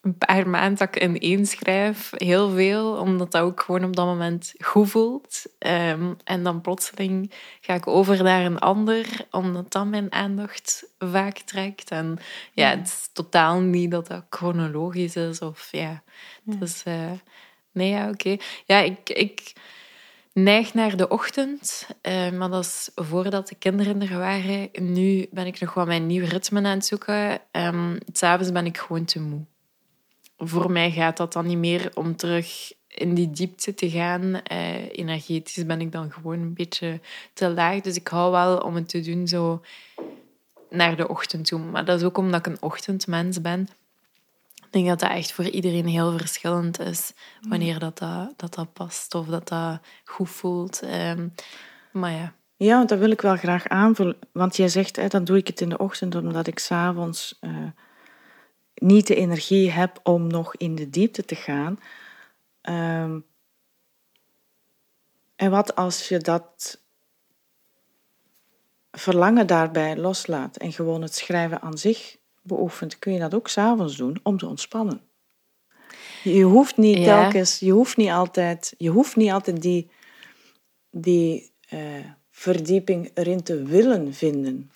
een 0.00 0.18
paar 0.18 0.48
maanden 0.48 0.78
dat 0.78 0.96
ik 0.96 1.02
in 1.02 1.18
één 1.18 1.46
schrijf, 1.46 2.10
heel 2.16 2.50
veel, 2.50 2.96
omdat 2.96 3.32
dat 3.32 3.42
ook 3.42 3.60
gewoon 3.60 3.84
op 3.84 3.96
dat 3.96 4.06
moment 4.06 4.54
goed 4.58 4.90
voelt. 4.90 5.46
Ehm, 5.58 6.14
en 6.24 6.42
dan 6.42 6.60
plotseling 6.60 7.32
ga 7.60 7.74
ik 7.74 7.86
over 7.86 8.22
naar 8.22 8.44
een 8.44 8.58
ander, 8.58 9.06
omdat 9.30 9.72
dat 9.72 9.86
mijn 9.86 10.12
aandacht 10.12 10.92
vaak 10.98 11.38
trekt. 11.38 11.90
En 11.90 12.18
ja, 12.52 12.70
het 12.70 12.86
is 12.86 13.10
totaal 13.12 13.60
niet 13.60 13.90
dat 13.90 14.06
dat 14.06 14.26
chronologisch 14.30 15.16
is, 15.16 15.38
of 15.38 15.68
ja, 15.70 16.02
dus... 16.42 16.82
eh, 16.82 17.10
nee, 17.72 17.88
ja, 17.90 18.08
oké. 18.08 18.36
Ja, 18.64 18.78
ik... 18.78 19.08
ik 19.08 19.52
neig 20.42 20.74
naar 20.74 20.96
de 20.96 21.08
ochtend, 21.08 21.88
eh, 22.00 22.30
maar 22.30 22.50
dat 22.50 22.64
is 22.64 22.90
voordat 22.94 23.48
de 23.48 23.54
kinderen 23.54 24.02
er 24.02 24.18
waren. 24.18 24.68
Nu 24.72 25.26
ben 25.30 25.46
ik 25.46 25.60
nog 25.60 25.74
wat 25.74 25.86
mijn 25.86 26.06
nieuw 26.06 26.24
ritme 26.24 26.58
aan 26.58 26.64
het 26.64 26.86
zoeken. 26.86 27.40
Um, 27.52 27.98
S'avonds 28.12 28.52
ben 28.52 28.66
ik 28.66 28.78
gewoon 28.78 29.04
te 29.04 29.20
moe. 29.20 29.40
voor 30.38 30.70
mij 30.70 30.90
gaat 30.90 31.16
dat 31.16 31.32
dan 31.32 31.46
niet 31.46 31.58
meer 31.58 31.90
om 31.94 32.16
terug 32.16 32.72
in 32.88 33.14
die 33.14 33.30
diepte 33.30 33.74
te 33.74 33.90
gaan. 33.90 34.42
Eh, 34.42 34.88
energetisch 34.92 35.66
ben 35.66 35.80
ik 35.80 35.92
dan 35.92 36.12
gewoon 36.12 36.38
een 36.38 36.54
beetje 36.54 37.00
te 37.32 37.48
laag. 37.48 37.80
Dus 37.80 37.96
ik 37.96 38.08
hou 38.08 38.30
wel 38.32 38.58
om 38.58 38.74
het 38.74 38.88
te 38.88 39.00
doen 39.00 39.28
zo 39.28 39.60
naar 40.70 40.96
de 40.96 41.08
ochtend 41.08 41.46
toe. 41.46 41.60
Maar 41.60 41.84
dat 41.84 42.00
is 42.00 42.06
ook 42.06 42.18
omdat 42.18 42.46
ik 42.46 42.52
een 42.52 42.62
ochtendmens 42.62 43.40
ben. 43.40 43.68
Ik 44.68 44.74
denk 44.74 44.86
dat 44.86 45.00
dat 45.00 45.10
echt 45.10 45.32
voor 45.32 45.44
iedereen 45.44 45.86
heel 45.86 46.18
verschillend 46.18 46.80
is. 46.80 47.12
Wanneer 47.48 47.78
dat, 47.78 47.98
dat, 47.98 48.32
dat, 48.36 48.54
dat 48.54 48.72
past 48.72 49.14
of 49.14 49.26
dat 49.26 49.48
dat 49.48 49.80
goed 50.04 50.30
voelt. 50.30 50.82
Um, 50.82 51.34
maar 51.92 52.12
ja. 52.12 52.34
Ja, 52.56 52.84
dat 52.84 52.98
wil 52.98 53.10
ik 53.10 53.20
wel 53.20 53.36
graag 53.36 53.68
aanvullen. 53.68 54.16
Want 54.32 54.56
jij 54.56 54.68
zegt, 54.68 54.96
hè, 54.96 55.08
dan 55.08 55.24
doe 55.24 55.36
ik 55.36 55.46
het 55.46 55.60
in 55.60 55.68
de 55.68 55.78
ochtend 55.78 56.14
omdat 56.14 56.46
ik 56.46 56.58
s'avonds 56.58 57.38
uh, 57.40 57.66
niet 58.74 59.06
de 59.06 59.14
energie 59.14 59.70
heb 59.70 60.00
om 60.02 60.26
nog 60.26 60.56
in 60.56 60.74
de 60.74 60.90
diepte 60.90 61.24
te 61.24 61.34
gaan. 61.34 61.78
Um, 62.62 63.24
en 65.36 65.50
wat 65.50 65.74
als 65.74 66.08
je 66.08 66.18
dat 66.18 66.80
verlangen 68.90 69.46
daarbij 69.46 69.96
loslaat 69.96 70.56
en 70.56 70.72
gewoon 70.72 71.02
het 71.02 71.14
schrijven 71.14 71.60
aan 71.60 71.78
zich 71.78 72.17
beoefent, 72.48 72.98
kun 72.98 73.12
je 73.12 73.18
dat 73.18 73.34
ook 73.34 73.48
s'avonds 73.48 73.96
doen 73.96 74.20
om 74.22 74.38
te 74.38 74.46
ontspannen. 74.46 75.00
Je 76.22 76.42
hoeft 76.42 76.76
niet 76.76 77.04
telkens, 77.04 77.58
je 77.58 77.70
hoeft 77.70 77.96
niet 77.96 78.10
altijd, 78.10 78.74
je 78.78 78.88
hoeft 78.88 79.16
niet 79.16 79.30
altijd 79.30 79.62
die, 79.62 79.90
die 80.90 81.52
uh, 81.72 81.80
verdieping 82.30 83.10
erin 83.14 83.42
te 83.42 83.62
willen 83.62 84.14
vinden. 84.14 84.70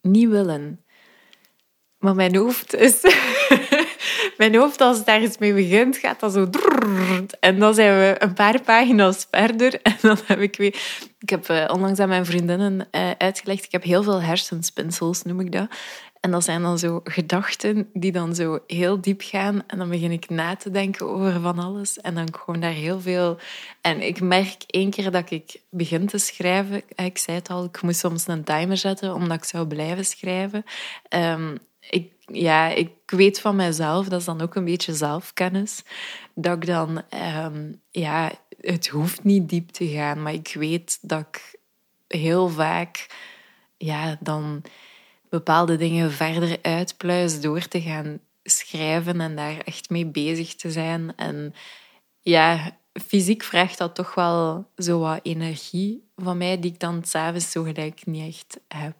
Niet 0.00 0.28
willen. 0.28 0.80
Maar 1.98 2.14
mijn 2.14 2.36
hoofd 2.36 2.74
is. 2.74 3.00
mijn 4.38 4.54
hoofd, 4.56 4.80
als 4.80 4.98
het 4.98 5.06
ergens 5.06 5.38
mee 5.38 5.54
begint, 5.54 5.96
gaat 5.96 6.20
dat 6.20 6.32
zo. 6.32 6.48
En 7.40 7.58
dan 7.58 7.74
zijn 7.74 7.98
we 7.98 8.14
een 8.18 8.34
paar 8.34 8.60
pagina's 8.60 9.26
verder. 9.30 9.82
En 9.82 9.96
dan 10.00 10.18
heb 10.24 10.40
ik 10.40 10.56
weer. 10.56 10.74
Ik 11.18 11.30
heb 11.30 11.70
onlangs 11.70 11.98
aan 11.98 12.08
mijn 12.08 12.26
vriendinnen 12.26 12.88
uitgelegd. 13.18 13.64
Ik 13.64 13.72
heb 13.72 13.82
heel 13.82 14.02
veel 14.02 14.22
hersenspinsels, 14.22 15.22
noem 15.22 15.40
ik 15.40 15.52
dat. 15.52 15.68
En 16.26 16.32
dat 16.32 16.44
zijn 16.44 16.62
dan 16.62 16.78
zo 16.78 17.00
gedachten 17.04 17.90
die 17.92 18.12
dan 18.12 18.34
zo 18.34 18.58
heel 18.66 19.00
diep 19.00 19.20
gaan. 19.24 19.62
En 19.66 19.78
dan 19.78 19.88
begin 19.88 20.10
ik 20.10 20.28
na 20.28 20.56
te 20.56 20.70
denken 20.70 21.06
over 21.06 21.40
van 21.40 21.58
alles. 21.58 22.00
En 22.00 22.14
dan 22.14 22.34
gewoon 22.34 22.60
daar 22.60 22.72
heel 22.72 23.00
veel... 23.00 23.38
En 23.80 24.00
ik 24.00 24.20
merk 24.20 24.62
één 24.66 24.90
keer 24.90 25.10
dat 25.10 25.30
ik 25.30 25.60
begin 25.70 26.06
te 26.06 26.18
schrijven... 26.18 26.82
Ik 26.94 27.18
zei 27.18 27.36
het 27.36 27.48
al, 27.48 27.64
ik 27.64 27.82
moest 27.82 27.98
soms 27.98 28.26
een 28.26 28.44
timer 28.44 28.76
zetten, 28.76 29.14
omdat 29.14 29.36
ik 29.36 29.44
zou 29.44 29.66
blijven 29.66 30.04
schrijven. 30.04 30.64
Um, 31.08 31.58
ik, 31.90 32.12
ja, 32.26 32.68
ik 32.68 32.90
weet 33.06 33.40
van 33.40 33.56
mezelf, 33.56 34.08
dat 34.08 34.20
is 34.20 34.26
dan 34.26 34.40
ook 34.40 34.54
een 34.54 34.64
beetje 34.64 34.94
zelfkennis, 34.94 35.82
dat 36.34 36.56
ik 36.56 36.66
dan... 36.66 37.02
Um, 37.44 37.80
ja, 37.90 38.32
het 38.60 38.88
hoeft 38.88 39.24
niet 39.24 39.48
diep 39.48 39.70
te 39.70 39.86
gaan, 39.88 40.22
maar 40.22 40.32
ik 40.32 40.54
weet 40.54 40.98
dat 41.00 41.20
ik 41.20 41.60
heel 42.06 42.48
vaak... 42.48 43.06
Ja, 43.78 44.18
dan 44.20 44.62
bepaalde 45.28 45.76
dingen 45.76 46.12
verder 46.12 46.58
uitpluis 46.62 47.40
door 47.40 47.68
te 47.68 47.80
gaan 47.80 48.20
schrijven 48.42 49.20
en 49.20 49.36
daar 49.36 49.58
echt 49.58 49.90
mee 49.90 50.06
bezig 50.06 50.54
te 50.54 50.70
zijn. 50.70 51.12
En 51.16 51.54
ja, 52.20 52.76
fysiek 52.92 53.42
vraagt 53.42 53.78
dat 53.78 53.94
toch 53.94 54.14
wel 54.14 54.70
zo 54.76 54.98
wat 54.98 55.20
energie 55.22 56.10
van 56.16 56.36
mij, 56.36 56.60
die 56.60 56.72
ik 56.72 56.80
dan 56.80 57.04
s'avonds 57.04 57.50
zo 57.50 57.62
gelijk 57.62 58.06
niet 58.06 58.26
echt 58.26 58.60
heb. 58.68 58.96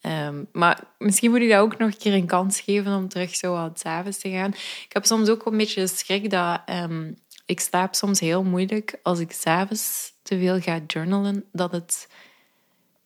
Ehm, 0.00 0.44
maar 0.52 0.84
misschien 0.98 1.30
moet 1.30 1.40
ik 1.40 1.50
dat 1.50 1.60
ook 1.60 1.78
nog 1.78 1.90
een 1.90 1.98
keer 1.98 2.14
een 2.14 2.26
kans 2.26 2.60
geven 2.60 2.96
om 2.96 3.08
terug 3.08 3.36
zo 3.36 3.52
wat 3.52 3.78
s'avonds 3.78 4.18
te 4.18 4.30
gaan. 4.30 4.50
Ik 4.84 4.90
heb 4.92 5.04
soms 5.04 5.28
ook 5.28 5.46
een 5.46 5.56
beetje 5.56 5.86
schrik 5.86 6.30
dat 6.30 6.60
um, 6.70 7.16
ik 7.46 7.60
slaap 7.60 7.94
soms 7.94 8.20
heel 8.20 8.44
moeilijk 8.44 8.98
als 9.02 9.18
ik 9.18 9.32
s'avonds 9.32 10.12
te 10.22 10.38
veel 10.38 10.60
ga 10.60 10.80
journalen, 10.86 11.44
dat 11.52 11.72
het 11.72 12.08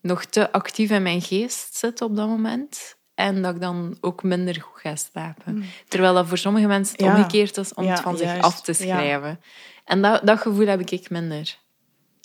nog 0.00 0.24
te 0.24 0.52
actief 0.52 0.90
in 0.90 1.02
mijn 1.02 1.22
geest 1.22 1.74
zit 1.74 2.02
op 2.02 2.16
dat 2.16 2.28
moment. 2.28 2.98
En 3.14 3.42
dat 3.42 3.54
ik 3.54 3.60
dan 3.60 3.96
ook 4.00 4.22
minder 4.22 4.60
goed 4.60 4.80
ga 4.80 4.96
slapen. 4.96 5.52
Hmm. 5.52 5.64
Terwijl 5.88 6.14
dat 6.14 6.26
voor 6.26 6.38
sommige 6.38 6.66
mensen 6.66 6.96
het 6.96 7.14
omgekeerd 7.14 7.56
is 7.56 7.74
om 7.74 7.86
het 7.86 8.00
van 8.00 8.16
zich 8.16 8.40
af 8.40 8.62
te 8.62 8.72
schrijven. 8.72 9.40
En 9.84 10.02
dat, 10.02 10.26
dat 10.26 10.40
gevoel 10.40 10.66
heb 10.66 10.80
ik 10.80 11.10
minder. 11.10 11.58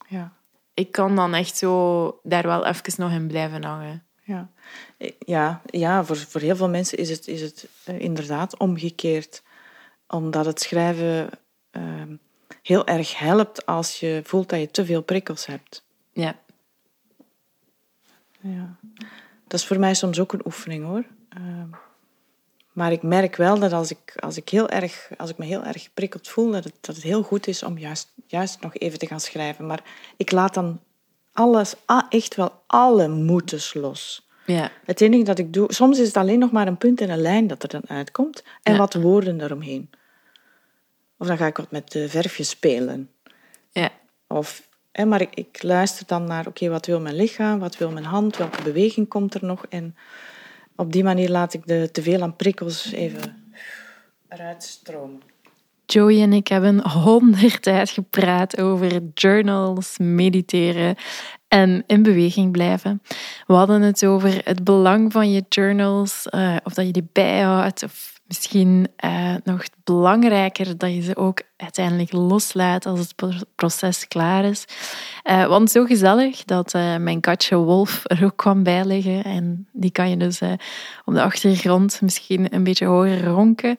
Ja. 0.07 0.34
Ik 0.73 0.91
kan 0.91 1.15
dan 1.15 1.34
echt 1.34 1.57
zo 1.57 2.19
daar 2.23 2.43
wel 2.43 2.65
even 2.65 2.93
nog 2.97 3.11
in 3.11 3.28
blijven 3.28 3.63
hangen. 3.63 4.03
Ja, 4.23 4.49
ja, 5.19 5.61
ja 5.65 6.03
voor, 6.03 6.17
voor 6.17 6.41
heel 6.41 6.55
veel 6.55 6.69
mensen 6.69 6.97
is 6.97 7.09
het, 7.09 7.28
is 7.28 7.41
het 7.41 7.67
eh, 7.84 7.99
inderdaad 7.99 8.57
omgekeerd. 8.57 9.43
Omdat 10.07 10.45
het 10.45 10.61
schrijven 10.61 11.30
ehm, 11.71 12.15
heel 12.61 12.88
erg 12.88 13.19
helpt 13.19 13.65
als 13.65 13.99
je 13.99 14.21
voelt 14.23 14.49
dat 14.49 14.59
je 14.59 14.71
te 14.71 14.86
veel 14.86 15.01
prikkels 15.01 15.45
hebt. 15.45 15.84
Ja 16.13 16.36
ja. 18.46 18.76
Dat 19.48 19.60
is 19.60 19.66
voor 19.66 19.80
mij 19.80 19.93
soms 19.93 20.20
ook 20.20 20.34
een 20.34 20.46
oefening 20.46 20.86
hoor. 20.86 21.04
Ehm, 21.30 21.70
maar 22.72 22.91
ik 22.91 23.04
merk 23.04 23.36
wel 23.36 23.60
dat 23.60 23.72
als 23.72 23.91
ik, 23.91 24.16
als 24.20 24.38
ik, 24.38 24.50
heel 24.50 24.70
erg, 24.70 25.10
als 25.18 25.30
ik 25.30 25.38
me 25.38 25.46
heel 25.46 25.64
erg 25.64 25.84
geprikkeld 25.84 26.28
voel, 26.28 26.52
dat 26.52 26.64
het, 26.64 26.74
dat 26.82 26.96
het 26.96 27.04
heel 27.04 27.24
goed 27.24 27.48
is 27.48 27.64
om 27.64 27.78
juist, 27.78 28.14
juist 28.28 28.62
nog 28.62 28.76
even 28.76 29.00
te 29.00 29.08
gaan 29.08 29.20
schrijven. 29.20 29.66
Maar 29.66 29.84
ik 30.18 30.32
laat 30.32 30.54
dan 30.54 30.80
alles, 31.34 31.76
echt 32.10 32.36
wel 32.36 32.62
alle 32.68 33.08
moetes 33.08 33.74
los. 33.74 34.30
Ja. 34.46 34.72
Het 34.86 35.02
enige 35.02 35.24
dat 35.24 35.39
ik 35.39 35.54
doe, 35.54 35.74
soms 35.74 36.00
is 36.00 36.08
het 36.08 36.18
alleen 36.18 36.39
nog 36.39 36.52
maar 36.52 36.68
een 36.68 36.78
punt 36.78 37.02
en 37.02 37.10
een 37.10 37.22
lijn 37.22 37.48
dat 37.48 37.64
er 37.64 37.70
dan 37.70 37.88
uitkomt 37.88 38.43
en 38.64 38.78
wat 38.78 38.93
woorden 38.93 39.41
eromheen. 39.41 39.89
Of 41.18 41.28
dan 41.28 41.38
ga 41.38 41.46
ik 41.46 41.58
wat 41.58 41.72
met 41.72 41.91
de 41.91 42.10
verfjes 42.10 42.50
spelen. 42.50 43.10
Ja. 43.72 43.91
Of 44.28 44.68
maar 45.04 45.22
ik, 45.22 45.64
luister 45.64 46.08
dan 46.08 46.24
naar, 46.24 46.48
oké, 46.48 46.70
wat 46.70 46.86
wil 46.86 47.00
mijn 47.00 47.16
lichaam, 47.16 47.60
wat 47.60 47.78
wil 47.78 47.91
mijn 47.91 48.06
hand, 48.06 48.38
welke 48.38 48.64
beweging 48.64 49.08
komt 49.08 49.34
er 49.34 49.46
nog? 49.46 49.66
En 49.70 49.96
op 50.76 50.91
die 50.91 51.04
manier 51.04 51.30
laat 51.30 51.54
ik 51.54 51.68
de 51.68 51.89
teveel 51.91 52.22
aan 52.22 52.36
prikkels 52.36 52.91
even 52.91 53.43
eruit 54.30 54.64
stromen. 54.64 55.22
Joey 55.86 56.22
en 56.22 56.34
ik 56.34 56.48
hebben 56.48 56.89
honderd 56.89 57.89
gepraat 57.89 58.60
over 58.62 59.02
journals, 59.14 59.98
mediteren 59.98 60.96
en 61.48 61.84
in 61.88 62.04
beweging 62.04 62.52
blijven. 62.52 63.02
We 63.48 63.54
hadden 63.54 63.82
het 63.82 64.06
over 64.06 64.41
het 64.43 64.64
belang 64.64 65.12
van 65.12 65.32
je 65.32 65.43
journals, 65.50 66.28
uh, 66.32 66.56
of 66.64 66.74
dat 66.74 66.86
je 66.86 66.91
die 66.91 67.10
bijhoudt, 67.12 67.84
of 67.84 68.14
misschien 68.28 68.88
uh, 69.05 69.36
nog 69.43 69.63
belangrijker 69.84 70.78
dat 70.78 70.93
je 70.93 71.01
ze 71.01 71.15
ook 71.15 71.41
uiteindelijk 71.57 72.11
loslaat 72.11 72.86
als 72.86 72.99
het 72.99 73.15
proces 73.55 74.07
klaar 74.07 74.43
is. 74.43 74.65
Uh, 75.23 75.45
want 75.45 75.71
zo 75.71 75.86
gezellig 75.86 76.43
dat 76.43 76.73
uh, 76.73 76.97
mijn 76.97 77.21
katje 77.21 77.55
Wolf 77.55 78.01
er 78.03 78.26
ook 78.26 78.38
kwam 78.38 78.63
bijleggen. 78.63 79.23
En 79.23 79.67
die 79.71 79.91
kan 79.91 80.09
je 80.09 80.17
dus 80.17 80.41
op 81.05 81.13
de 81.13 81.21
achtergrond 81.21 82.01
misschien 82.01 82.53
een 82.53 82.63
beetje 82.63 82.86
horen 82.86 83.23
ronken. 83.23 83.78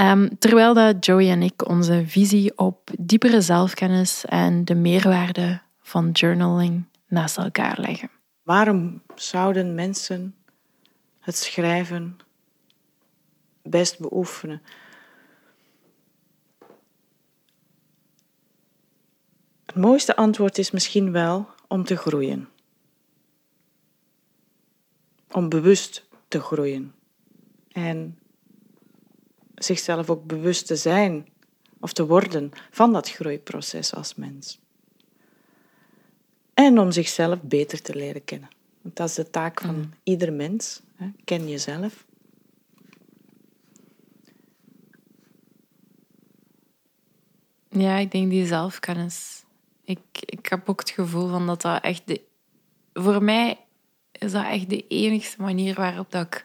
Um, 0.00 0.38
terwijl 0.38 0.74
dat 0.74 1.06
Joey 1.06 1.30
en 1.30 1.42
ik 1.42 1.68
onze 1.68 2.02
visie 2.06 2.58
op 2.58 2.90
diepere 2.98 3.40
zelfkennis 3.40 4.24
en 4.24 4.64
de 4.64 4.74
meerwaarde 4.74 5.60
van 5.82 6.10
journaling 6.10 6.84
naast 7.08 7.36
elkaar 7.36 7.80
leggen. 7.80 8.10
Waarom 8.42 9.02
zouden 9.14 9.74
mensen 9.74 10.34
het 11.20 11.36
schrijven 11.36 12.16
best 13.64 13.98
beoefenen. 13.98 14.62
Het 19.66 19.74
mooiste 19.74 20.16
antwoord 20.16 20.58
is 20.58 20.70
misschien 20.70 21.12
wel 21.12 21.48
om 21.68 21.84
te 21.84 21.96
groeien. 21.96 22.48
Om 25.30 25.48
bewust 25.48 26.06
te 26.28 26.40
groeien. 26.40 26.94
En 27.72 28.18
zichzelf 29.54 30.10
ook 30.10 30.26
bewust 30.26 30.66
te 30.66 30.76
zijn 30.76 31.28
of 31.80 31.92
te 31.92 32.06
worden 32.06 32.50
van 32.70 32.92
dat 32.92 33.10
groeiproces 33.10 33.94
als 33.94 34.14
mens. 34.14 34.60
En 36.54 36.78
om 36.78 36.90
zichzelf 36.90 37.42
beter 37.42 37.82
te 37.82 37.94
leren 37.94 38.24
kennen. 38.24 38.48
Want 38.82 38.96
dat 38.96 39.08
is 39.08 39.14
de 39.14 39.30
taak 39.30 39.60
van 39.60 39.76
mm. 39.76 39.90
ieder 40.02 40.32
mens. 40.32 40.80
Ken 41.24 41.48
jezelf. 41.48 42.04
Ja, 47.76 47.96
ik 47.96 48.10
denk 48.10 48.30
die 48.30 48.46
zelfkennis. 48.46 49.44
Ik, 49.84 50.00
ik 50.20 50.46
heb 50.46 50.68
ook 50.68 50.80
het 50.80 50.90
gevoel 50.90 51.28
van 51.28 51.46
dat 51.46 51.62
dat 51.62 51.82
echt 51.82 52.02
de... 52.04 52.20
Voor 52.92 53.22
mij 53.22 53.58
is 54.12 54.32
dat 54.32 54.44
echt 54.44 54.70
de 54.70 54.86
enigste 54.86 55.42
manier 55.42 55.74
waarop 55.74 56.10
dat 56.10 56.26
ik 56.26 56.44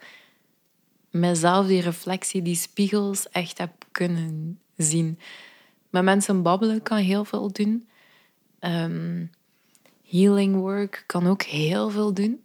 mezelf, 1.09 1.67
die 1.67 1.81
reflectie, 1.81 2.41
die 2.41 2.55
spiegels 2.55 3.29
echt 3.29 3.57
heb 3.57 3.71
kunnen 3.91 4.59
zien. 4.77 5.19
Met 5.89 6.03
mensen 6.03 6.41
babbelen 6.41 6.81
kan 6.81 6.97
heel 6.97 7.25
veel 7.25 7.51
doen. 7.51 7.87
Ehm, 8.59 9.25
healing 10.09 10.55
work 10.55 11.03
kan 11.05 11.27
ook 11.27 11.41
heel 11.41 11.89
veel 11.89 12.13
doen. 12.13 12.43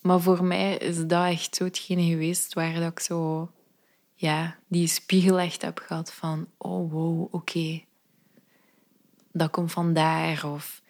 Maar 0.00 0.20
voor 0.20 0.44
mij 0.44 0.76
is 0.76 1.06
dat 1.06 1.26
echt 1.26 1.56
zo 1.56 1.64
hetgene 1.64 2.02
geweest 2.02 2.54
waar 2.54 2.74
dat 2.74 2.90
ik 2.90 3.00
zo 3.00 3.50
ja, 4.20 4.56
die 4.66 4.86
spiegel 4.86 5.38
echt 5.38 5.62
heb 5.62 5.78
gehad 5.78 6.12
van, 6.12 6.46
oh 6.56 6.92
wow, 6.92 7.34
oké, 7.34 7.82
dat 9.32 9.50
komt 9.50 9.72
vandaar. 9.72 10.44
Of 10.44 10.82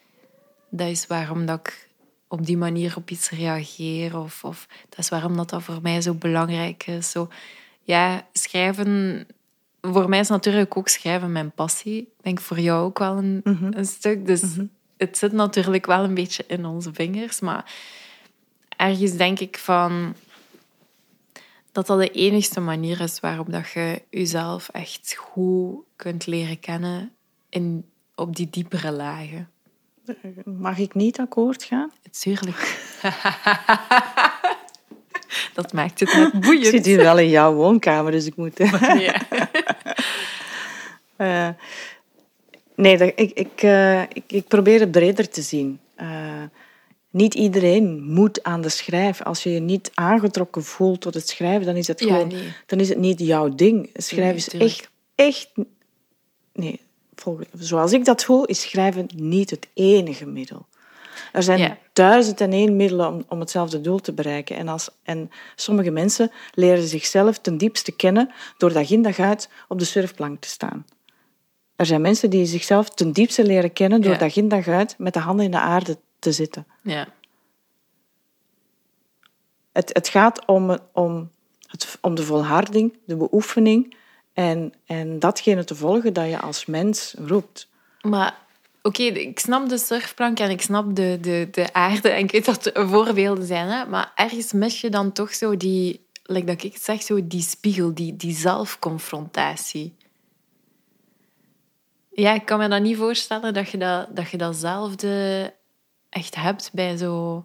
dat 0.68 0.88
is 0.88 1.06
waarom 1.06 1.46
dat 1.46 1.58
ik 1.58 1.88
op 2.28 2.46
die 2.46 2.56
manier 2.56 2.96
op 2.96 3.10
iets 3.10 3.30
reageer. 3.30 4.18
Of, 4.18 4.44
of 4.44 4.66
dat 4.88 4.98
is 4.98 5.08
waarom 5.08 5.36
dat, 5.36 5.50
dat 5.50 5.62
voor 5.62 5.78
mij 5.82 6.00
zo 6.00 6.14
belangrijk 6.14 6.86
is. 6.86 7.10
Zo, 7.10 7.28
ja, 7.82 8.28
schrijven... 8.32 9.26
Voor 9.80 10.08
mij 10.08 10.18
is 10.18 10.28
natuurlijk 10.28 10.76
ook 10.76 10.88
schrijven 10.88 11.32
mijn 11.32 11.50
passie. 11.50 12.00
Ik 12.00 12.22
denk 12.22 12.40
voor 12.40 12.60
jou 12.60 12.84
ook 12.84 12.98
wel 12.98 13.16
een, 13.16 13.40
een 13.70 13.86
stuk. 13.86 14.26
Dus 14.26 14.42
het 14.96 15.18
zit 15.18 15.32
natuurlijk 15.32 15.86
wel 15.86 16.04
een 16.04 16.14
beetje 16.14 16.44
in 16.46 16.66
onze 16.66 16.94
vingers. 16.94 17.40
Maar 17.40 17.72
ergens 18.76 19.12
denk 19.12 19.40
ik 19.40 19.58
van 19.58 20.14
dat 21.72 21.86
dat 21.86 21.98
de 21.98 22.10
enigste 22.10 22.60
manier 22.60 23.00
is 23.00 23.20
waarop 23.20 23.52
dat 23.52 23.70
je 23.70 24.02
jezelf 24.10 24.68
echt 24.68 25.14
goed 25.14 25.84
kunt 25.96 26.26
leren 26.26 26.60
kennen 26.60 27.12
in, 27.48 27.84
op 28.14 28.36
die 28.36 28.48
diepere 28.50 28.92
lagen. 28.92 29.50
Mag 30.44 30.78
ik 30.78 30.94
niet 30.94 31.18
akkoord 31.18 31.64
gaan? 31.64 31.90
Tuurlijk. 32.10 32.78
dat 35.54 35.72
maakt 35.72 36.00
het 36.00 36.14
net 36.14 36.32
boeiend. 36.40 36.64
Ik 36.64 36.70
zit 36.70 36.86
hier 36.86 36.96
wel 36.96 37.18
in 37.18 37.28
jouw 37.28 37.54
woonkamer, 37.54 38.12
dus 38.12 38.26
ik 38.26 38.36
moet... 38.36 38.58
Ja. 38.98 39.20
Eh, 41.16 41.48
nee, 42.74 42.98
dat, 42.98 43.12
ik, 43.14 43.30
ik, 43.30 43.62
eh, 43.62 44.02
ik, 44.02 44.24
ik 44.26 44.48
probeer 44.48 44.80
het 44.80 44.90
breder 44.90 45.28
te 45.28 45.42
zien. 45.42 45.80
Niet 47.10 47.34
iedereen 47.34 48.02
moet 48.04 48.42
aan 48.42 48.60
de 48.60 48.68
schrijf. 48.68 49.22
Als 49.22 49.42
je 49.42 49.50
je 49.50 49.60
niet 49.60 49.90
aangetrokken 49.94 50.64
voelt 50.64 51.00
tot 51.00 51.14
het 51.14 51.28
schrijven, 51.28 51.66
dan 51.66 51.76
is 51.76 51.86
het 51.86 52.00
Ja, 52.00 52.06
gewoon... 52.06 52.28
nee. 52.28 52.52
Dan 52.66 52.80
is 52.80 52.88
het 52.88 52.98
niet 52.98 53.20
jouw 53.20 53.48
ding. 53.54 53.90
Schrijven 53.94 54.26
Nee, 54.26 54.36
is 54.36 54.44
tuurlijk. 54.48 54.70
echt... 54.70 54.88
echt 55.14 55.50
nee, 56.52 56.80
volgens, 57.14 57.48
zoals 57.54 57.92
ik 57.92 58.04
dat 58.04 58.24
voel, 58.24 58.44
is 58.44 58.60
schrijven 58.60 59.08
niet 59.16 59.50
het 59.50 59.68
enige 59.74 60.26
middel. 60.26 60.66
Er 61.32 61.42
zijn 61.42 61.58
Ja. 61.58 61.78
duizend 61.92 62.40
en 62.40 62.52
één 62.52 62.76
middelen 62.76 63.08
om, 63.08 63.24
om 63.28 63.40
hetzelfde 63.40 63.80
doel 63.80 63.98
te 63.98 64.12
bereiken. 64.12 64.56
En, 64.56 64.68
als, 64.68 64.88
en 65.02 65.30
sommige 65.56 65.90
mensen 65.90 66.30
leren 66.54 66.88
zichzelf 66.88 67.38
ten 67.38 67.56
diepste 67.58 67.92
kennen 67.92 68.30
door 68.58 68.72
dag 68.72 68.90
in 68.90 69.02
dag 69.02 69.18
uit 69.18 69.48
op 69.68 69.78
de 69.78 69.84
surfplank 69.84 70.40
te 70.40 70.48
staan. 70.48 70.84
Er 71.76 71.86
zijn 71.86 72.00
mensen 72.00 72.30
die 72.30 72.46
zichzelf 72.46 72.88
ten 72.90 73.12
diepste 73.12 73.44
leren 73.44 73.72
kennen 73.72 74.00
door 74.00 74.12
Ja. 74.12 74.18
dag 74.18 74.36
in 74.36 74.48
dag 74.48 74.68
uit 74.68 74.94
met 74.98 75.12
de 75.14 75.18
handen 75.20 75.44
in 75.44 75.50
de 75.50 75.58
aarde 75.60 75.98
te 76.20 76.32
zitten. 76.32 76.66
ja. 76.82 77.08
Het, 79.72 79.90
het 79.92 80.08
gaat 80.08 80.46
om, 80.46 80.78
om, 80.92 81.30
het, 81.66 81.98
om 82.00 82.14
de 82.14 82.22
volharding, 82.22 82.98
de 83.04 83.16
beoefening 83.16 83.96
en, 84.32 84.72
en 84.86 85.18
datgene 85.18 85.64
te 85.64 85.74
volgen 85.74 86.12
dat 86.12 86.28
je 86.28 86.38
als 86.38 86.66
mens 86.66 87.14
roept. 87.18 87.68
Maar 88.00 88.38
oké, 88.82 89.02
ik 89.02 89.38
snap 89.38 89.68
de 89.68 89.78
surfplank 89.78 90.38
en 90.38 90.50
ik 90.50 90.62
snap 90.62 90.96
de, 90.96 91.18
de, 91.20 91.48
de 91.50 91.72
aarde. 91.72 92.08
En 92.08 92.24
ik 92.24 92.30
weet 92.30 92.44
dat 92.44 92.76
er 92.76 92.88
voorbeelden 92.88 93.46
zijn, 93.46 93.68
hè, 93.68 93.86
maar 93.86 94.12
ergens 94.14 94.52
mis 94.52 94.80
je 94.80 94.88
dan 94.88 95.12
toch 95.12 95.34
zo 95.34 95.56
die, 95.56 96.06
like 96.22 96.46
dat 96.46 96.62
ik 96.62 96.72
het 96.72 96.82
zeg, 96.82 97.02
zo 97.02 97.26
die 97.26 97.42
spiegel, 97.42 97.94
die, 97.94 98.16
die 98.16 98.34
zelfconfrontatie. 98.34 99.94
Ja, 102.10 102.34
ik 102.34 102.44
kan 102.44 102.58
me 102.58 102.68
dat 102.68 102.82
niet 102.82 102.96
voorstellen 102.96 103.54
dat 103.54 103.70
je, 103.70 103.78
dat, 103.78 104.16
dat 104.16 104.30
je 104.30 104.36
datzelfde 104.36 105.54
echt 106.10 106.34
hebt 106.34 106.70
bij 106.72 106.96
zo... 106.96 107.44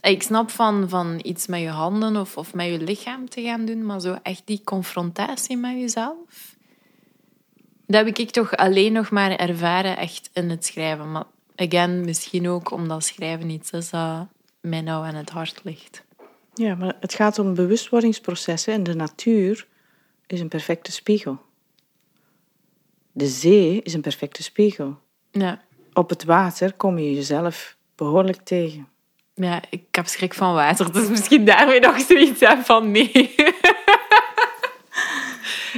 Ik 0.00 0.22
snap 0.22 0.50
van, 0.50 0.88
van 0.88 1.20
iets 1.22 1.46
met 1.46 1.60
je 1.60 1.68
handen 1.68 2.16
of, 2.16 2.36
of 2.36 2.54
met 2.54 2.66
je 2.66 2.80
lichaam 2.80 3.28
te 3.28 3.42
gaan 3.42 3.64
doen, 3.64 3.86
maar 3.86 4.00
zo 4.00 4.18
echt 4.22 4.42
die 4.44 4.60
confrontatie 4.64 5.56
met 5.56 5.72
jezelf... 5.72 6.58
Dat 7.90 8.06
heb 8.06 8.18
ik 8.18 8.30
toch 8.30 8.56
alleen 8.56 8.92
nog 8.92 9.10
maar 9.10 9.36
ervaren 9.36 9.96
echt 9.96 10.30
in 10.32 10.50
het 10.50 10.64
schrijven. 10.64 11.12
Maar 11.12 11.24
again, 11.56 12.04
misschien 12.04 12.48
ook 12.48 12.70
omdat 12.70 13.04
schrijven 13.04 13.50
iets 13.50 13.70
is 13.70 13.90
dat 13.90 14.26
mij 14.60 14.80
nou 14.80 15.06
aan 15.06 15.14
het 15.14 15.30
hart 15.30 15.60
ligt. 15.64 16.04
Ja, 16.54 16.74
maar 16.74 16.96
het 17.00 17.14
gaat 17.14 17.38
om 17.38 17.54
bewustwordingsprocessen 17.54 18.72
en 18.72 18.82
de 18.82 18.94
natuur 18.94 19.66
is 20.26 20.40
een 20.40 20.48
perfecte 20.48 20.92
spiegel. 20.92 21.38
De 23.12 23.26
zee 23.26 23.82
is 23.82 23.94
een 23.94 24.00
perfecte 24.00 24.42
spiegel. 24.42 24.98
Ja, 25.30 25.62
Op 25.92 26.08
het 26.08 26.24
water 26.24 26.72
kom 26.72 26.98
je 26.98 27.14
jezelf 27.14 27.76
behoorlijk 27.96 28.38
tegen. 28.44 28.88
ja 29.34 29.60
ik 29.70 29.82
heb 29.90 30.06
schrik 30.06 30.34
van 30.34 30.54
water, 30.54 30.92
dus 30.92 31.08
misschien 31.08 31.44
daarmee 31.44 31.80
nog 31.80 32.00
zoiets 32.00 32.40
heb 32.40 32.64
van 32.64 32.90
nee. 32.90 33.34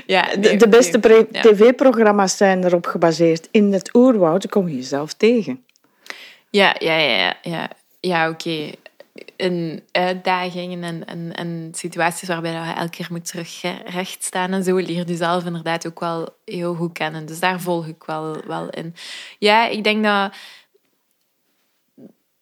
ja, 0.06 0.22
De, 0.30 0.38
nee, 0.38 0.56
de 0.56 0.66
oké. 0.66 0.68
beste 0.68 1.26
Ja. 1.32 1.40
tv-programma's 1.40 2.36
zijn 2.36 2.64
erop 2.64 2.86
gebaseerd. 2.86 3.48
In 3.50 3.72
het 3.72 3.94
oerwoud 3.94 4.48
kom 4.48 4.68
je 4.68 4.74
jezelf 4.76 5.12
tegen. 5.12 5.64
Ja, 6.50 6.76
ja, 6.78 6.96
ja, 6.96 7.16
ja. 7.16 7.34
Ja, 7.42 7.68
ja 8.00 8.28
oké. 8.28 8.70
In 9.42 9.82
uitdagingen 9.92 10.82
en, 10.82 11.04
en, 11.04 11.34
en 11.34 11.68
situaties 11.72 12.28
waarbij 12.28 12.52
je 12.52 12.72
elke 12.72 12.90
keer 12.90 13.06
moet 13.10 13.26
terug 13.26 13.64
staan 14.20 14.52
en 14.52 14.64
zo, 14.64 14.76
leer 14.76 15.08
je 15.08 15.16
zelf 15.16 15.44
inderdaad 15.44 15.86
ook 15.86 16.00
wel 16.00 16.28
heel 16.44 16.74
goed 16.74 16.92
kennen. 16.92 17.26
Dus 17.26 17.40
daar 17.40 17.60
volg 17.60 17.86
ik 17.86 18.04
wel, 18.04 18.36
wel 18.46 18.70
in. 18.70 18.94
Ja, 19.38 19.66
ik 19.66 19.84
denk 19.84 20.04
dat, 20.04 20.34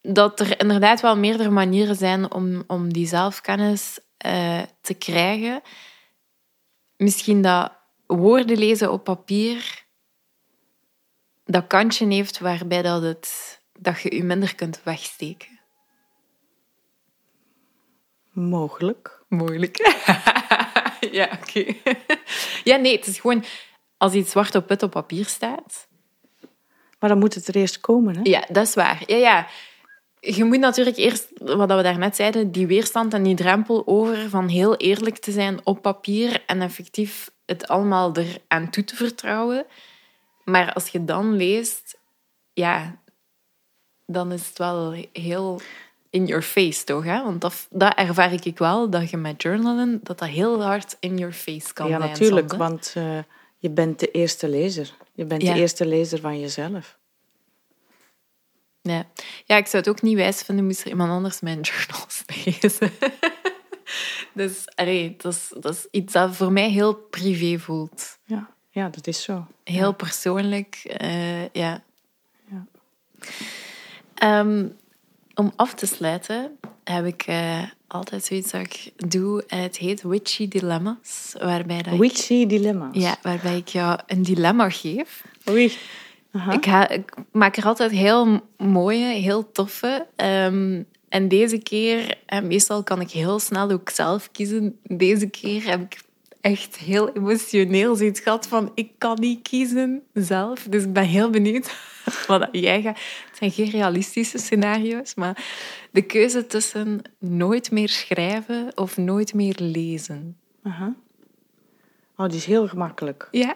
dat 0.02 0.40
er 0.40 0.60
inderdaad 0.60 1.00
wel 1.00 1.16
meerdere 1.16 1.50
manieren 1.50 1.96
zijn 1.96 2.32
om, 2.32 2.64
om 2.66 2.92
die 2.92 3.06
zelfkennis 3.06 3.98
eh, 4.16 4.62
te 4.80 4.94
krijgen. 4.94 5.60
Misschien 6.96 7.42
dat 7.42 7.72
woorden 8.06 8.58
lezen 8.58 8.92
op 8.92 9.04
papier 9.04 9.84
dat 11.50 11.66
kantje 11.66 12.06
heeft 12.06 12.38
waarbij 12.38 12.82
dat, 12.82 13.02
het, 13.02 13.60
dat 13.78 14.00
je 14.00 14.14
je 14.14 14.24
minder 14.24 14.54
kunt 14.54 14.82
wegsteken. 14.82 15.59
Mogelijk. 18.48 19.22
Moeilijk. 19.28 19.76
ja, 21.18 21.38
oké. 21.40 21.74
ja, 22.64 22.76
nee, 22.76 22.96
het 22.96 23.06
is 23.06 23.20
gewoon 23.20 23.44
als 23.96 24.12
iets 24.12 24.30
zwart 24.30 24.54
op 24.54 24.68
wit 24.68 24.82
op 24.82 24.90
papier 24.90 25.26
staat. 25.26 25.88
Maar 26.98 27.10
dan 27.10 27.18
moet 27.18 27.34
het 27.34 27.48
er 27.48 27.56
eerst 27.56 27.80
komen. 27.80 28.16
Hè? 28.16 28.20
Ja, 28.22 28.44
dat 28.48 28.66
is 28.66 28.74
waar. 28.74 29.02
Ja, 29.06 29.16
ja. 29.16 29.46
Je 30.20 30.44
moet 30.44 30.58
natuurlijk 30.58 30.96
eerst, 30.96 31.28
wat 31.38 31.74
we 31.74 31.82
daarnet 31.82 32.16
zeiden, 32.16 32.52
die 32.52 32.66
weerstand 32.66 33.14
en 33.14 33.22
die 33.22 33.34
drempel 33.34 33.82
over 33.86 34.28
van 34.28 34.48
heel 34.48 34.76
eerlijk 34.76 35.18
te 35.18 35.32
zijn 35.32 35.60
op 35.64 35.82
papier 35.82 36.42
en 36.46 36.62
effectief 36.62 37.30
het 37.46 37.68
allemaal 37.68 38.12
eraan 38.16 38.70
toe 38.70 38.84
te 38.84 38.96
vertrouwen. 38.96 39.66
Maar 40.44 40.72
als 40.72 40.88
je 40.88 41.04
dan 41.04 41.36
leest, 41.36 41.98
ja, 42.52 43.00
dan 44.06 44.32
is 44.32 44.48
het 44.48 44.58
wel 44.58 45.06
heel 45.12 45.60
in 46.10 46.26
your 46.26 46.42
face, 46.42 46.84
toch? 46.84 47.04
Hè? 47.04 47.22
Want 47.22 47.40
dat, 47.40 47.66
dat 47.70 47.94
ervaar 47.94 48.32
ik 48.46 48.58
wel, 48.58 48.90
dat 48.90 49.10
je 49.10 49.16
met 49.16 49.42
journalen, 49.42 50.00
dat 50.02 50.18
dat 50.18 50.28
heel 50.28 50.62
hard 50.62 50.96
in 51.00 51.18
your 51.18 51.32
face 51.32 51.72
kan 51.72 51.88
Ja, 51.88 51.98
zijn. 51.98 52.10
natuurlijk, 52.10 52.50
soms, 52.50 52.62
hè. 52.62 52.68
want 52.68 52.92
eh, 52.96 53.18
je 53.58 53.70
bent 53.70 53.98
de 53.98 54.10
eerste 54.10 54.48
lezer. 54.48 54.94
Je 55.12 55.24
bent 55.24 55.42
Ja. 55.42 55.52
de 55.54 55.60
eerste 55.60 55.86
lezer 55.86 56.20
van 56.20 56.40
jezelf. 56.40 56.98
Ja. 58.82 59.06
ja, 59.44 59.56
ik 59.56 59.66
zou 59.66 59.76
het 59.82 59.88
ook 59.88 60.02
niet 60.02 60.16
wijs 60.16 60.42
vinden 60.42 60.64
moest 60.64 60.80
er 60.82 60.88
iemand 60.88 61.10
anders 61.10 61.40
mijn 61.40 61.60
journals 61.70 62.22
lezen. 62.44 62.90
dus 64.32 64.64
allee, 64.74 65.14
dat, 65.18 65.32
is, 65.32 65.52
dat 65.60 65.74
is 65.74 65.86
iets 65.90 66.12
dat 66.12 66.36
voor 66.36 66.52
mij 66.52 66.70
heel 66.70 66.94
privé 66.94 67.58
voelt. 67.58 68.18
Ja, 68.24 68.50
ja 68.70 68.88
dat 68.88 69.06
is 69.06 69.22
zo. 69.22 69.46
Heel 69.64 69.92
persoonlijk, 69.92 70.74
eh, 70.84 71.42
ja. 71.48 71.82
Ja. 72.50 72.66
Ehm, 74.14 74.68
om 75.34 75.52
af 75.56 75.74
te 75.74 75.86
sluiten 75.86 76.58
heb 76.84 77.06
ik 77.06 77.22
eh, 77.22 77.62
altijd 77.86 78.24
zoiets 78.24 78.50
dat 78.50 78.60
ik 78.60 78.92
doe. 79.10 79.44
En 79.46 79.62
het 79.62 79.76
heet 79.76 80.02
Witchy 80.02 80.48
Dilemma's. 80.48 81.34
Waarbij, 81.38 81.82
dat 81.82 81.92
ik, 81.92 82.00
Witchy 82.00 82.46
dilemma's. 82.46 82.96
ja, 82.96 83.16
waarbij 83.22 83.56
ik 83.56 83.68
jou 83.68 83.98
een 84.06 84.22
dilemma 84.22 84.70
geef. 84.70 85.24
Oei. 85.48 85.72
Aha. 86.32 86.88
Ik, 86.88 87.14
maak 87.32 87.56
er 87.56 87.64
altijd 87.64 87.90
heel 87.90 88.40
mooie, 88.56 89.06
heel 89.06 89.52
toffe. 89.52 90.06
Ehm, 90.16 90.82
en 91.08 91.28
deze 91.28 91.58
keer, 91.58 92.18
en 92.26 92.46
meestal 92.46 92.82
kan 92.82 93.00
ik 93.00 93.10
heel 93.10 93.38
snel 93.38 93.70
ook 93.70 93.90
zelf 93.90 94.30
kiezen. 94.30 94.78
Deze 94.82 95.26
keer 95.26 95.64
heb 95.64 95.80
ik 95.80 96.00
echt 96.40 96.76
heel 96.76 97.12
emotioneel 97.12 97.94
zoiets 97.96 98.20
gehad 98.20 98.46
van 98.46 98.72
ik 98.74 98.90
kan 98.98 99.20
niet 99.20 99.42
kiezen 99.48 100.02
zelf. 100.14 100.66
Dus 100.70 100.82
ik 100.84 100.92
ben 100.92 101.04
heel 101.04 101.30
benieuwd 101.30 101.74
wat 102.26 102.48
jij 102.52 102.82
gaat. 102.82 102.98
Het 103.28 103.36
zijn 103.38 103.50
geen 103.50 103.70
realistische 103.70 104.38
scenario's, 104.38 105.14
maar 105.14 105.44
de 105.90 106.02
keuze 106.02 106.46
tussen 106.46 107.02
nooit 107.18 107.70
meer 107.70 107.88
schrijven 107.88 108.72
of 108.74 108.96
nooit 108.96 109.34
meer 109.34 109.54
lezen. 109.58 110.36
Aha. 110.62 110.94
Oh, 112.16 112.26
die 112.28 112.36
is 112.36 112.44
heel 112.44 112.68
gemakkelijk. 112.68 113.28
Ja, 113.30 113.54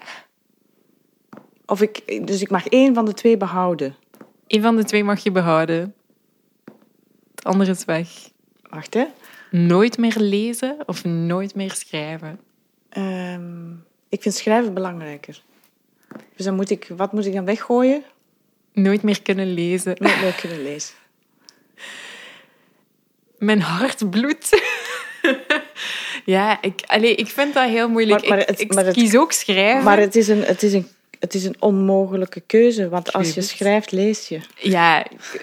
Of 1.66 1.80
ik, 1.82 2.26
dus 2.26 2.41
ik 2.41 2.51
mag 2.51 2.66
één 2.66 2.95
van 2.95 3.05
de 3.05 3.14
twee 3.14 3.37
behouden. 3.37 3.95
een 4.47 4.62
van 4.62 4.76
de 4.76 4.85
twee 4.85 5.05
mag 5.05 5.22
je 5.22 5.30
behouden. 5.30 5.95
Het 7.35 7.45
andere 7.45 7.70
is 7.70 7.85
weg. 7.85 8.09
Wacht, 8.62 8.95
hè. 8.95 9.05
Nooit 9.51 9.99
meer 9.99 10.16
lezen 10.18 10.76
of 10.87 11.05
nooit 11.05 11.55
meer 11.55 11.72
schrijven? 11.72 12.41
Ehm, 12.95 13.70
ik 14.09 14.22
vind 14.22 14.34
schrijven 14.34 14.74
belangrijker. 14.74 15.42
Dus 16.36 16.45
dan 16.45 16.55
moet 16.55 16.70
ik, 16.70 16.90
wat 16.97 17.12
moet 17.12 17.26
ik 17.26 17.32
dan 17.32 17.45
weggooien? 17.45 18.03
Nooit 18.72 19.03
meer 19.03 19.22
kunnen 19.22 19.53
lezen. 19.55 19.97
Nooit 19.99 20.20
meer 20.20 20.34
kunnen 20.34 20.62
lezen. 20.62 20.95
Mijn 23.38 23.61
hart 23.61 24.11
bloedt. 24.11 24.49
ja, 26.24 26.62
ik, 26.62 26.80
allee, 26.86 27.14
ik 27.14 27.26
vind 27.28 27.55
dat 27.55 27.68
heel 27.68 27.88
moeilijk. 27.88 28.20
Maar- 28.20 28.28
maar 28.28 28.38
ik 28.40 28.49
het- 28.49 28.61
ik 28.61 28.74
maar 28.74 28.84
het- 28.84 28.95
kies 28.95 29.16
ook 29.16 29.32
schrijven. 29.32 29.84
Maar 29.84 29.99
het 29.99 30.16
is 30.16 30.28
een, 30.28 30.42
het 30.42 30.62
is 30.62 30.72
een, 30.72 30.88
het 31.18 31.34
is 31.34 31.45
een 31.45 31.57
onmogelijke 31.59 32.40
keuze, 32.40 32.88
want 32.88 33.12
als 33.12 33.34
je 33.34 33.40
schrijft, 33.42 33.92
lees 33.92 34.28
je. 34.28 34.40
Ja, 34.57 35.05
ik, 35.11 35.42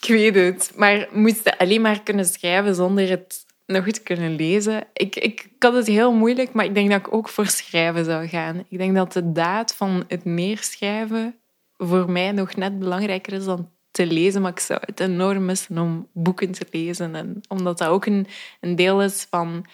ik 0.00 0.08
weet 0.08 0.34
het. 0.34 0.72
Maar 0.74 1.08
moest 1.12 1.40
je 1.44 1.58
alleen 1.58 1.80
maar 1.80 2.02
kunnen 2.02 2.24
schrijven 2.24 2.74
zonder 2.74 3.08
het 3.10 3.44
nog 3.66 3.90
te 3.90 4.02
kunnen 4.02 4.36
lezen? 4.36 4.84
Ik, 4.92 5.16
ik, 5.16 5.48
had 5.58 5.74
het 5.74 5.86
heel 5.86 6.12
moeilijk, 6.12 6.52
maar 6.52 6.64
ik 6.64 6.74
denk 6.74 6.90
dat 6.90 6.98
ik 6.98 7.14
ook 7.14 7.28
voor 7.28 7.46
schrijven 7.46 8.04
zou 8.04 8.28
gaan. 8.28 8.64
Ik 8.68 8.78
denk 8.78 8.94
dat 8.94 9.12
de 9.12 9.32
daad 9.32 9.74
van 9.74 10.04
het 10.08 10.24
neerschrijven 10.24 11.36
voor 11.76 12.10
mij 12.10 12.32
nog 12.32 12.54
net 12.54 12.78
belangrijker 12.78 13.32
is 13.32 13.44
dan 13.44 13.70
te 13.90 14.06
lezen. 14.06 14.42
Maar 14.42 14.50
ik 14.50 14.60
zou 14.60 14.80
het 14.84 15.00
enorm 15.00 15.44
missen 15.44 15.78
om 15.78 16.08
boeken 16.12 16.52
te 16.52 16.66
lezen. 16.70 17.14
En 17.14 17.40
omdat 17.48 17.78
dat 17.78 17.88
ook 17.88 18.06
een, 18.06 18.26
een 18.60 18.76
deel 18.76 19.02
is 19.02 19.26
van 19.30 19.66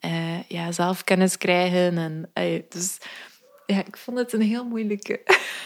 eh, 0.00 0.42
ja, 0.42 0.72
zelfkennis 0.72 1.38
krijgen. 1.38 1.98
En, 1.98 2.30
eh, 2.32 2.62
dus 2.68 2.98
ja, 3.66 3.84
ik 3.86 3.96
vond 3.96 4.18
het 4.18 4.32
een 4.32 4.40
heel 4.40 4.64
moeilijke. 4.64 5.20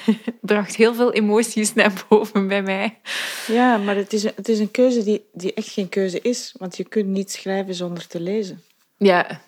Het 0.04 0.40
bracht 0.40 0.76
heel 0.76 0.94
veel 0.94 1.12
emoties 1.12 1.74
naar 1.74 2.04
boven 2.08 2.48
bij 2.48 2.62
mij. 2.62 2.98
Ja, 3.46 3.76
maar 3.76 3.96
het 3.96 4.12
is 4.12 4.22
een, 4.22 4.32
het 4.36 4.48
is 4.48 4.58
een 4.58 4.70
keuze 4.70 5.04
die, 5.04 5.24
die 5.32 5.54
echt 5.54 5.68
geen 5.68 5.88
keuze 5.88 6.20
is, 6.20 6.54
want 6.58 6.76
je 6.76 6.84
kunt 6.84 7.06
niet 7.06 7.30
schrijven 7.30 7.74
zonder 7.74 8.06
te 8.06 8.20
lezen. 8.20 8.62
Ja. 8.96 9.40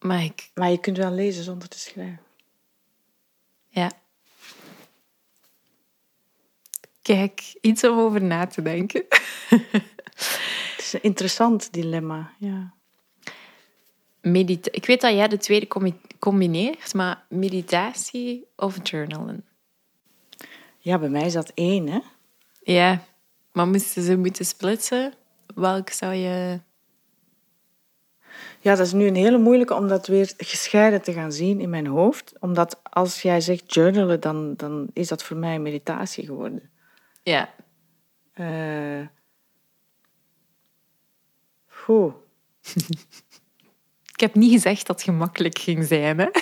Maar 0.00 0.24
ik, 0.24 0.50
Maar 0.54 0.70
je 0.70 0.80
kunt 0.80 0.96
wel 0.96 1.12
lezen 1.12 1.44
zonder 1.44 1.68
te 1.68 1.78
schrijven. 1.78 2.20
ja. 3.68 3.90
Kijk, 7.02 7.54
iets 7.60 7.84
om 7.84 7.98
over 7.98 8.22
na 8.22 8.46
te 8.46 8.62
denken. 8.62 9.04
Het 10.72 10.78
is 10.78 10.92
een 10.92 11.02
interessant 11.02 11.72
dilemma, 11.72 12.32
ja. 12.38 12.74
Medita 14.22 14.70
ik 14.72 14.86
weet 14.86 15.00
dat 15.00 15.12
jij 15.12 15.28
de 15.28 15.36
tweede 15.36 15.66
combi- 15.66 16.00
combineert, 16.18 16.94
maar 16.94 17.24
meditatie 17.28 18.46
of 18.56 18.88
journalen? 18.88 19.44
Ja, 20.78 20.98
bij 20.98 21.08
mij 21.08 21.26
is 21.26 21.32
dat 21.32 21.52
één, 21.54 21.88
hè. 21.88 21.98
Ja, 22.62 23.02
maar 23.52 23.68
moesten 23.68 24.02
ze 24.02 24.16
moeten 24.16 24.44
splitsen? 24.44 25.14
Welk 25.54 25.90
zou 25.90 26.14
je... 26.14 26.60
Ja, 28.60 28.74
dat 28.74 28.86
is 28.86 28.92
nu 28.92 29.06
een 29.06 29.14
hele 29.14 29.38
moeilijke 29.38 29.74
om 29.74 29.88
dat 29.88 30.06
weer 30.06 30.32
gescheiden 30.36 31.02
te 31.02 31.12
gaan 31.12 31.32
zien 31.32 31.60
in 31.60 31.70
mijn 31.70 31.86
hoofd. 31.86 32.32
Omdat 32.40 32.80
als 32.82 33.22
jij 33.22 33.40
zegt 33.40 33.74
journalen, 33.74 34.20
dan, 34.20 34.54
dan 34.56 34.88
is 34.92 35.08
dat 35.08 35.22
voor 35.22 35.36
mij 35.36 35.58
meditatie 35.58 36.26
geworden. 36.26 36.70
Ja, 37.22 37.54
Eh 38.32 39.06
Goed. 41.66 42.14
ik 44.22 44.28
heb 44.28 44.42
niet 44.42 44.52
gezegd 44.52 44.86
dat 44.86 44.96
het 44.96 45.04
gemakkelijk 45.04 45.58
ging 45.58 45.84
zijn, 45.84 46.18
hè? 46.18 46.26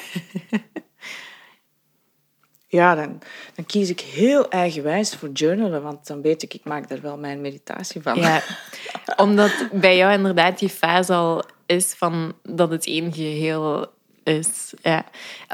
Ja, 2.66 2.94
dan, 2.94 3.18
dan 3.54 3.66
kies 3.66 3.90
ik 3.90 4.00
heel 4.00 4.50
eigenwijs 4.50 5.14
voor 5.14 5.28
journalen, 5.28 5.82
want 5.82 6.06
dan 6.06 6.22
weet 6.22 6.42
ik, 6.42 6.54
ik 6.54 6.64
maak 6.64 6.88
daar 6.88 7.00
wel 7.00 7.18
mijn 7.18 7.40
meditatie 7.40 8.02
van. 8.02 8.18
Ja, 8.18 8.42
omdat 9.16 9.68
bij 9.72 9.96
jou 9.96 10.12
inderdaad 10.12 10.58
die 10.58 10.68
fase 10.68 11.12
al 11.12 11.44
is 11.66 11.94
van 11.94 12.34
dat 12.42 12.70
het 12.70 12.86
één 12.86 13.12
geheel 13.12 13.86
is. 14.22 14.74
Ja. 14.82 15.04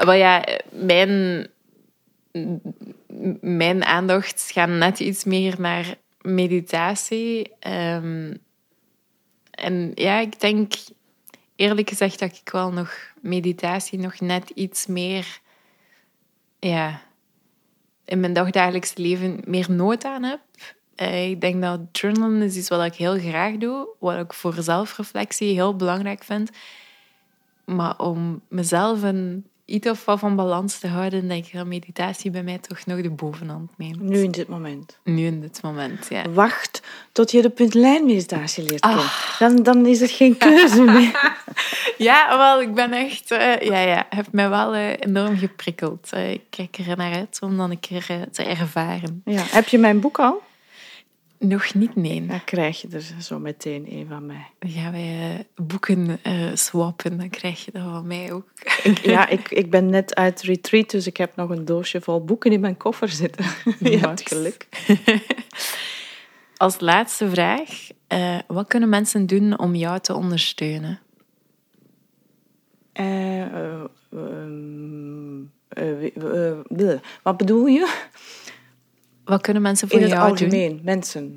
Maar 0.05 0.17
ja, 0.17 0.45
mijn, 0.71 1.47
mijn 3.41 3.85
aandacht 3.85 4.49
gaat 4.53 4.69
net 4.69 4.99
iets 4.99 5.23
meer 5.23 5.55
naar 5.57 5.95
meditatie. 6.21 7.51
Ehm, 7.59 8.33
en 9.51 9.91
ja, 9.95 10.19
ik 10.19 10.39
denk 10.39 10.73
eerlijk 11.57 11.89
gezegd 11.89 12.19
dat 12.19 12.41
ik 12.43 12.49
wel 12.49 12.71
nog 12.71 12.91
meditatie 13.21 13.99
nog 13.99 14.19
net 14.19 14.49
iets 14.49 14.85
meer 14.85 15.39
ja, 16.59 17.01
in 18.05 18.19
mijn 18.19 18.33
dagdagelijks 18.33 18.95
leven 18.95 19.41
meer 19.45 19.71
nood 19.71 20.05
aan 20.05 20.23
heb. 20.23 20.39
Eh, 20.95 21.29
Ik 21.29 21.41
denk 21.41 21.61
dat 21.61 21.79
journalen 21.91 22.41
is 22.41 22.55
iets 22.55 22.69
wat 22.69 22.85
ik 22.85 22.95
heel 22.95 23.19
graag 23.19 23.57
doe, 23.57 23.87
wat 23.99 24.19
ik 24.19 24.33
voor 24.33 24.53
zelfreflectie 24.59 25.53
heel 25.53 25.75
belangrijk 25.75 26.23
vind. 26.23 26.49
Maar 27.65 27.99
om 27.99 28.41
mezelf 28.49 29.01
een 29.01 29.45
iets 29.67 29.89
of 29.89 30.05
wat 30.05 30.19
van 30.19 30.35
balans 30.35 30.79
te 30.79 30.87
houden, 30.87 31.27
denk 31.27 31.45
ik 31.45 31.53
dat 31.53 31.65
meditatie 31.65 32.31
bij 32.31 32.43
mij 32.43 32.57
toch 32.57 32.85
nog 32.85 33.01
de 33.01 33.09
bovenhand 33.09 33.71
neemt. 33.77 33.99
Nu 34.01 34.23
in 34.23 34.31
dit 34.31 34.47
moment. 34.47 34.97
Nu 35.03 35.25
in 35.25 35.41
dit 35.41 35.59
moment, 35.61 36.07
ja. 36.09 36.29
Wacht 36.29 36.81
tot 37.11 37.31
je 37.31 37.41
de 37.41 37.49
puntlijnmeditatie 37.49 38.63
leert 38.63 38.81
Ah. 38.81 38.89
kennen. 39.37 39.63
Dan, 39.63 39.73
dan 39.75 39.85
is 39.85 39.99
het 39.99 40.11
geen 40.11 40.37
keuze 40.37 40.81
meer. 40.97 41.35
Ja, 41.97 42.37
wel, 42.37 42.61
ik 42.61 42.73
ben 42.73 42.91
echt... 42.93 43.31
eh, 43.31 43.59
ja, 43.59 43.79
ja, 43.79 44.05
heeft 44.09 44.31
mij 44.31 44.49
wel 44.49 44.73
eh, 44.73 44.89
enorm 44.99 45.37
geprikkeld. 45.37 46.07
Eh, 46.11 46.31
ik 46.31 46.41
kijk 46.49 46.77
er 46.87 46.97
naar 46.97 47.13
uit 47.13 47.37
om 47.41 47.57
dan 47.57 47.71
een 47.71 47.79
keer 47.79 48.05
te 48.31 48.43
ervaren. 48.43 49.21
Ja. 49.25 49.41
Heb 49.45 49.67
je 49.67 49.77
mijn 49.77 49.99
boek 49.99 50.19
al? 50.19 50.41
Nog 51.39 51.73
niet, 51.73 51.95
nee. 51.95 52.25
Dan 52.25 52.43
krijg 52.43 52.81
je 52.81 52.87
er 52.91 53.13
zo 53.19 53.39
meteen 53.39 53.85
een 53.91 54.07
van 54.07 54.25
mij. 54.25 54.47
Dan 54.59 54.69
gaan 54.69 54.91
wij 54.91 55.37
eh, 55.37 55.65
boeken 55.65 56.19
eh, 56.23 56.51
swappen, 56.53 57.17
dan 57.17 57.29
krijg 57.29 57.65
je 57.65 57.71
dat 57.71 57.83
van 57.83 58.07
mij 58.07 58.33
ook. 58.33 58.45
Ja, 59.03 59.27
ik, 59.37 59.51
ik 59.51 59.69
ben 59.69 59.89
net 59.89 60.15
uit 60.15 60.41
retreat, 60.41 60.89
dus 60.89 61.07
ik 61.07 61.17
heb 61.17 61.35
nog 61.35 61.49
een 61.49 61.65
doosje 61.65 62.01
vol 62.01 62.23
boeken 62.23 62.51
in 62.51 62.59
mijn 62.59 62.77
koffer 62.77 63.09
zitten. 63.09 63.45
Je 63.79 63.97
hebt 63.97 64.27
geluk. 64.27 64.67
Als 66.57 66.79
laatste 66.79 67.29
vraag, 67.29 67.89
eh, 68.07 68.37
wat 68.47 68.67
kunnen 68.67 68.89
mensen 68.89 69.25
doen 69.25 69.59
om 69.59 69.75
jou 69.75 69.99
te 69.99 70.13
ondersteunen? 70.15 70.99
Eh, 72.93 73.41
eh, 73.41 73.83
ehm, 74.11 75.43
eh, 75.67 76.15
eh, 76.15 76.91
eh, 76.91 76.99
wat 77.23 77.37
bedoel 77.37 77.65
je? 77.65 77.95
Wat 79.27 79.41
kunnen 79.41 79.61
mensen 79.61 79.87
voor 79.89 79.97
In 79.97 80.03
het 80.03 80.11
jou 80.13 80.29
algemeen, 80.29 80.79
mensen. 80.83 81.35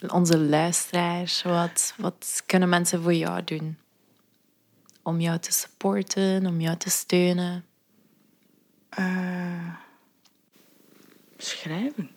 doen? 0.00 0.10
Onze 0.10 0.38
luisteraars, 0.38 1.42
wat, 1.42 1.94
wat 1.96 2.42
kunnen 2.46 2.68
mensen 2.68 3.02
voor 3.02 3.14
jou 3.14 3.44
doen? 3.44 3.78
Om 5.02 5.20
jou 5.20 5.38
te 5.38 5.52
supporten, 5.52 6.46
om 6.46 6.60
jou 6.60 6.76
te 6.76 6.90
steunen? 6.90 7.64
Eh, 8.88 9.74
schrijven. 11.36 12.10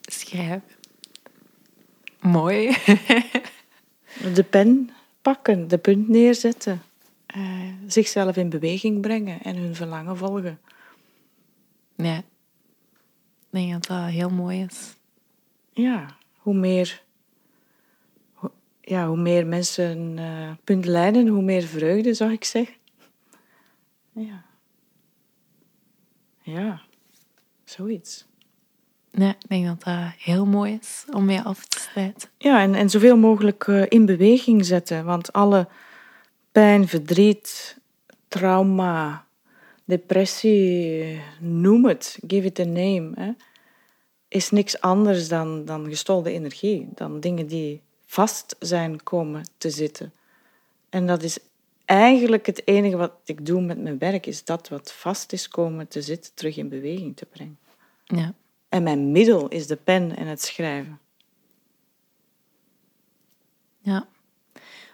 Schrijven. 0.00 0.62
Mooi. 2.20 2.70
De 4.34 4.42
pen 4.50 4.90
pakken, 5.22 5.68
de 5.68 5.78
punt 5.78 6.08
neerzetten. 6.08 6.82
eh, 7.26 7.42
zichzelf 7.86 8.36
in 8.36 8.48
beweging 8.48 9.00
brengen 9.00 9.42
en 9.42 9.56
hun 9.56 9.74
verlangen 9.74 10.16
volgen. 10.16 10.60
ja. 11.96 12.22
Ik 13.52 13.58
denk 13.58 13.72
dat 13.72 13.86
dat 13.86 14.10
heel 14.10 14.30
mooi 14.30 14.62
is. 14.62 14.96
Ja, 15.72 16.16
hoe 16.36 16.54
meer, 16.54 17.02
hoe, 18.32 18.50
ja, 18.80 19.06
hoe 19.06 19.16
meer 19.16 19.46
mensen 19.46 20.18
eh 20.18 20.50
punt 20.64 20.84
leiden, 20.84 21.26
hoe 21.26 21.42
meer 21.42 21.62
vreugde, 21.62 22.14
zou 22.14 22.32
ik 22.32 22.44
zeggen. 22.44 22.74
Ja. 24.12 24.44
Ja, 26.42 26.80
zoiets. 27.64 28.26
Ja, 29.10 29.28
ik 29.28 29.48
denk 29.48 29.66
dat 29.66 29.82
dat 29.84 30.12
heel 30.18 30.46
mooi 30.46 30.78
is 30.80 31.04
om 31.10 31.24
mee 31.24 31.40
af 31.40 31.64
te 31.64 31.80
sluiten. 31.80 32.28
Ja, 32.38 32.60
en, 32.60 32.74
en 32.74 32.90
zoveel 32.90 33.16
mogelijk 33.16 33.66
eh, 33.66 33.82
in 33.88 34.06
beweging 34.06 34.64
zetten. 34.64 35.04
Want 35.04 35.32
alle 35.32 35.68
pijn, 36.52 36.88
verdriet, 36.88 37.78
trauma, 38.28 39.26
depressie, 39.92 41.20
noem 41.40 41.84
het, 41.84 42.18
give 42.26 42.46
it 42.46 42.58
a 42.58 42.64
name, 42.64 43.12
hè, 43.14 43.30
is 44.28 44.50
niks 44.50 44.80
anders 44.80 45.28
dan, 45.28 45.64
dan 45.64 45.88
gestolde 45.88 46.30
energie. 46.30 46.88
Dan 46.94 47.20
dingen 47.20 47.46
die 47.46 47.82
vast 48.04 48.56
zijn 48.58 49.02
komen 49.02 49.42
te 49.58 49.70
zitten. 49.70 50.12
En 50.88 51.06
dat 51.06 51.22
is 51.22 51.38
eigenlijk 51.84 52.46
het 52.46 52.66
enige 52.66 52.96
wat 52.96 53.12
ik 53.24 53.46
doe 53.46 53.60
met 53.60 53.78
mijn 53.78 53.98
werk, 53.98 54.26
is 54.26 54.44
dat 54.44 54.68
wat 54.68 54.92
vast 54.92 55.32
is 55.32 55.48
komen 55.48 55.88
te 55.88 56.02
zitten, 56.02 56.34
terug 56.34 56.56
in 56.56 56.68
beweging 56.68 57.16
te 57.16 57.26
brengen. 57.26 57.58
Ja. 58.04 58.34
En 58.68 58.82
mijn 58.82 59.12
middel 59.12 59.48
is 59.48 59.66
de 59.66 59.76
pen 59.76 60.16
en 60.16 60.26
het 60.26 60.42
schrijven. 60.42 61.00
Ja, 63.78 64.06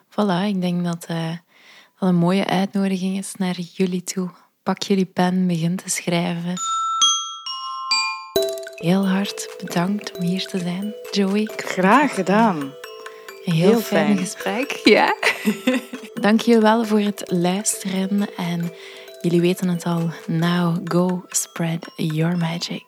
voilà. 0.08 0.46
Ik 0.46 0.60
denk 0.60 0.84
dat 0.84 1.04
eh, 1.04 1.36
dat 1.98 2.08
een 2.08 2.14
mooie 2.14 2.46
uitnodiging 2.46 3.16
is 3.18 3.34
naar 3.34 3.60
jullie 3.60 4.02
toe. 4.02 4.30
Pak 4.68 4.82
jullie 4.82 5.06
pen, 5.06 5.46
begin 5.46 5.76
te 5.76 5.90
schrijven. 5.90 6.54
Heel 8.74 9.08
hard 9.08 9.54
bedankt 9.64 10.16
om 10.16 10.24
hier 10.24 10.46
te 10.46 10.58
zijn, 10.58 10.94
Joey. 11.10 11.48
Graag 11.56 12.14
gedaan. 12.14 12.56
Een 12.56 13.52
heel, 13.52 13.68
Heel 13.70 13.80
fijn 13.80 14.06
fijn. 14.06 14.18
gesprek. 14.18 14.80
Ja. 14.94 15.14
Dank 16.20 16.40
je 16.40 16.60
wel 16.60 16.84
voor 16.84 17.00
het 17.00 17.22
luisteren. 17.26 18.34
En 18.36 18.72
jullie 19.22 19.40
weten 19.40 19.68
het 19.68 19.84
al. 19.84 20.10
Now 20.26 20.76
go 20.84 21.24
spread 21.28 21.90
your 21.96 22.36
magic. 22.36 22.84